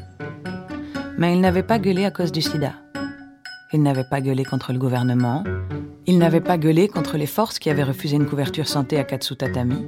Mais 1.17 1.33
il 1.33 1.39
n'avait 1.39 1.63
pas 1.63 1.79
gueulé 1.79 2.03
à 2.03 2.11
cause 2.11 2.33
du 2.33 2.41
sida. 2.41 2.73
Il 3.71 3.81
n'avait 3.81 4.03
pas 4.03 4.19
gueulé 4.19 4.43
contre 4.43 4.73
le 4.73 4.79
gouvernement. 4.79 5.43
Il 6.05 6.17
n'avait 6.17 6.41
pas 6.41 6.57
gueulé 6.57 6.89
contre 6.89 7.17
les 7.17 7.25
forces 7.25 7.57
qui 7.57 7.69
avaient 7.69 7.83
refusé 7.83 8.17
une 8.17 8.25
couverture 8.25 8.67
santé 8.67 8.99
à 8.99 9.05
Katsutatami. 9.05 9.85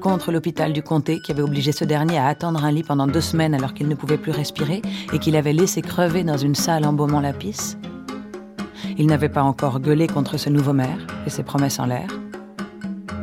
Contre 0.00 0.30
l'hôpital 0.30 0.72
du 0.72 0.82
comté 0.82 1.18
qui 1.20 1.32
avait 1.32 1.42
obligé 1.42 1.72
ce 1.72 1.84
dernier 1.84 2.18
à 2.18 2.28
attendre 2.28 2.64
un 2.64 2.70
lit 2.70 2.84
pendant 2.84 3.08
deux 3.08 3.20
semaines 3.20 3.54
alors 3.54 3.74
qu'il 3.74 3.88
ne 3.88 3.96
pouvait 3.96 4.18
plus 4.18 4.30
respirer 4.30 4.80
et 5.12 5.18
qu'il 5.18 5.34
avait 5.34 5.52
laissé 5.52 5.82
crever 5.82 6.22
dans 6.22 6.36
une 6.36 6.54
salle 6.54 6.86
embaumant 6.86 7.20
la 7.20 7.32
pisse 7.32 7.76
Il 8.96 9.06
n'avait 9.06 9.28
pas 9.28 9.42
encore 9.42 9.80
gueulé 9.80 10.06
contre 10.06 10.36
ce 10.36 10.48
nouveau 10.48 10.72
maire 10.72 11.06
et 11.26 11.30
ses 11.30 11.42
promesses 11.42 11.80
en 11.80 11.86
l'air. 11.86 12.08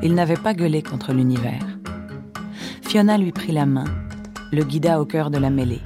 Il 0.03 0.13
n'avait 0.13 0.35
pas 0.35 0.53
gueulé 0.53 0.83
contre 0.83 1.13
l'univers. 1.13 1.65
Fiona 2.81 3.17
lui 3.17 3.31
prit 3.31 3.53
la 3.53 3.65
main, 3.65 3.85
le 4.51 4.63
guida 4.63 4.99
au 4.99 5.05
cœur 5.05 5.31
de 5.31 5.37
la 5.37 5.49
mêlée, 5.49 5.81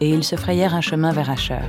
et 0.00 0.10
ils 0.10 0.24
se 0.24 0.36
frayèrent 0.36 0.74
un 0.74 0.80
chemin 0.80 1.12
vers 1.12 1.30
Asher. 1.30 1.60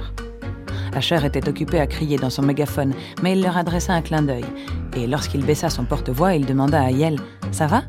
Asher 0.93 1.25
était 1.25 1.47
occupé 1.47 1.79
à 1.79 1.87
crier 1.87 2.17
dans 2.17 2.29
son 2.29 2.41
mégaphone, 2.41 2.93
mais 3.21 3.33
il 3.33 3.43
leur 3.43 3.57
adressa 3.57 3.93
un 3.93 4.01
clin 4.01 4.21
d'œil, 4.21 4.45
et 4.95 5.07
lorsqu'il 5.07 5.45
baissa 5.45 5.69
son 5.69 5.85
porte-voix, 5.85 6.35
il 6.35 6.45
demanda 6.45 6.81
à 6.81 6.91
Yel 6.91 7.19
Ça 7.51 7.67
va 7.67 7.83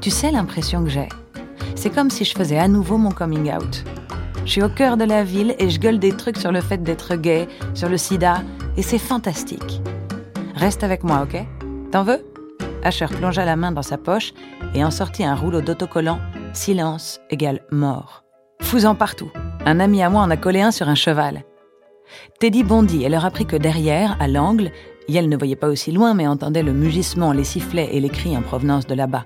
Tu 0.00 0.10
sais 0.10 0.30
l'impression 0.30 0.84
que 0.84 0.90
j'ai 0.90 1.08
C'est 1.74 1.90
comme 1.90 2.10
si 2.10 2.24
je 2.24 2.34
faisais 2.34 2.58
à 2.58 2.68
nouveau 2.68 2.96
mon 2.96 3.10
coming 3.10 3.52
out. 3.52 3.84
Je 4.44 4.52
suis 4.52 4.62
au 4.62 4.68
cœur 4.68 4.96
de 4.96 5.04
la 5.04 5.24
ville 5.24 5.54
et 5.58 5.68
je 5.68 5.78
gueule 5.78 5.98
des 5.98 6.12
trucs 6.12 6.38
sur 6.38 6.52
le 6.52 6.60
fait 6.60 6.82
d'être 6.82 7.16
gay, 7.16 7.48
sur 7.74 7.88
le 7.88 7.96
sida, 7.96 8.42
et 8.76 8.82
c'est 8.82 8.98
fantastique. 8.98 9.82
Reste 10.54 10.84
avec 10.84 11.04
moi, 11.04 11.22
ok? 11.22 11.44
T'en 11.90 12.04
veux? 12.04 12.24
Asher 12.82 13.06
plongea 13.06 13.44
la 13.44 13.56
main 13.56 13.72
dans 13.72 13.82
sa 13.82 13.98
poche 13.98 14.32
et 14.74 14.84
en 14.84 14.90
sortit 14.90 15.24
un 15.24 15.34
rouleau 15.34 15.60
d'autocollant 15.60 16.20
Silence 16.52 17.20
égale 17.30 17.60
mort. 17.70 18.24
Fous-en 18.60 18.94
partout. 18.94 19.30
Un 19.66 19.80
ami 19.80 20.02
à 20.02 20.10
moi 20.10 20.22
en 20.22 20.30
a 20.30 20.36
collé 20.36 20.60
un 20.60 20.70
sur 20.70 20.88
un 20.88 20.94
cheval. 20.94 21.44
Teddy 22.38 22.64
bondit 22.64 23.04
et 23.04 23.08
leur 23.08 23.24
apprit 23.24 23.46
que 23.46 23.56
derrière, 23.56 24.16
à 24.20 24.28
l'angle, 24.28 24.70
Yel 25.08 25.28
ne 25.28 25.36
voyait 25.36 25.56
pas 25.56 25.68
aussi 25.68 25.92
loin 25.92 26.14
mais 26.14 26.26
entendait 26.26 26.62
le 26.62 26.72
mugissement, 26.72 27.32
les 27.32 27.44
sifflets 27.44 27.90
et 27.92 28.00
les 28.00 28.08
cris 28.08 28.36
en 28.36 28.42
provenance 28.42 28.86
de 28.86 28.94
là-bas. 28.94 29.24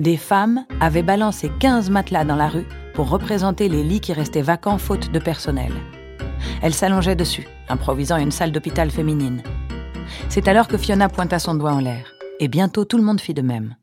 Des 0.00 0.16
femmes 0.16 0.64
avaient 0.80 1.02
balancé 1.02 1.50
15 1.60 1.90
matelas 1.90 2.24
dans 2.24 2.36
la 2.36 2.48
rue 2.48 2.66
pour 2.94 3.10
représenter 3.10 3.68
les 3.68 3.82
lits 3.82 4.00
qui 4.00 4.12
restaient 4.12 4.42
vacants 4.42 4.78
faute 4.78 5.12
de 5.12 5.18
personnel. 5.18 5.72
Elles 6.62 6.74
s'allongeaient 6.74 7.16
dessus, 7.16 7.46
improvisant 7.68 8.16
une 8.16 8.30
salle 8.30 8.52
d'hôpital 8.52 8.90
féminine. 8.90 9.42
C'est 10.28 10.48
alors 10.48 10.68
que 10.68 10.78
Fiona 10.78 11.08
pointa 11.08 11.38
son 11.38 11.54
doigt 11.54 11.72
en 11.72 11.80
l'air 11.80 12.12
et 12.40 12.48
bientôt 12.48 12.84
tout 12.84 12.96
le 12.96 13.04
monde 13.04 13.20
fit 13.20 13.34
de 13.34 13.42
même. 13.42 13.76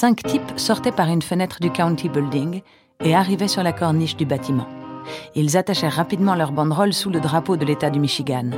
Cinq 0.00 0.22
types 0.22 0.52
sortaient 0.56 0.92
par 0.92 1.08
une 1.08 1.20
fenêtre 1.20 1.58
du 1.60 1.70
County 1.70 2.08
Building 2.08 2.62
et 3.04 3.14
arrivaient 3.14 3.48
sur 3.48 3.62
la 3.62 3.72
corniche 3.72 4.16
du 4.16 4.24
bâtiment. 4.24 4.66
Ils 5.34 5.58
attachèrent 5.58 5.92
rapidement 5.92 6.34
leur 6.34 6.52
banderole 6.52 6.94
sous 6.94 7.10
le 7.10 7.20
drapeau 7.20 7.58
de 7.58 7.66
l'État 7.66 7.90
du 7.90 8.00
Michigan. 8.00 8.48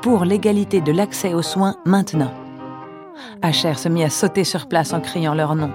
Pour 0.00 0.24
l'égalité 0.24 0.80
de 0.80 0.92
l'accès 0.92 1.34
aux 1.34 1.42
soins 1.42 1.74
maintenant. 1.86 2.30
Asher 3.42 3.74
se 3.74 3.88
mit 3.88 4.04
à 4.04 4.10
sauter 4.10 4.44
sur 4.44 4.68
place 4.68 4.92
en 4.92 5.00
criant 5.00 5.34
leur 5.34 5.56
nom. 5.56 5.72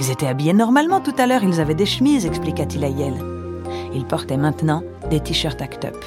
Ils 0.00 0.10
étaient 0.10 0.26
habillés 0.26 0.54
normalement 0.54 0.98
tout 0.98 1.14
à 1.16 1.28
l'heure, 1.28 1.44
ils 1.44 1.60
avaient 1.60 1.74
des 1.76 1.86
chemises, 1.86 2.26
expliqua-t-il 2.26 2.82
à 2.82 2.88
Yel. 2.88 3.14
Ils 3.94 4.06
portaient 4.06 4.36
maintenant 4.36 4.82
des 5.08 5.20
t-shirts 5.20 5.62
act 5.62 5.84
up. 5.84 6.04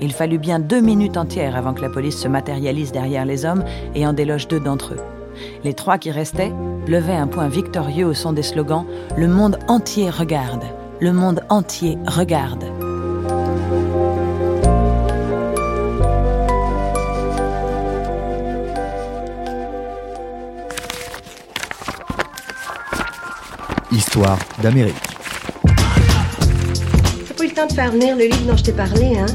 Il 0.00 0.12
fallut 0.12 0.38
bien 0.38 0.58
deux 0.58 0.80
minutes 0.80 1.16
entières 1.16 1.54
avant 1.54 1.74
que 1.74 1.82
la 1.82 1.90
police 1.90 2.18
se 2.18 2.26
matérialise 2.26 2.90
derrière 2.90 3.24
les 3.24 3.44
hommes 3.44 3.62
et 3.94 4.04
en 4.04 4.12
déloge 4.12 4.48
deux 4.48 4.58
d'entre 4.58 4.94
eux. 4.94 5.13
Les 5.64 5.74
trois 5.74 5.98
qui 5.98 6.10
restaient 6.10 6.52
levaient 6.86 7.16
un 7.16 7.26
point 7.26 7.48
victorieux 7.48 8.06
au 8.06 8.14
son 8.14 8.32
des 8.32 8.42
slogans 8.42 8.86
Le 9.16 9.28
monde 9.28 9.58
entier 9.68 10.10
regarde. 10.10 10.64
Le 11.00 11.12
monde 11.12 11.40
entier 11.48 11.98
regarde. 12.06 12.64
Histoire 23.90 24.38
d'Amérique. 24.60 24.94
T'as 27.28 27.34
pas 27.34 27.44
eu 27.44 27.48
le 27.48 27.54
temps 27.54 27.66
de 27.66 27.72
faire 27.72 27.92
venir 27.92 28.16
le 28.16 28.24
livre 28.24 28.46
dont 28.46 28.56
je 28.56 28.64
t'ai 28.64 28.72
parlé, 28.72 29.18
hein? 29.18 29.26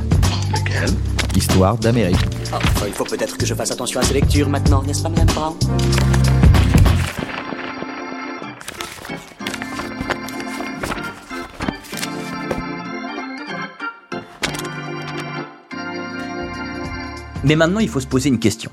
Lequel? 0.51 0.89
Histoire 1.35 1.77
d'Amérique. 1.77 2.17
Oh, 2.53 2.57
il 2.87 2.93
faut 2.93 3.05
peut-être 3.05 3.37
que 3.37 3.45
je 3.45 3.53
fasse 3.53 3.71
attention 3.71 3.99
à 3.99 4.03
ces 4.03 4.13
lectures 4.13 4.49
maintenant, 4.49 4.81
n'est-ce 4.83 5.03
pas, 5.03 5.09
Madame 5.09 5.27
Brown? 5.27 5.53
Mais 17.49 17.55
maintenant, 17.55 17.79
il 17.79 17.89
faut 17.89 17.99
se 17.99 18.05
poser 18.05 18.29
une 18.29 18.37
question. 18.37 18.69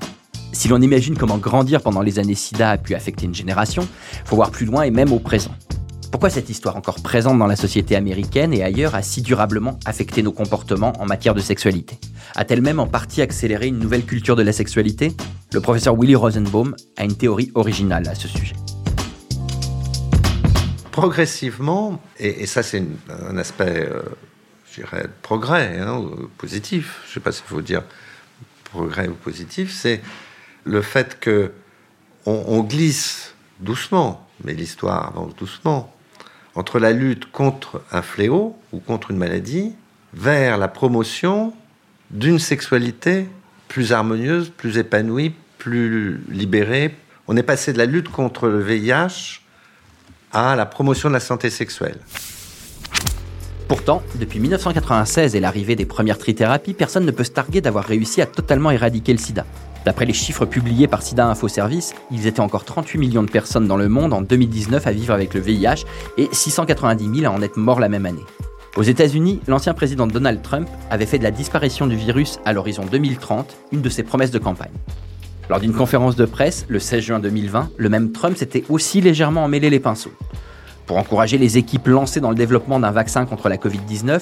Si 0.53 0.67
l'on 0.67 0.79
imagine 0.79 1.17
comment 1.17 1.39
grandir 1.39 1.81
pendant 1.81 2.03
les 2.03 2.19
années 2.19 2.35
SIDA 2.35 2.69
a 2.69 2.77
pu 2.77 2.93
affecter 2.93 3.25
une 3.25 3.33
génération, 3.33 3.87
faut 4.23 4.35
voir 4.35 4.51
plus 4.51 4.67
loin 4.67 4.83
et 4.83 4.91
même 4.91 5.11
au 5.11 5.17
présent. 5.17 5.49
Pourquoi 6.11 6.29
cette 6.29 6.47
histoire 6.51 6.75
encore 6.75 7.01
présente 7.01 7.39
dans 7.39 7.47
la 7.47 7.55
société 7.55 7.95
américaine 7.95 8.53
et 8.53 8.61
ailleurs 8.61 8.93
a 8.93 9.01
si 9.01 9.23
durablement 9.23 9.79
affecté 9.85 10.21
nos 10.21 10.31
comportements 10.31 10.93
en 10.99 11.07
matière 11.07 11.33
de 11.33 11.39
sexualité? 11.39 11.97
A-t-elle 12.35 12.61
même 12.61 12.79
en 12.79 12.85
partie 12.85 13.23
accéléré 13.23 13.65
une 13.65 13.79
nouvelle 13.79 14.05
culture 14.05 14.35
de 14.35 14.43
la 14.43 14.51
sexualité? 14.51 15.11
Le 15.53 15.59
professeur 15.59 15.95
Willy 15.99 16.13
Rosenbaum 16.13 16.75
a 16.97 17.03
une 17.03 17.17
théorie 17.17 17.51
originale 17.55 18.07
à 18.07 18.13
ce 18.13 18.27
sujet. 18.27 18.55
Progressivement, 20.91 21.99
et, 22.19 22.45
ça 22.45 22.61
c'est 22.61 22.83
un 23.27 23.37
aspect, 23.37 23.87
euh, 23.89 24.03
je 24.71 24.81
dirais, 24.81 25.07
progrès, 25.23 25.79
hein, 25.79 26.05
positif, 26.37 27.01
je 27.05 27.09
ne 27.09 27.13
sais 27.15 27.19
pas 27.21 27.31
s'il 27.31 27.45
faut 27.45 27.63
dire 27.63 27.81
progrès 28.69 29.07
ou 29.07 29.13
positif, 29.13 29.71
c'est 29.71 30.01
le 30.63 30.81
fait 30.81 31.19
que 31.19 31.51
on, 32.25 32.61
glisse 32.61 33.35
doucement, 33.61 34.27
mais 34.43 34.53
l'histoire 34.53 35.07
avance 35.07 35.33
doucement, 35.35 35.93
entre 36.55 36.77
la 36.77 36.91
lutte 36.91 37.31
contre 37.31 37.81
un 37.91 38.01
fléau 38.01 38.57
ou 38.73 38.79
contre 38.79 39.11
une 39.11 39.17
maladie 39.17 39.73
vers 40.13 40.57
la 40.57 40.67
promotion 40.67 41.53
d'une 42.11 42.37
sexualité 42.37 43.29
plus 43.69 43.93
harmonieuse, 43.93 44.49
plus 44.49 44.77
épanouie, 44.77 45.33
plus 45.57 46.21
libérée. 46.29 46.95
On 47.27 47.37
est 47.37 47.43
passé 47.43 47.71
de 47.71 47.77
la 47.77 47.85
lutte 47.85 48.09
contre 48.09 48.47
le 48.47 48.61
VIH 48.61 49.41
à 50.33 50.57
la 50.57 50.65
promotion 50.65 51.07
de 51.07 51.13
la 51.13 51.21
santé 51.21 51.49
sexuelle. 51.49 51.99
Pourtant, 53.67 54.01
depuis 54.15 54.39
1996 54.39 55.35
et 55.35 55.41
l'arrivée 55.41 55.75
des 55.75 55.85
premières 55.85 56.17
trithérapies, 56.17 56.73
personne 56.73 57.05
ne 57.05 57.11
peut 57.11 57.25
se 57.25 57.31
targuer 57.31 57.59
d'avoir 57.59 57.83
réussi 57.83 58.21
à 58.21 58.25
totalement 58.25 58.71
éradiquer 58.71 59.11
le 59.11 59.19
sida. 59.19 59.45
D'après 59.85 60.05
les 60.05 60.13
chiffres 60.13 60.45
publiés 60.45 60.87
par 60.87 61.01
Sida 61.01 61.27
Info 61.27 61.49
Service, 61.49 61.93
ils 62.09 62.27
étaient 62.27 62.39
encore 62.39 62.63
38 62.63 62.97
millions 62.97 63.23
de 63.23 63.29
personnes 63.29 63.67
dans 63.67 63.75
le 63.75 63.89
monde 63.89 64.13
en 64.13 64.21
2019 64.21 64.87
à 64.87 64.91
vivre 64.91 65.13
avec 65.13 65.33
le 65.33 65.41
VIH 65.41 65.85
et 66.17 66.29
690 66.31 67.19
000 67.19 67.31
à 67.31 67.35
en 67.35 67.41
être 67.41 67.57
morts 67.57 67.81
la 67.81 67.89
même 67.89 68.05
année. 68.05 68.23
Aux 68.77 68.83
États-Unis, 68.83 69.41
l'ancien 69.47 69.73
président 69.73 70.07
Donald 70.07 70.41
Trump 70.41 70.69
avait 70.89 71.05
fait 71.05 71.19
de 71.19 71.23
la 71.23 71.31
disparition 71.31 71.87
du 71.87 71.95
virus 71.97 72.39
à 72.45 72.53
l'horizon 72.53 72.85
2030 72.89 73.53
une 73.73 73.81
de 73.81 73.89
ses 73.89 74.03
promesses 74.03 74.31
de 74.31 74.39
campagne. 74.39 74.71
Lors 75.49 75.59
d'une 75.59 75.73
conférence 75.73 76.15
de 76.15 76.25
presse, 76.25 76.65
le 76.69 76.79
16 76.79 77.03
juin 77.03 77.19
2020, 77.19 77.71
le 77.75 77.89
même 77.89 78.11
Trump 78.11 78.37
s'était 78.37 78.63
aussi 78.69 79.01
légèrement 79.01 79.43
emmêlé 79.43 79.69
les 79.69 79.79
pinceaux. 79.79 80.11
Pour 80.87 80.97
encourager 80.97 81.37
les 81.37 81.57
équipes 81.57 81.87
lancées 81.87 82.21
dans 82.21 82.29
le 82.29 82.35
développement 82.35 82.79
d'un 82.79 82.91
vaccin 82.91 83.25
contre 83.25 83.49
la 83.49 83.57
Covid-19, 83.57 84.21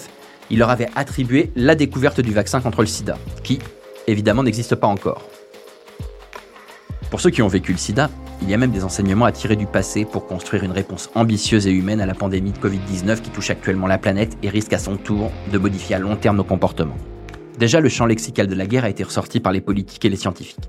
il 0.49 0.57
leur 0.57 0.71
avait 0.71 0.89
attribué 0.95 1.51
la 1.55 1.75
découverte 1.75 2.21
du 2.21 2.33
vaccin 2.33 2.59
contre 2.59 2.81
le 2.81 2.87
sida, 2.87 3.19
qui, 3.43 3.59
évidemment, 4.07 4.41
n'existe 4.41 4.73
pas 4.73 4.87
encore. 4.87 5.21
Pour 7.11 7.21
ceux 7.21 7.29
qui 7.29 7.43
ont 7.43 7.47
vécu 7.47 7.71
le 7.71 7.77
sida, 7.77 8.09
il 8.41 8.49
y 8.49 8.53
a 8.55 8.57
même 8.57 8.71
des 8.71 8.83
enseignements 8.83 9.25
à 9.25 9.31
tirer 9.31 9.55
du 9.55 9.67
passé 9.67 10.05
pour 10.05 10.25
construire 10.25 10.63
une 10.63 10.71
réponse 10.71 11.11
ambitieuse 11.13 11.67
et 11.67 11.71
humaine 11.71 12.01
à 12.01 12.07
la 12.07 12.15
pandémie 12.15 12.51
de 12.51 12.57
Covid-19 12.57 13.21
qui 13.21 13.29
touche 13.29 13.51
actuellement 13.51 13.85
la 13.85 13.99
planète 13.99 14.35
et 14.41 14.49
risque 14.49 14.73
à 14.73 14.79
son 14.79 14.97
tour 14.97 15.31
de 15.51 15.57
modifier 15.59 15.95
à 15.95 15.99
long 15.99 16.15
terme 16.15 16.37
nos 16.37 16.43
comportements. 16.43 16.97
Déjà, 17.59 17.79
le 17.79 17.89
champ 17.89 18.07
lexical 18.07 18.47
de 18.47 18.55
la 18.55 18.65
guerre 18.65 18.85
a 18.85 18.89
été 18.89 19.03
ressorti 19.03 19.39
par 19.39 19.53
les 19.53 19.61
politiques 19.61 20.03
et 20.03 20.09
les 20.09 20.17
scientifiques. 20.17 20.67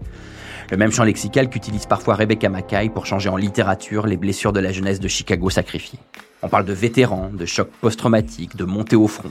Le 0.70 0.76
même 0.76 0.90
champ 0.90 1.04
lexical 1.04 1.48
qu'utilise 1.48 1.86
parfois 1.86 2.16
Rebecca 2.16 2.48
Mackay 2.48 2.90
pour 2.92 3.06
changer 3.06 3.28
en 3.28 3.36
littérature 3.36 4.06
les 4.06 4.16
blessures 4.16 4.52
de 4.52 4.58
la 4.58 4.72
jeunesse 4.72 4.98
de 4.98 5.06
Chicago 5.06 5.48
sacrifiées. 5.48 6.00
On 6.42 6.48
parle 6.48 6.64
de 6.64 6.72
vétérans, 6.72 7.30
de 7.32 7.46
chocs 7.46 7.70
post-traumatiques, 7.80 8.56
de 8.56 8.64
montée 8.64 8.96
au 8.96 9.06
front. 9.06 9.30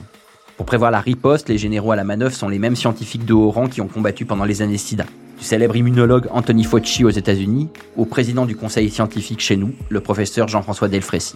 Pour 0.56 0.64
prévoir 0.64 0.90
la 0.90 1.00
riposte, 1.00 1.50
les 1.50 1.58
généraux 1.58 1.92
à 1.92 1.96
la 1.96 2.04
manœuvre 2.04 2.34
sont 2.34 2.48
les 2.48 2.58
mêmes 2.58 2.76
scientifiques 2.76 3.26
de 3.26 3.34
haut 3.34 3.50
rang 3.50 3.68
qui 3.68 3.82
ont 3.82 3.88
combattu 3.88 4.24
pendant 4.24 4.44
les 4.44 4.62
années 4.62 4.78
SIDA. 4.78 5.04
Du 5.38 5.44
célèbre 5.44 5.76
immunologue 5.76 6.28
Anthony 6.30 6.64
Fauci 6.64 7.04
aux 7.04 7.10
États-Unis 7.10 7.68
au 7.98 8.06
président 8.06 8.46
du 8.46 8.56
conseil 8.56 8.88
scientifique 8.88 9.40
chez 9.40 9.56
nous, 9.56 9.74
le 9.90 10.00
professeur 10.00 10.48
Jean-François 10.48 10.88
Delfrécy. 10.88 11.34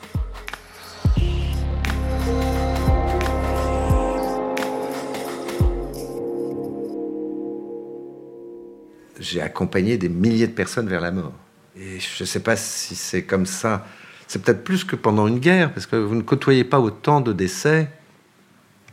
J'ai 9.21 9.43
accompagné 9.43 9.99
des 9.99 10.09
milliers 10.09 10.47
de 10.47 10.53
personnes 10.53 10.89
vers 10.89 11.01
la 11.01 11.13
mort. 11.13 11.35
Et 11.77 12.01
je 12.01 12.23
ne 12.23 12.27
sais 12.27 12.41
pas 12.41 12.57
si 12.57 12.97
c'est 12.97 13.23
comme 13.23 13.47
ça. 13.47 13.87
C'est 14.27 14.43
peut-être 14.43 14.65
plus 14.65 14.83
que 14.85 14.97
pendant 14.97 15.27
une 15.27 15.39
guerre, 15.39 15.73
parce 15.73 15.87
que 15.87 15.97
vous 15.97 16.15
ne 16.15 16.23
côtoyez 16.23 16.65
pas 16.65 16.81
autant 16.81 17.21
de 17.21 17.33
décès 17.33 17.91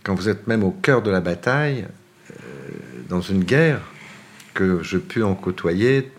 quand 0.03 0.15
vous 0.15 0.29
êtes 0.29 0.47
même 0.47 0.63
au 0.63 0.71
cœur 0.71 1.01
de 1.01 1.09
la 1.09 1.21
bataille 1.21 1.87
euh, 2.31 2.69
dans 3.09 3.21
une 3.21 3.43
guerre 3.43 3.81
que 4.53 4.81
je 4.81 4.97
pu 4.97 5.23
en 5.23 5.35
côtoyer 5.35 6.11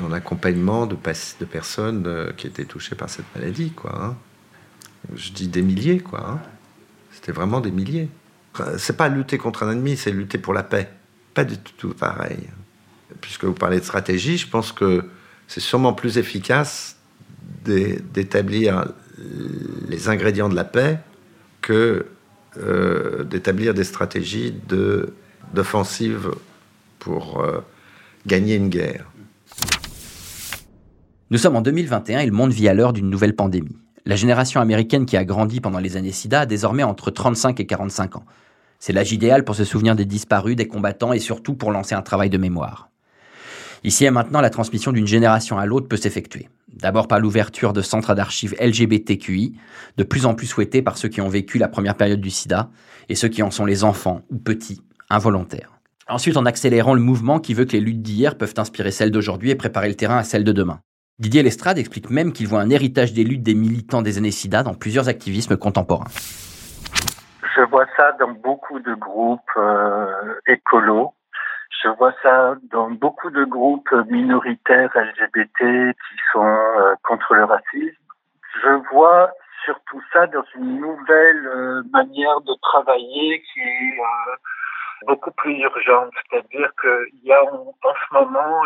dans 0.00 0.08
l'accompagnement 0.08 0.86
de, 0.86 0.96
personnes 0.96 2.04
euh, 2.06 2.32
qui 2.36 2.46
étaient 2.46 2.64
touchées 2.64 2.94
par 2.94 3.10
cette 3.10 3.26
maladie, 3.34 3.70
quoi. 3.70 4.02
hein. 4.02 4.16
Je 5.14 5.32
dis 5.32 5.48
des 5.48 5.62
milliers, 5.62 6.00
quoi. 6.00 6.26
hein. 6.26 6.40
C'était 7.12 7.32
vraiment 7.32 7.60
des 7.60 7.70
milliers. 7.70 8.08
C'est 8.78 8.96
pas 8.96 9.08
lutter 9.08 9.36
contre 9.36 9.64
un 9.64 9.72
ennemi, 9.72 9.96
c'est 9.96 10.10
lutter 10.10 10.38
pour 10.38 10.54
la 10.54 10.62
paix. 10.62 10.88
Pas 11.34 11.44
du 11.44 11.58
tout 11.58 11.92
pareil. 11.92 12.48
Puisque 13.24 13.44
vous 13.44 13.54
parlez 13.54 13.80
de 13.80 13.84
stratégie, 13.84 14.36
je 14.36 14.46
pense 14.46 14.70
que 14.70 15.02
c'est 15.48 15.60
sûrement 15.60 15.94
plus 15.94 16.18
efficace 16.18 16.96
d'établir 17.64 18.92
les 19.88 20.10
ingrédients 20.10 20.50
de 20.50 20.54
la 20.54 20.64
paix 20.64 20.98
que 21.62 22.04
euh, 22.58 23.24
d'établir 23.24 23.72
des 23.72 23.84
stratégies 23.84 24.54
d'offensive 25.54 26.32
pour 26.98 27.40
euh, 27.40 27.60
gagner 28.26 28.56
une 28.56 28.68
guerre. 28.68 29.10
Nous 31.30 31.38
sommes 31.38 31.56
en 31.56 31.62
2021 31.62 32.20
et 32.20 32.26
le 32.26 32.32
monde 32.32 32.52
vit 32.52 32.68
à 32.68 32.74
l'heure 32.74 32.92
d'une 32.92 33.08
nouvelle 33.08 33.34
pandémie. 33.34 33.78
La 34.04 34.16
génération 34.16 34.60
américaine 34.60 35.06
qui 35.06 35.16
a 35.16 35.24
grandi 35.24 35.62
pendant 35.62 35.78
les 35.78 35.96
années 35.96 36.12
SIDA 36.12 36.40
a 36.40 36.46
désormais 36.46 36.82
entre 36.82 37.10
35 37.10 37.58
et 37.58 37.66
45 37.66 38.16
ans. 38.16 38.26
C'est 38.78 38.92
l'âge 38.92 39.12
idéal 39.12 39.44
pour 39.44 39.54
se 39.54 39.64
souvenir 39.64 39.96
des 39.96 40.04
disparus, 40.04 40.56
des 40.56 40.68
combattants 40.68 41.14
et 41.14 41.20
surtout 41.20 41.54
pour 41.54 41.72
lancer 41.72 41.94
un 41.94 42.02
travail 42.02 42.28
de 42.28 42.36
mémoire. 42.36 42.90
Ici 43.84 44.06
et 44.06 44.10
maintenant, 44.10 44.40
la 44.40 44.48
transmission 44.48 44.92
d'une 44.92 45.06
génération 45.06 45.58
à 45.58 45.66
l'autre 45.66 45.88
peut 45.88 45.98
s'effectuer. 45.98 46.48
D'abord 46.72 47.06
par 47.06 47.20
l'ouverture 47.20 47.74
de 47.74 47.82
centres 47.82 48.14
d'archives 48.14 48.56
LGBTQI, 48.58 49.58
de 49.98 50.04
plus 50.04 50.24
en 50.24 50.34
plus 50.34 50.46
souhaités 50.46 50.80
par 50.80 50.96
ceux 50.96 51.08
qui 51.08 51.20
ont 51.20 51.28
vécu 51.28 51.58
la 51.58 51.68
première 51.68 51.94
période 51.94 52.20
du 52.20 52.30
sida 52.30 52.70
et 53.10 53.14
ceux 53.14 53.28
qui 53.28 53.42
en 53.42 53.50
sont 53.50 53.66
les 53.66 53.84
enfants 53.84 54.22
ou 54.30 54.38
petits, 54.38 54.80
involontaires. 55.10 55.70
Ensuite, 56.08 56.38
en 56.38 56.46
accélérant 56.46 56.94
le 56.94 57.00
mouvement 57.00 57.38
qui 57.38 57.52
veut 57.52 57.66
que 57.66 57.72
les 57.72 57.80
luttes 57.80 58.02
d'hier 58.02 58.36
peuvent 58.38 58.54
inspirer 58.56 58.90
celles 58.90 59.10
d'aujourd'hui 59.10 59.50
et 59.50 59.54
préparer 59.54 59.88
le 59.88 59.94
terrain 59.94 60.16
à 60.16 60.24
celles 60.24 60.44
de 60.44 60.52
demain. 60.52 60.80
Didier 61.18 61.42
Lestrade 61.42 61.78
explique 61.78 62.10
même 62.10 62.32
qu'il 62.32 62.48
voit 62.48 62.60
un 62.60 62.70
héritage 62.70 63.12
des 63.12 63.22
luttes 63.22 63.42
des 63.42 63.54
militants 63.54 64.02
des 64.02 64.16
années 64.16 64.30
SIDA 64.30 64.62
dans 64.62 64.74
plusieurs 64.74 65.08
activismes 65.08 65.56
contemporains. 65.56 66.08
Je 67.54 67.62
vois 67.70 67.86
ça 67.96 68.12
dans 68.18 68.32
beaucoup 68.32 68.80
de 68.80 68.94
groupes 68.94 69.40
euh, 69.56 70.06
écolos. 70.48 71.12
Je 71.84 71.90
vois 71.90 72.14
ça 72.22 72.54
dans 72.70 72.90
beaucoup 72.90 73.28
de 73.30 73.44
groupes 73.44 73.92
minoritaires 74.08 74.90
LGBT 74.94 75.92
qui 75.92 76.16
sont 76.32 76.42
euh, 76.42 76.94
contre 77.02 77.34
le 77.34 77.44
racisme. 77.44 78.02
Je 78.62 78.70
vois 78.90 79.30
surtout 79.66 80.00
ça 80.10 80.26
dans 80.28 80.44
une 80.54 80.80
nouvelle 80.80 81.46
euh, 81.46 81.82
manière 81.92 82.40
de 82.40 82.54
travailler 82.62 83.42
qui 83.42 83.60
est 83.60 83.98
beaucoup 85.06 85.30
plus 85.32 85.58
urgente. 85.58 86.10
C'est-à-dire 86.30 86.70
qu'il 86.80 87.20
y 87.24 87.32
a 87.32 87.44
en, 87.44 87.74
ce 87.82 88.14
moment 88.14 88.62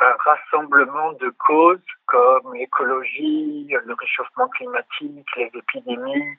un 0.00 0.16
rassemblement 0.24 1.12
de 1.14 1.30
causes 1.46 1.78
comme 2.06 2.54
l'écologie, 2.54 3.68
le 3.84 3.94
réchauffement 3.94 4.48
climatique, 4.48 5.26
les 5.36 5.50
épidémies, 5.54 6.36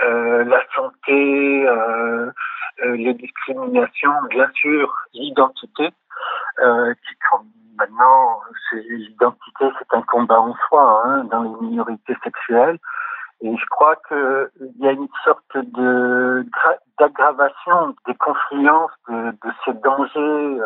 euh, 0.00 0.44
la 0.44 0.62
santé, 0.74 1.66
euh, 1.66 2.30
euh, 2.84 2.96
les 2.96 3.14
discriminations, 3.14 4.22
bien 4.30 4.48
sûr, 4.54 4.94
l'identité, 5.14 5.90
qui 6.58 7.26
maintenant, 7.78 8.40
l'identité, 8.72 9.64
c'est 9.78 9.96
un 9.96 10.02
combat 10.02 10.40
en 10.40 10.54
soi 10.68 11.02
hein, 11.04 11.24
dans 11.24 11.42
les 11.42 11.66
minorités 11.66 12.16
sexuelles. 12.22 12.78
Et 13.40 13.56
je 13.56 13.66
crois 13.66 13.96
qu'il 14.06 14.72
y 14.78 14.86
a 14.86 14.92
une 14.92 15.08
sorte 15.24 15.56
de 15.56 16.46
d'aggravation 17.00 17.96
des 18.06 18.14
confluences 18.14 18.92
de, 19.08 19.30
de 19.30 19.52
ces 19.64 19.72
dangers 19.72 20.60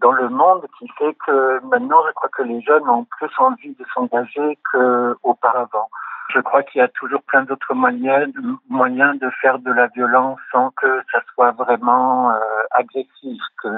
dans 0.00 0.12
le 0.12 0.28
monde 0.28 0.66
qui 0.78 0.88
fait 0.98 1.14
que 1.26 1.60
maintenant, 1.66 2.02
je 2.06 2.12
crois 2.12 2.28
que 2.30 2.42
les 2.42 2.60
jeunes 2.62 2.88
ont 2.88 3.04
plus 3.04 3.30
envie 3.38 3.74
de 3.74 3.84
s'engager 3.94 4.58
qu'auparavant. 4.72 5.88
Je 6.34 6.40
crois 6.40 6.62
qu'il 6.64 6.80
y 6.80 6.82
a 6.82 6.88
toujours 6.88 7.22
plein 7.22 7.44
d'autres 7.44 7.72
moyens, 7.74 8.32
de 8.34 9.30
faire 9.40 9.58
de 9.60 9.72
la 9.72 9.86
violence 9.88 10.38
sans 10.50 10.70
que 10.70 11.02
ça 11.12 11.20
soit 11.32 11.52
vraiment 11.52 12.30
euh, 12.30 12.38
agressif, 12.72 13.40
que 13.62 13.68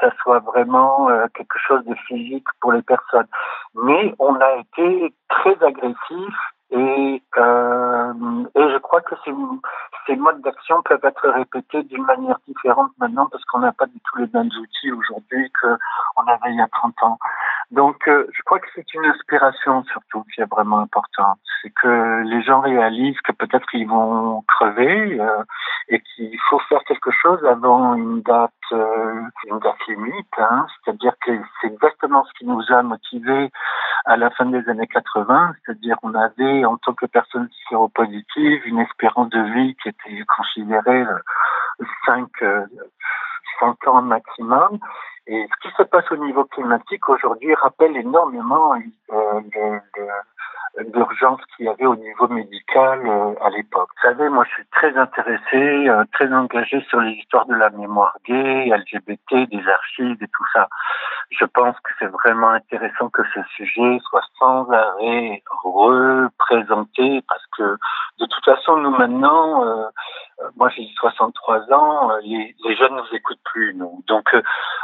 ça 0.00 0.10
soit 0.22 0.38
vraiment 0.38 1.10
euh, 1.10 1.26
quelque 1.34 1.58
chose 1.58 1.84
de 1.84 1.94
physique 2.06 2.46
pour 2.60 2.72
les 2.72 2.82
personnes. 2.82 3.26
Mais 3.74 4.14
on 4.18 4.36
a 4.36 4.56
été 4.56 5.12
très 5.28 5.62
agressif 5.62 6.34
et, 6.70 7.22
euh, 7.38 8.12
et 8.54 8.70
je 8.72 8.78
crois 8.78 9.00
que 9.00 9.14
ces, 9.24 9.32
ces 10.06 10.16
modes 10.16 10.42
d'action 10.42 10.82
peuvent 10.82 11.04
être 11.04 11.28
répétés 11.28 11.82
d'une 11.84 12.04
manière 12.04 12.38
différente 12.46 12.90
maintenant 12.98 13.26
parce 13.30 13.42
qu'on 13.46 13.60
n'a 13.60 13.72
pas 13.72 13.86
du 13.86 13.98
tout 14.00 14.18
les 14.18 14.28
mêmes 14.34 14.50
outils 14.60 14.92
aujourd'hui 14.92 15.50
qu'on 15.60 16.26
avait 16.26 16.50
il 16.50 16.56
y 16.56 16.60
a 16.60 16.68
30 16.68 16.94
ans. 17.02 17.18
Donc 17.70 18.06
euh, 18.08 18.26
je 18.32 18.42
crois 18.42 18.58
que 18.58 18.66
c'est 18.74 18.94
une 18.94 19.04
inspiration 19.06 19.82
surtout 19.84 20.24
qui 20.34 20.42
est 20.42 20.50
vraiment 20.50 20.80
importante. 20.80 21.38
C'est 21.62 21.70
que 21.70 22.22
les 22.24 22.42
gens 22.42 22.60
réalisent 22.60 23.20
que 23.22 23.32
peut-être 23.32 23.66
ils 23.74 23.88
vont 23.88 24.42
crever 24.46 25.18
euh, 25.20 25.42
et 25.88 26.00
qu'il 26.00 26.38
faut 26.50 26.58
faire 26.68 26.82
quelque 26.84 27.10
chose 27.10 27.42
avant 27.46 27.94
une 27.94 28.20
date, 28.22 28.52
euh, 28.72 29.22
limite. 29.88 30.26
Hein. 30.38 30.66
C'est-à-dire 30.84 31.12
que 31.24 31.32
c'est 31.60 31.68
exactement 31.68 32.24
ce 32.24 32.32
qui 32.38 32.46
nous 32.46 32.62
a 32.70 32.82
motivés 32.82 33.50
à 34.04 34.16
la 34.16 34.30
fin 34.30 34.46
des 34.46 34.68
années 34.68 34.86
80, 34.86 35.54
c'est-à-dire 35.64 35.96
on 36.02 36.14
avait 36.14 36.64
en 36.64 36.76
tant 36.78 36.94
que 36.94 37.06
personne 37.06 37.48
séropositive 37.68 38.66
une 38.66 38.80
espérance 38.80 39.30
de 39.30 39.40
vie 39.54 39.76
qui 39.82 39.88
était 39.88 40.24
considérée 40.36 41.04
5, 42.06 42.28
euh, 42.42 42.66
5 43.60 43.76
euh, 43.86 43.90
ans 43.90 44.02
maximum. 44.02 44.78
Et 45.26 45.46
ce 45.46 45.68
qui 45.68 45.74
se 45.76 45.82
passe 45.82 46.10
au 46.10 46.16
niveau 46.16 46.44
climatique 46.44 47.08
aujourd'hui 47.08 47.54
rappelle 47.54 47.96
énormément 47.96 48.74
euh, 48.74 49.40
de, 49.40 49.80
d'urgence 50.84 51.40
qu'il 51.56 51.66
y 51.66 51.68
avait 51.68 51.86
au 51.86 51.96
niveau 51.96 52.28
médical 52.28 53.00
euh, 53.06 53.34
à 53.42 53.50
l'époque. 53.50 53.88
Vous 53.96 54.08
savez, 54.08 54.28
moi 54.28 54.44
je 54.48 54.54
suis 54.54 54.66
très 54.72 54.96
intéressé, 54.96 55.88
euh, 55.88 56.04
très 56.12 56.32
engagé 56.32 56.80
sur 56.88 57.00
les 57.00 57.12
histoires 57.12 57.46
de 57.46 57.54
la 57.54 57.70
mémoire 57.70 58.16
gay, 58.26 58.66
LGBT, 58.66 59.48
des 59.50 59.68
archives 59.68 60.22
et 60.22 60.28
tout 60.28 60.46
ça. 60.52 60.68
Je 61.30 61.44
pense 61.44 61.76
que 61.80 61.90
c'est 61.98 62.06
vraiment 62.06 62.50
intéressant 62.50 63.08
que 63.10 63.22
ce 63.34 63.40
sujet 63.56 63.98
soit 64.08 64.24
sans 64.38 64.70
arrêt 64.70 65.42
représenté 65.62 67.22
parce 67.28 67.44
que 67.56 67.76
de 68.20 68.26
toute 68.26 68.44
façon, 68.44 68.76
nous 68.76 68.90
maintenant, 68.90 69.64
euh, 69.64 69.84
moi 70.56 70.68
j'ai 70.70 70.88
63 70.96 71.72
ans, 71.72 72.10
les, 72.22 72.54
les 72.64 72.76
jeunes 72.76 72.94
ne 72.94 73.00
nous 73.00 73.14
écoutent 73.14 73.42
plus, 73.44 73.74
nous. 73.74 74.02
Donc 74.06 74.34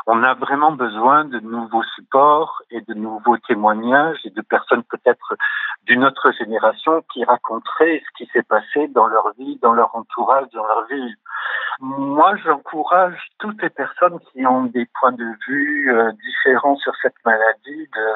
on 0.06 0.22
a 0.22 0.34
vraiment 0.34 0.72
besoin 0.72 1.24
de 1.24 1.40
nouveaux 1.40 1.82
supports 1.94 2.62
et 2.70 2.80
de 2.82 2.94
nouveaux 2.94 3.38
témoignages 3.38 4.18
et 4.24 4.30
de 4.30 4.42
personnes 4.42 4.82
peut-être 4.84 5.34
d'une 5.84 6.04
autre 6.04 6.32
génération 6.32 7.02
qui 7.12 7.24
raconterait 7.24 8.02
ce 8.04 8.24
qui 8.24 8.30
s'est 8.32 8.42
passé 8.42 8.88
dans 8.88 9.06
leur 9.06 9.32
vie, 9.38 9.58
dans 9.62 9.72
leur 9.72 9.94
entourage, 9.94 10.46
dans 10.52 10.66
leur 10.66 10.86
vie. 10.86 11.14
Moi, 11.80 12.36
j'encourage 12.44 13.18
toutes 13.38 13.60
les 13.62 13.70
personnes 13.70 14.18
qui 14.32 14.46
ont 14.46 14.64
des 14.64 14.86
points 14.98 15.12
de 15.12 15.26
vue 15.46 15.92
euh, 15.92 16.12
différents 16.12 16.76
sur 16.76 16.94
cette 17.02 17.16
maladie 17.24 17.88
de, 17.94 18.06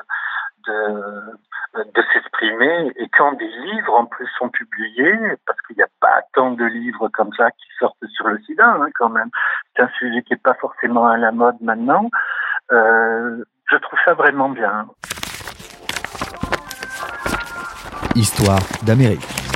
de, 0.68 2.02
s'exprimer 2.12 2.92
et 2.96 3.08
quand 3.16 3.32
des 3.32 3.48
livres 3.48 3.94
en 3.94 4.06
plus 4.06 4.28
sont 4.38 4.48
publiés, 4.48 5.18
parce 5.46 5.60
qu'il 5.62 5.76
n'y 5.76 5.82
a 5.82 5.88
pas 6.00 6.22
tant 6.34 6.52
de 6.52 6.64
livres 6.64 7.08
comme 7.08 7.32
ça 7.36 7.50
qui 7.50 7.66
sortent 7.78 8.06
sur 8.14 8.28
le 8.28 8.38
sida 8.42 8.66
hein, 8.66 8.88
quand 8.94 9.10
même, 9.10 9.30
c'est 9.76 9.82
un 9.82 9.90
sujet 9.98 10.22
qui 10.22 10.32
n'est 10.32 10.40
pas 10.40 10.54
forcément 10.54 11.06
à 11.06 11.16
la 11.16 11.32
mode 11.32 11.56
maintenant, 11.60 12.08
euh, 12.72 13.44
je 13.70 13.76
trouve 13.76 13.98
ça 14.04 14.14
vraiment 14.14 14.48
bien. 14.48 14.86
Histoire 18.14 18.60
d'Amérique. 18.84 19.47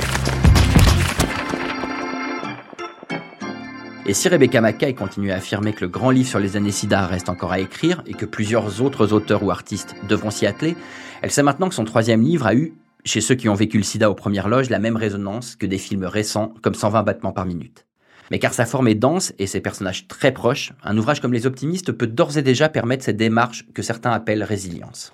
Et 4.05 4.13
si 4.13 4.27
Rebecca 4.27 4.59
Mackay 4.59 4.93
continue 4.93 5.31
à 5.31 5.35
affirmer 5.35 5.71
que 5.71 5.81
le 5.81 5.87
grand 5.87 6.11
livre 6.11 6.27
sur 6.27 6.39
les 6.39 6.57
années 6.57 6.71
SIDA 6.71 7.07
reste 7.07 7.29
encore 7.29 7.53
à 7.53 7.59
écrire 7.59 8.03
et 8.05 8.13
que 8.13 8.25
plusieurs 8.25 8.81
autres 8.81 9.13
auteurs 9.13 9.43
ou 9.43 9.51
artistes 9.51 9.95
devront 10.09 10.29
s'y 10.29 10.45
atteler, 10.45 10.75
elle 11.21 11.31
sait 11.31 11.43
maintenant 11.43 11.69
que 11.69 11.75
son 11.75 11.85
troisième 11.85 12.21
livre 12.21 12.45
a 12.45 12.53
eu, 12.53 12.73
chez 13.05 13.21
ceux 13.21 13.35
qui 13.35 13.47
ont 13.47 13.53
vécu 13.53 13.77
le 13.77 13.83
SIDA 13.83 14.09
aux 14.09 14.15
premières 14.15 14.49
loges, 14.49 14.69
la 14.69 14.79
même 14.79 14.97
résonance 14.97 15.55
que 15.55 15.65
des 15.65 15.77
films 15.77 16.03
récents 16.03 16.53
comme 16.61 16.75
120 16.75 17.03
battements 17.03 17.31
par 17.31 17.45
minute. 17.45 17.85
Mais 18.29 18.39
car 18.39 18.53
sa 18.53 18.65
forme 18.65 18.89
est 18.89 18.95
dense 18.95 19.33
et 19.39 19.47
ses 19.47 19.61
personnages 19.61 20.07
très 20.07 20.33
proches, 20.33 20.73
un 20.83 20.97
ouvrage 20.97 21.21
comme 21.21 21.33
Les 21.33 21.45
Optimistes 21.45 21.93
peut 21.93 22.07
d'ores 22.07 22.37
et 22.37 22.41
déjà 22.41 22.67
permettre 22.67 23.05
cette 23.05 23.17
démarche 23.17 23.65
que 23.73 23.81
certains 23.81 24.11
appellent 24.11 24.43
résilience. 24.43 25.13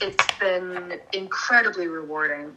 it's 0.00 0.26
been 0.38 0.98
incredibly 1.12 1.86
rewarding 1.86 2.52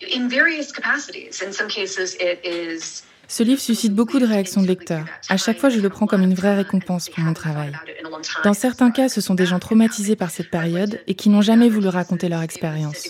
in 0.00 0.28
various 0.28 0.72
capacities. 0.72 1.42
In 1.42 1.52
some 1.52 1.68
cases, 1.68 2.16
it 2.18 2.40
is 2.44 3.02
Ce 3.30 3.42
livre 3.42 3.60
suscite 3.60 3.94
beaucoup 3.94 4.18
de 4.18 4.26
réactions 4.26 4.62
de 4.62 4.66
lecteurs. 4.66 5.04
À 5.28 5.36
chaque 5.36 5.58
fois, 5.58 5.68
je 5.68 5.80
le 5.80 5.90
prends 5.90 6.06
comme 6.06 6.22
une 6.22 6.32
vraie 6.32 6.56
récompense 6.56 7.10
pour 7.10 7.22
mon 7.22 7.34
travail. 7.34 7.72
Dans 8.42 8.54
certains 8.54 8.90
cas, 8.90 9.10
ce 9.10 9.20
sont 9.20 9.34
des 9.34 9.44
gens 9.44 9.58
traumatisés 9.58 10.16
par 10.16 10.30
cette 10.30 10.50
période 10.50 10.98
et 11.06 11.14
qui 11.14 11.28
n'ont 11.28 11.42
jamais 11.42 11.68
voulu 11.68 11.88
raconter 11.88 12.30
leur 12.30 12.40
expérience. 12.42 13.06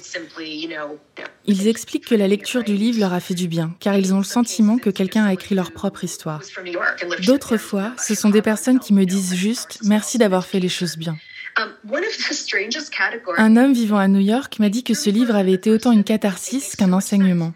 Ils 1.46 1.68
expliquent 1.68 2.06
que 2.06 2.16
la 2.16 2.26
lecture 2.26 2.64
du 2.64 2.74
livre 2.74 2.98
leur 2.98 3.12
a 3.12 3.20
fait 3.20 3.34
du 3.34 3.46
bien, 3.46 3.74
car 3.78 3.96
ils 3.96 4.12
ont 4.12 4.18
le 4.18 4.24
sentiment 4.24 4.78
que 4.78 4.90
quelqu'un 4.90 5.24
a 5.24 5.32
écrit 5.32 5.54
leur 5.54 5.70
propre 5.70 6.02
histoire. 6.02 6.42
D'autres 7.24 7.56
fois, 7.56 7.92
ce 7.96 8.16
sont 8.16 8.30
des 8.30 8.42
personnes 8.42 8.80
qui 8.80 8.92
me 8.92 9.04
disent 9.04 9.34
juste 9.34 9.78
merci 9.84 10.18
d'avoir 10.18 10.44
fait 10.44 10.58
les 10.58 10.68
choses 10.68 10.96
bien. 10.96 11.16
Un 13.36 13.56
homme 13.56 13.72
vivant 13.72 13.98
à 13.98 14.08
New 14.08 14.20
York 14.20 14.58
m'a 14.58 14.68
dit 14.68 14.84
que 14.84 14.94
ce 14.94 15.10
livre 15.10 15.34
avait 15.34 15.52
été 15.52 15.70
autant 15.70 15.92
une 15.92 16.04
catharsis 16.04 16.76
qu'un 16.76 16.92
enseignement. 16.92 17.52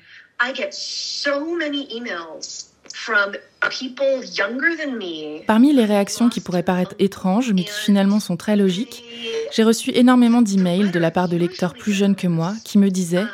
Parmi 5.46 5.72
les 5.72 5.84
réactions 5.84 6.28
qui 6.28 6.40
pourraient 6.40 6.64
paraître 6.64 6.94
étranges, 6.98 7.52
mais 7.52 7.62
qui 7.64 7.72
finalement 7.72 8.18
sont 8.18 8.36
très 8.36 8.56
logiques, 8.56 9.04
j'ai 9.52 9.62
reçu 9.62 9.90
énormément 9.94 10.42
d'emails 10.42 10.90
de 10.90 10.98
la 10.98 11.12
part 11.12 11.28
de 11.28 11.36
lecteurs 11.36 11.74
plus 11.74 11.92
jeunes 11.92 12.16
que 12.16 12.26
moi 12.26 12.54
qui 12.64 12.78
me 12.78 12.90
disaient 12.90 13.26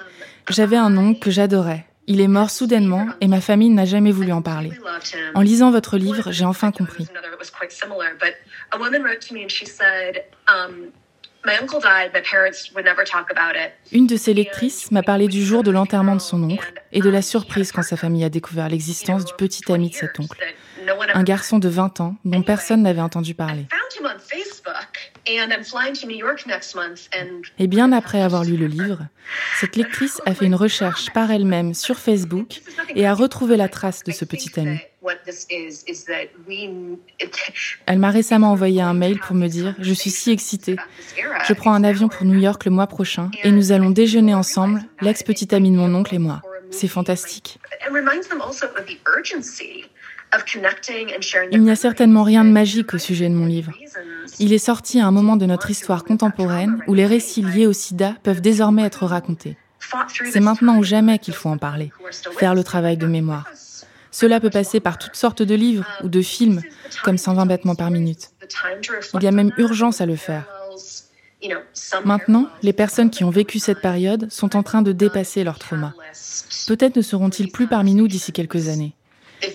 J'avais 0.50 0.76
un 0.76 0.96
oncle 0.98 1.18
que 1.18 1.30
j'adorais. 1.30 1.86
Il 2.06 2.20
est 2.20 2.28
mort 2.28 2.50
soudainement 2.50 3.06
et 3.20 3.26
ma 3.26 3.40
famille 3.40 3.70
n'a 3.70 3.84
jamais 3.84 4.12
voulu 4.12 4.32
en 4.32 4.42
parler. 4.42 4.72
En 5.34 5.40
lisant 5.40 5.70
votre 5.70 5.96
livre, 5.96 6.30
j'ai 6.30 6.44
enfin 6.44 6.72
compris. 6.72 7.06
Une 13.92 14.06
de 14.06 14.16
ses 14.16 14.34
lectrices 14.34 14.90
m'a 14.90 15.02
parlé 15.02 15.28
du 15.28 15.44
jour 15.44 15.62
de 15.62 15.70
l'enterrement 15.70 16.14
de 16.14 16.20
son 16.20 16.42
oncle 16.42 16.72
et 16.92 17.00
de 17.00 17.08
la 17.10 17.22
surprise 17.22 17.72
quand 17.72 17.82
sa 17.82 17.96
famille 17.96 18.24
a 18.24 18.28
découvert 18.28 18.68
l'existence 18.68 19.24
du 19.24 19.32
petit 19.34 19.70
ami 19.72 19.90
de 19.90 19.94
cet 19.94 20.18
oncle, 20.20 20.38
un 21.14 21.22
garçon 21.22 21.58
de 21.58 21.68
20 21.68 22.00
ans 22.00 22.16
dont 22.24 22.42
personne 22.42 22.82
n'avait 22.82 23.00
entendu 23.00 23.34
parler. 23.34 23.66
Et 27.58 27.66
bien 27.66 27.92
après 27.92 28.22
avoir 28.22 28.44
lu 28.44 28.56
le 28.56 28.66
livre, 28.66 29.06
cette 29.60 29.76
lectrice 29.76 30.20
a 30.24 30.34
fait 30.34 30.46
une 30.46 30.54
recherche 30.54 31.12
par 31.12 31.30
elle-même 31.30 31.74
sur 31.74 31.98
Facebook 31.98 32.60
et 32.94 33.06
a 33.06 33.14
retrouvé 33.14 33.56
la 33.56 33.68
trace 33.68 34.04
de 34.04 34.12
ce 34.12 34.24
petit 34.24 34.58
ami. 34.58 34.78
Elle 37.86 37.98
m'a 37.98 38.10
récemment 38.10 38.52
envoyé 38.52 38.80
un 38.80 38.94
mail 38.94 39.18
pour 39.18 39.36
me 39.36 39.48
dire 39.48 39.74
Je 39.78 39.92
suis 39.92 40.10
si 40.10 40.30
excitée. 40.30 40.76
Je 41.46 41.52
prends 41.52 41.72
un 41.72 41.84
avion 41.84 42.08
pour 42.08 42.24
New 42.24 42.38
York 42.38 42.64
le 42.64 42.70
mois 42.70 42.86
prochain 42.86 43.30
et 43.42 43.50
nous 43.50 43.72
allons 43.72 43.90
déjeuner 43.90 44.34
ensemble, 44.34 44.82
l'ex-petit 45.00 45.54
ami 45.54 45.70
de 45.70 45.76
mon 45.76 45.94
oncle 45.94 46.14
et 46.14 46.18
moi. 46.18 46.42
C'est 46.70 46.88
fantastique. 46.88 47.58
Il 51.52 51.62
n'y 51.62 51.70
a 51.70 51.76
certainement 51.76 52.22
rien 52.22 52.44
de 52.44 52.50
magique 52.50 52.94
au 52.94 52.98
sujet 52.98 53.28
de 53.28 53.34
mon 53.34 53.46
livre. 53.46 53.72
Il 54.38 54.52
est 54.52 54.58
sorti 54.58 55.00
à 55.00 55.06
un 55.06 55.10
moment 55.10 55.36
de 55.36 55.46
notre 55.46 55.70
histoire 55.70 56.04
contemporaine 56.04 56.82
où 56.86 56.94
les 56.94 57.06
récits 57.06 57.42
liés 57.42 57.66
au 57.66 57.72
sida 57.72 58.14
peuvent 58.22 58.40
désormais 58.40 58.82
être 58.82 59.06
racontés. 59.06 59.56
C'est 60.30 60.40
maintenant 60.40 60.78
ou 60.78 60.82
jamais 60.82 61.18
qu'il 61.18 61.34
faut 61.34 61.48
en 61.48 61.58
parler, 61.58 61.92
faire 62.38 62.54
le 62.54 62.62
travail 62.62 62.96
de 62.96 63.06
mémoire. 63.06 63.46
Cela 64.10 64.40
peut 64.40 64.50
passer 64.50 64.80
par 64.80 64.98
toutes 64.98 65.16
sortes 65.16 65.42
de 65.42 65.54
livres 65.54 65.86
ou 66.02 66.08
de 66.08 66.20
films, 66.22 66.62
comme 67.04 67.18
120 67.18 67.46
battements 67.46 67.74
par 67.74 67.90
minute. 67.90 68.30
Il 69.14 69.22
y 69.22 69.26
a 69.26 69.32
même 69.32 69.52
urgence 69.58 70.00
à 70.00 70.06
le 70.06 70.16
faire. 70.16 70.44
Maintenant, 72.04 72.48
les 72.62 72.72
personnes 72.72 73.10
qui 73.10 73.24
ont 73.24 73.30
vécu 73.30 73.58
cette 73.58 73.80
période 73.80 74.30
sont 74.30 74.56
en 74.56 74.62
train 74.62 74.82
de 74.82 74.92
dépasser 74.92 75.44
leur 75.44 75.58
trauma. 75.58 75.94
Peut-être 76.66 76.96
ne 76.96 77.02
seront-ils 77.02 77.52
plus 77.52 77.68
parmi 77.68 77.94
nous 77.94 78.08
d'ici 78.08 78.32
quelques 78.32 78.68
années. 78.68 78.94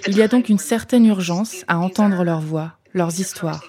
Il 0.07 0.17
y 0.17 0.21
a 0.21 0.27
donc 0.27 0.49
une 0.49 0.59
certaine 0.59 1.05
urgence 1.05 1.63
à 1.67 1.77
entendre 1.77 2.23
leurs 2.23 2.41
voix, 2.41 2.77
leurs 2.93 3.19
histoires, 3.19 3.63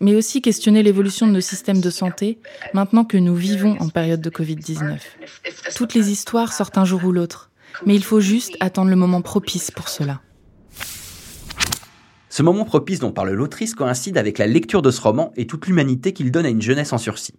mais 0.00 0.14
aussi 0.14 0.42
questionner 0.42 0.82
l'évolution 0.82 1.26
de 1.26 1.32
nos 1.32 1.40
systèmes 1.40 1.80
de 1.80 1.90
santé 1.90 2.38
maintenant 2.72 3.04
que 3.04 3.16
nous 3.16 3.34
vivons 3.34 3.76
en 3.80 3.88
période 3.88 4.20
de 4.20 4.30
Covid-19. 4.30 4.98
Toutes 5.76 5.94
les 5.94 6.10
histoires 6.10 6.52
sortent 6.52 6.78
un 6.78 6.84
jour 6.84 7.04
ou 7.04 7.12
l'autre 7.12 7.50
mais 7.84 7.94
il 7.94 8.04
faut 8.04 8.20
juste 8.20 8.56
attendre 8.60 8.90
le 8.90 8.96
moment 8.96 9.22
propice 9.22 9.70
pour 9.70 9.88
cela. 9.88 10.20
Ce 12.28 12.42
moment 12.42 12.64
propice 12.64 12.98
dont 12.98 13.12
parle 13.12 13.30
l'autrice 13.30 13.74
coïncide 13.74 14.18
avec 14.18 14.38
la 14.38 14.46
lecture 14.46 14.82
de 14.82 14.90
ce 14.90 15.00
roman 15.00 15.32
et 15.36 15.46
toute 15.46 15.66
l'humanité 15.66 16.12
qu'il 16.12 16.32
donne 16.32 16.46
à 16.46 16.48
une 16.48 16.62
jeunesse 16.62 16.92
en 16.92 16.98
sursis. 16.98 17.34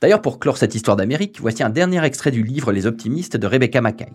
D'ailleurs, 0.00 0.22
pour 0.22 0.40
clore 0.40 0.56
cette 0.56 0.74
histoire 0.74 0.96
d'Amérique, 0.96 1.38
voici 1.40 1.62
un 1.62 1.70
dernier 1.70 2.02
extrait 2.04 2.30
du 2.30 2.42
livre 2.42 2.72
Les 2.72 2.86
Optimistes 2.86 3.36
de 3.36 3.46
Rebecca 3.46 3.80
Mackay. 3.80 4.12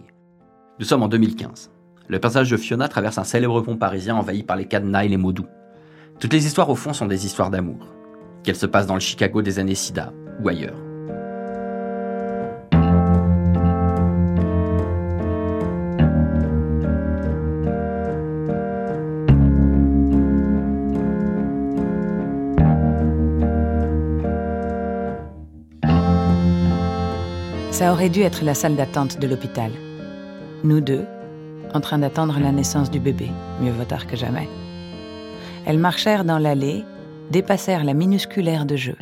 Nous 0.79 0.85
sommes 0.85 1.03
en 1.03 1.07
2015. 1.07 1.69
Le 2.09 2.19
passage 2.19 2.49
de 2.49 2.55
Fiona 2.55 2.87
traverse 2.87 3.17
un 3.17 3.25
célèbre 3.25 3.59
pont 3.59 3.75
parisien 3.75 4.15
envahi 4.15 4.41
par 4.41 4.55
les 4.55 4.65
cadenas 4.65 5.03
et 5.03 5.09
les 5.09 5.17
mots. 5.17 5.33
Toutes 6.19 6.31
les 6.31 6.45
histoires 6.47 6.69
au 6.69 6.75
fond 6.75 6.93
sont 6.93 7.05
des 7.05 7.25
histoires 7.25 7.49
d'amour. 7.49 7.85
Qu'elles 8.43 8.55
se 8.55 8.65
passent 8.65 8.87
dans 8.87 8.93
le 8.93 9.01
Chicago 9.01 9.41
des 9.41 9.59
années 9.59 9.75
SIDA 9.75 10.13
ou 10.41 10.47
ailleurs. 10.47 10.77
Ça 27.71 27.91
aurait 27.91 28.09
dû 28.09 28.21
être 28.21 28.45
la 28.45 28.55
salle 28.55 28.77
d'attente 28.77 29.19
de 29.19 29.27
l'hôpital. 29.27 29.71
Nous 30.63 30.79
deux, 30.79 31.05
en 31.77 31.81
train 31.81 31.99
d'attendre 31.99 32.39
la 32.39 32.51
naissance 32.51 32.89
du 32.89 32.99
bébé, 32.99 33.29
mieux 33.61 33.71
vaut 33.71 33.85
tard 33.85 34.07
que 34.07 34.15
jamais. 34.15 34.49
Elles 35.67 35.77
marchèrent 35.77 36.25
dans 36.25 36.39
l'allée, 36.39 36.83
dépassèrent 37.29 37.83
la 37.83 37.93
minusculaire 37.93 38.65
de 38.65 38.75
jeu. 38.75 38.95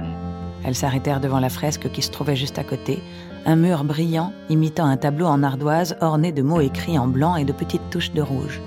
Elles 0.65 0.75
s'arrêtèrent 0.75 1.21
devant 1.21 1.39
la 1.39 1.47
fresque 1.49 1.89
qui 1.93 2.01
se 2.01 2.11
trouvait 2.11 2.35
juste 2.35 2.59
à 2.59 2.65
côté, 2.65 3.01
un 3.45 3.55
mur 3.55 3.85
brillant 3.85 4.33
imitant 4.49 4.85
un 4.85 4.97
tableau 4.97 5.25
en 5.25 5.41
ardoise 5.41 5.95
orné 6.01 6.33
de 6.33 6.41
mots 6.41 6.59
écrits 6.59 6.99
en 6.99 7.07
blanc 7.07 7.37
et 7.37 7.45
de 7.45 7.53
petites 7.53 7.89
touches 7.91 8.11
de 8.11 8.21
rouge. 8.21 8.59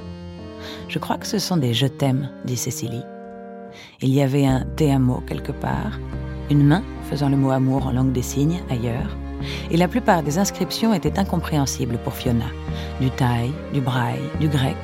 Je 0.88 0.98
crois 0.98 1.18
que 1.18 1.26
ce 1.26 1.38
sont 1.38 1.58
des 1.58 1.74
je 1.74 1.86
t'aime, 1.86 2.30
dit 2.46 2.56
Cécilie. 2.56 3.04
Il 4.00 4.08
y 4.08 4.22
avait 4.22 4.46
un 4.46 4.64
te 4.76 4.84
amo 4.84 5.22
quelque 5.26 5.52
part, 5.52 5.98
une 6.50 6.64
main 6.64 6.82
faisant 7.10 7.28
le 7.28 7.36
mot 7.36 7.50
amour 7.50 7.88
en 7.88 7.92
langue 7.92 8.12
des 8.12 8.22
signes 8.22 8.62
ailleurs, 8.70 9.18
et 9.70 9.76
la 9.76 9.88
plupart 9.88 10.22
des 10.22 10.38
inscriptions 10.38 10.94
étaient 10.94 11.18
incompréhensibles 11.18 11.98
pour 11.98 12.14
Fiona, 12.14 12.46
du 13.00 13.10
thaï, 13.10 13.52
du 13.72 13.80
braille, 13.80 14.22
du 14.40 14.48
grec, 14.48 14.76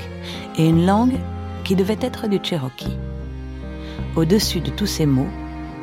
et 0.57 0.69
une 0.69 0.87
langue 0.87 1.19
qui 1.65 1.77
devait 1.77 1.99
être 2.01 2.29
du 2.29 2.39
cherokee. 2.43 2.99
Au-dessus 4.17 4.61
de 4.61 4.71
tous 4.71 4.87
ces 4.87 5.07
mots, 5.07 5.29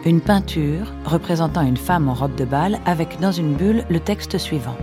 une 0.06 0.22
peinture 0.22 0.94
représentant 1.06 1.62
une 1.62 1.78
femme 1.78 2.10
en 2.10 2.14
robe 2.14 2.36
de 2.36 2.46
bal 2.46 2.80
avec 2.86 3.20
dans 3.20 3.32
une 3.32 3.54
bulle 3.54 3.84
le 3.90 4.00
texte 4.00 4.38
suivant. 4.38 4.78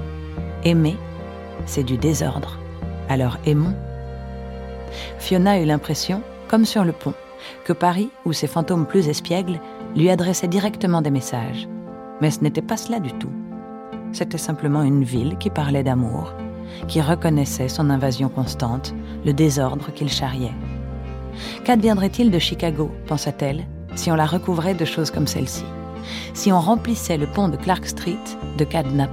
Aimer, 0.64 0.96
c'est 1.66 1.82
du 1.82 1.96
désordre. 1.96 2.58
Alors 3.08 3.38
aimons. 3.46 3.74
Fiona 5.18 5.60
eut 5.60 5.64
l'impression, 5.64 6.22
comme 6.48 6.64
sur 6.64 6.84
le 6.84 6.92
pont, 6.92 7.14
que 7.64 7.72
Paris, 7.72 8.10
ou 8.24 8.32
ses 8.32 8.46
fantômes 8.46 8.86
plus 8.86 9.08
espiègles, 9.08 9.60
lui 9.96 10.10
adressaient 10.10 10.48
directement 10.48 11.02
des 11.02 11.10
messages. 11.10 11.68
Mais 12.20 12.30
ce 12.30 12.40
n'était 12.40 12.62
pas 12.62 12.76
cela 12.76 13.00
du 13.00 13.12
tout. 13.12 13.32
C'était 14.12 14.38
simplement 14.38 14.82
une 14.82 15.04
ville 15.04 15.36
qui 15.38 15.50
parlait 15.50 15.82
d'amour, 15.82 16.32
qui 16.86 17.00
reconnaissait 17.00 17.68
son 17.68 17.90
invasion 17.90 18.28
constante, 18.28 18.94
le 19.24 19.32
désordre 19.32 19.92
qu'il 19.94 20.08
charriait. 20.08 20.54
Qu'adviendrait-il 21.64 22.30
de 22.30 22.38
Chicago, 22.38 22.90
pensa-t-elle, 23.06 23.64
si 23.94 24.10
on 24.10 24.16
la 24.16 24.26
recouvrait 24.26 24.74
de 24.74 24.84
choses 24.84 25.10
comme 25.10 25.26
celle-ci? 25.26 25.64
Si 26.34 26.52
on 26.52 26.60
remplissait 26.60 27.18
le 27.18 27.26
pont 27.26 27.48
de 27.48 27.56
Clark 27.56 27.86
Street 27.86 28.16
de 28.56 28.64
cadenas 28.64 29.08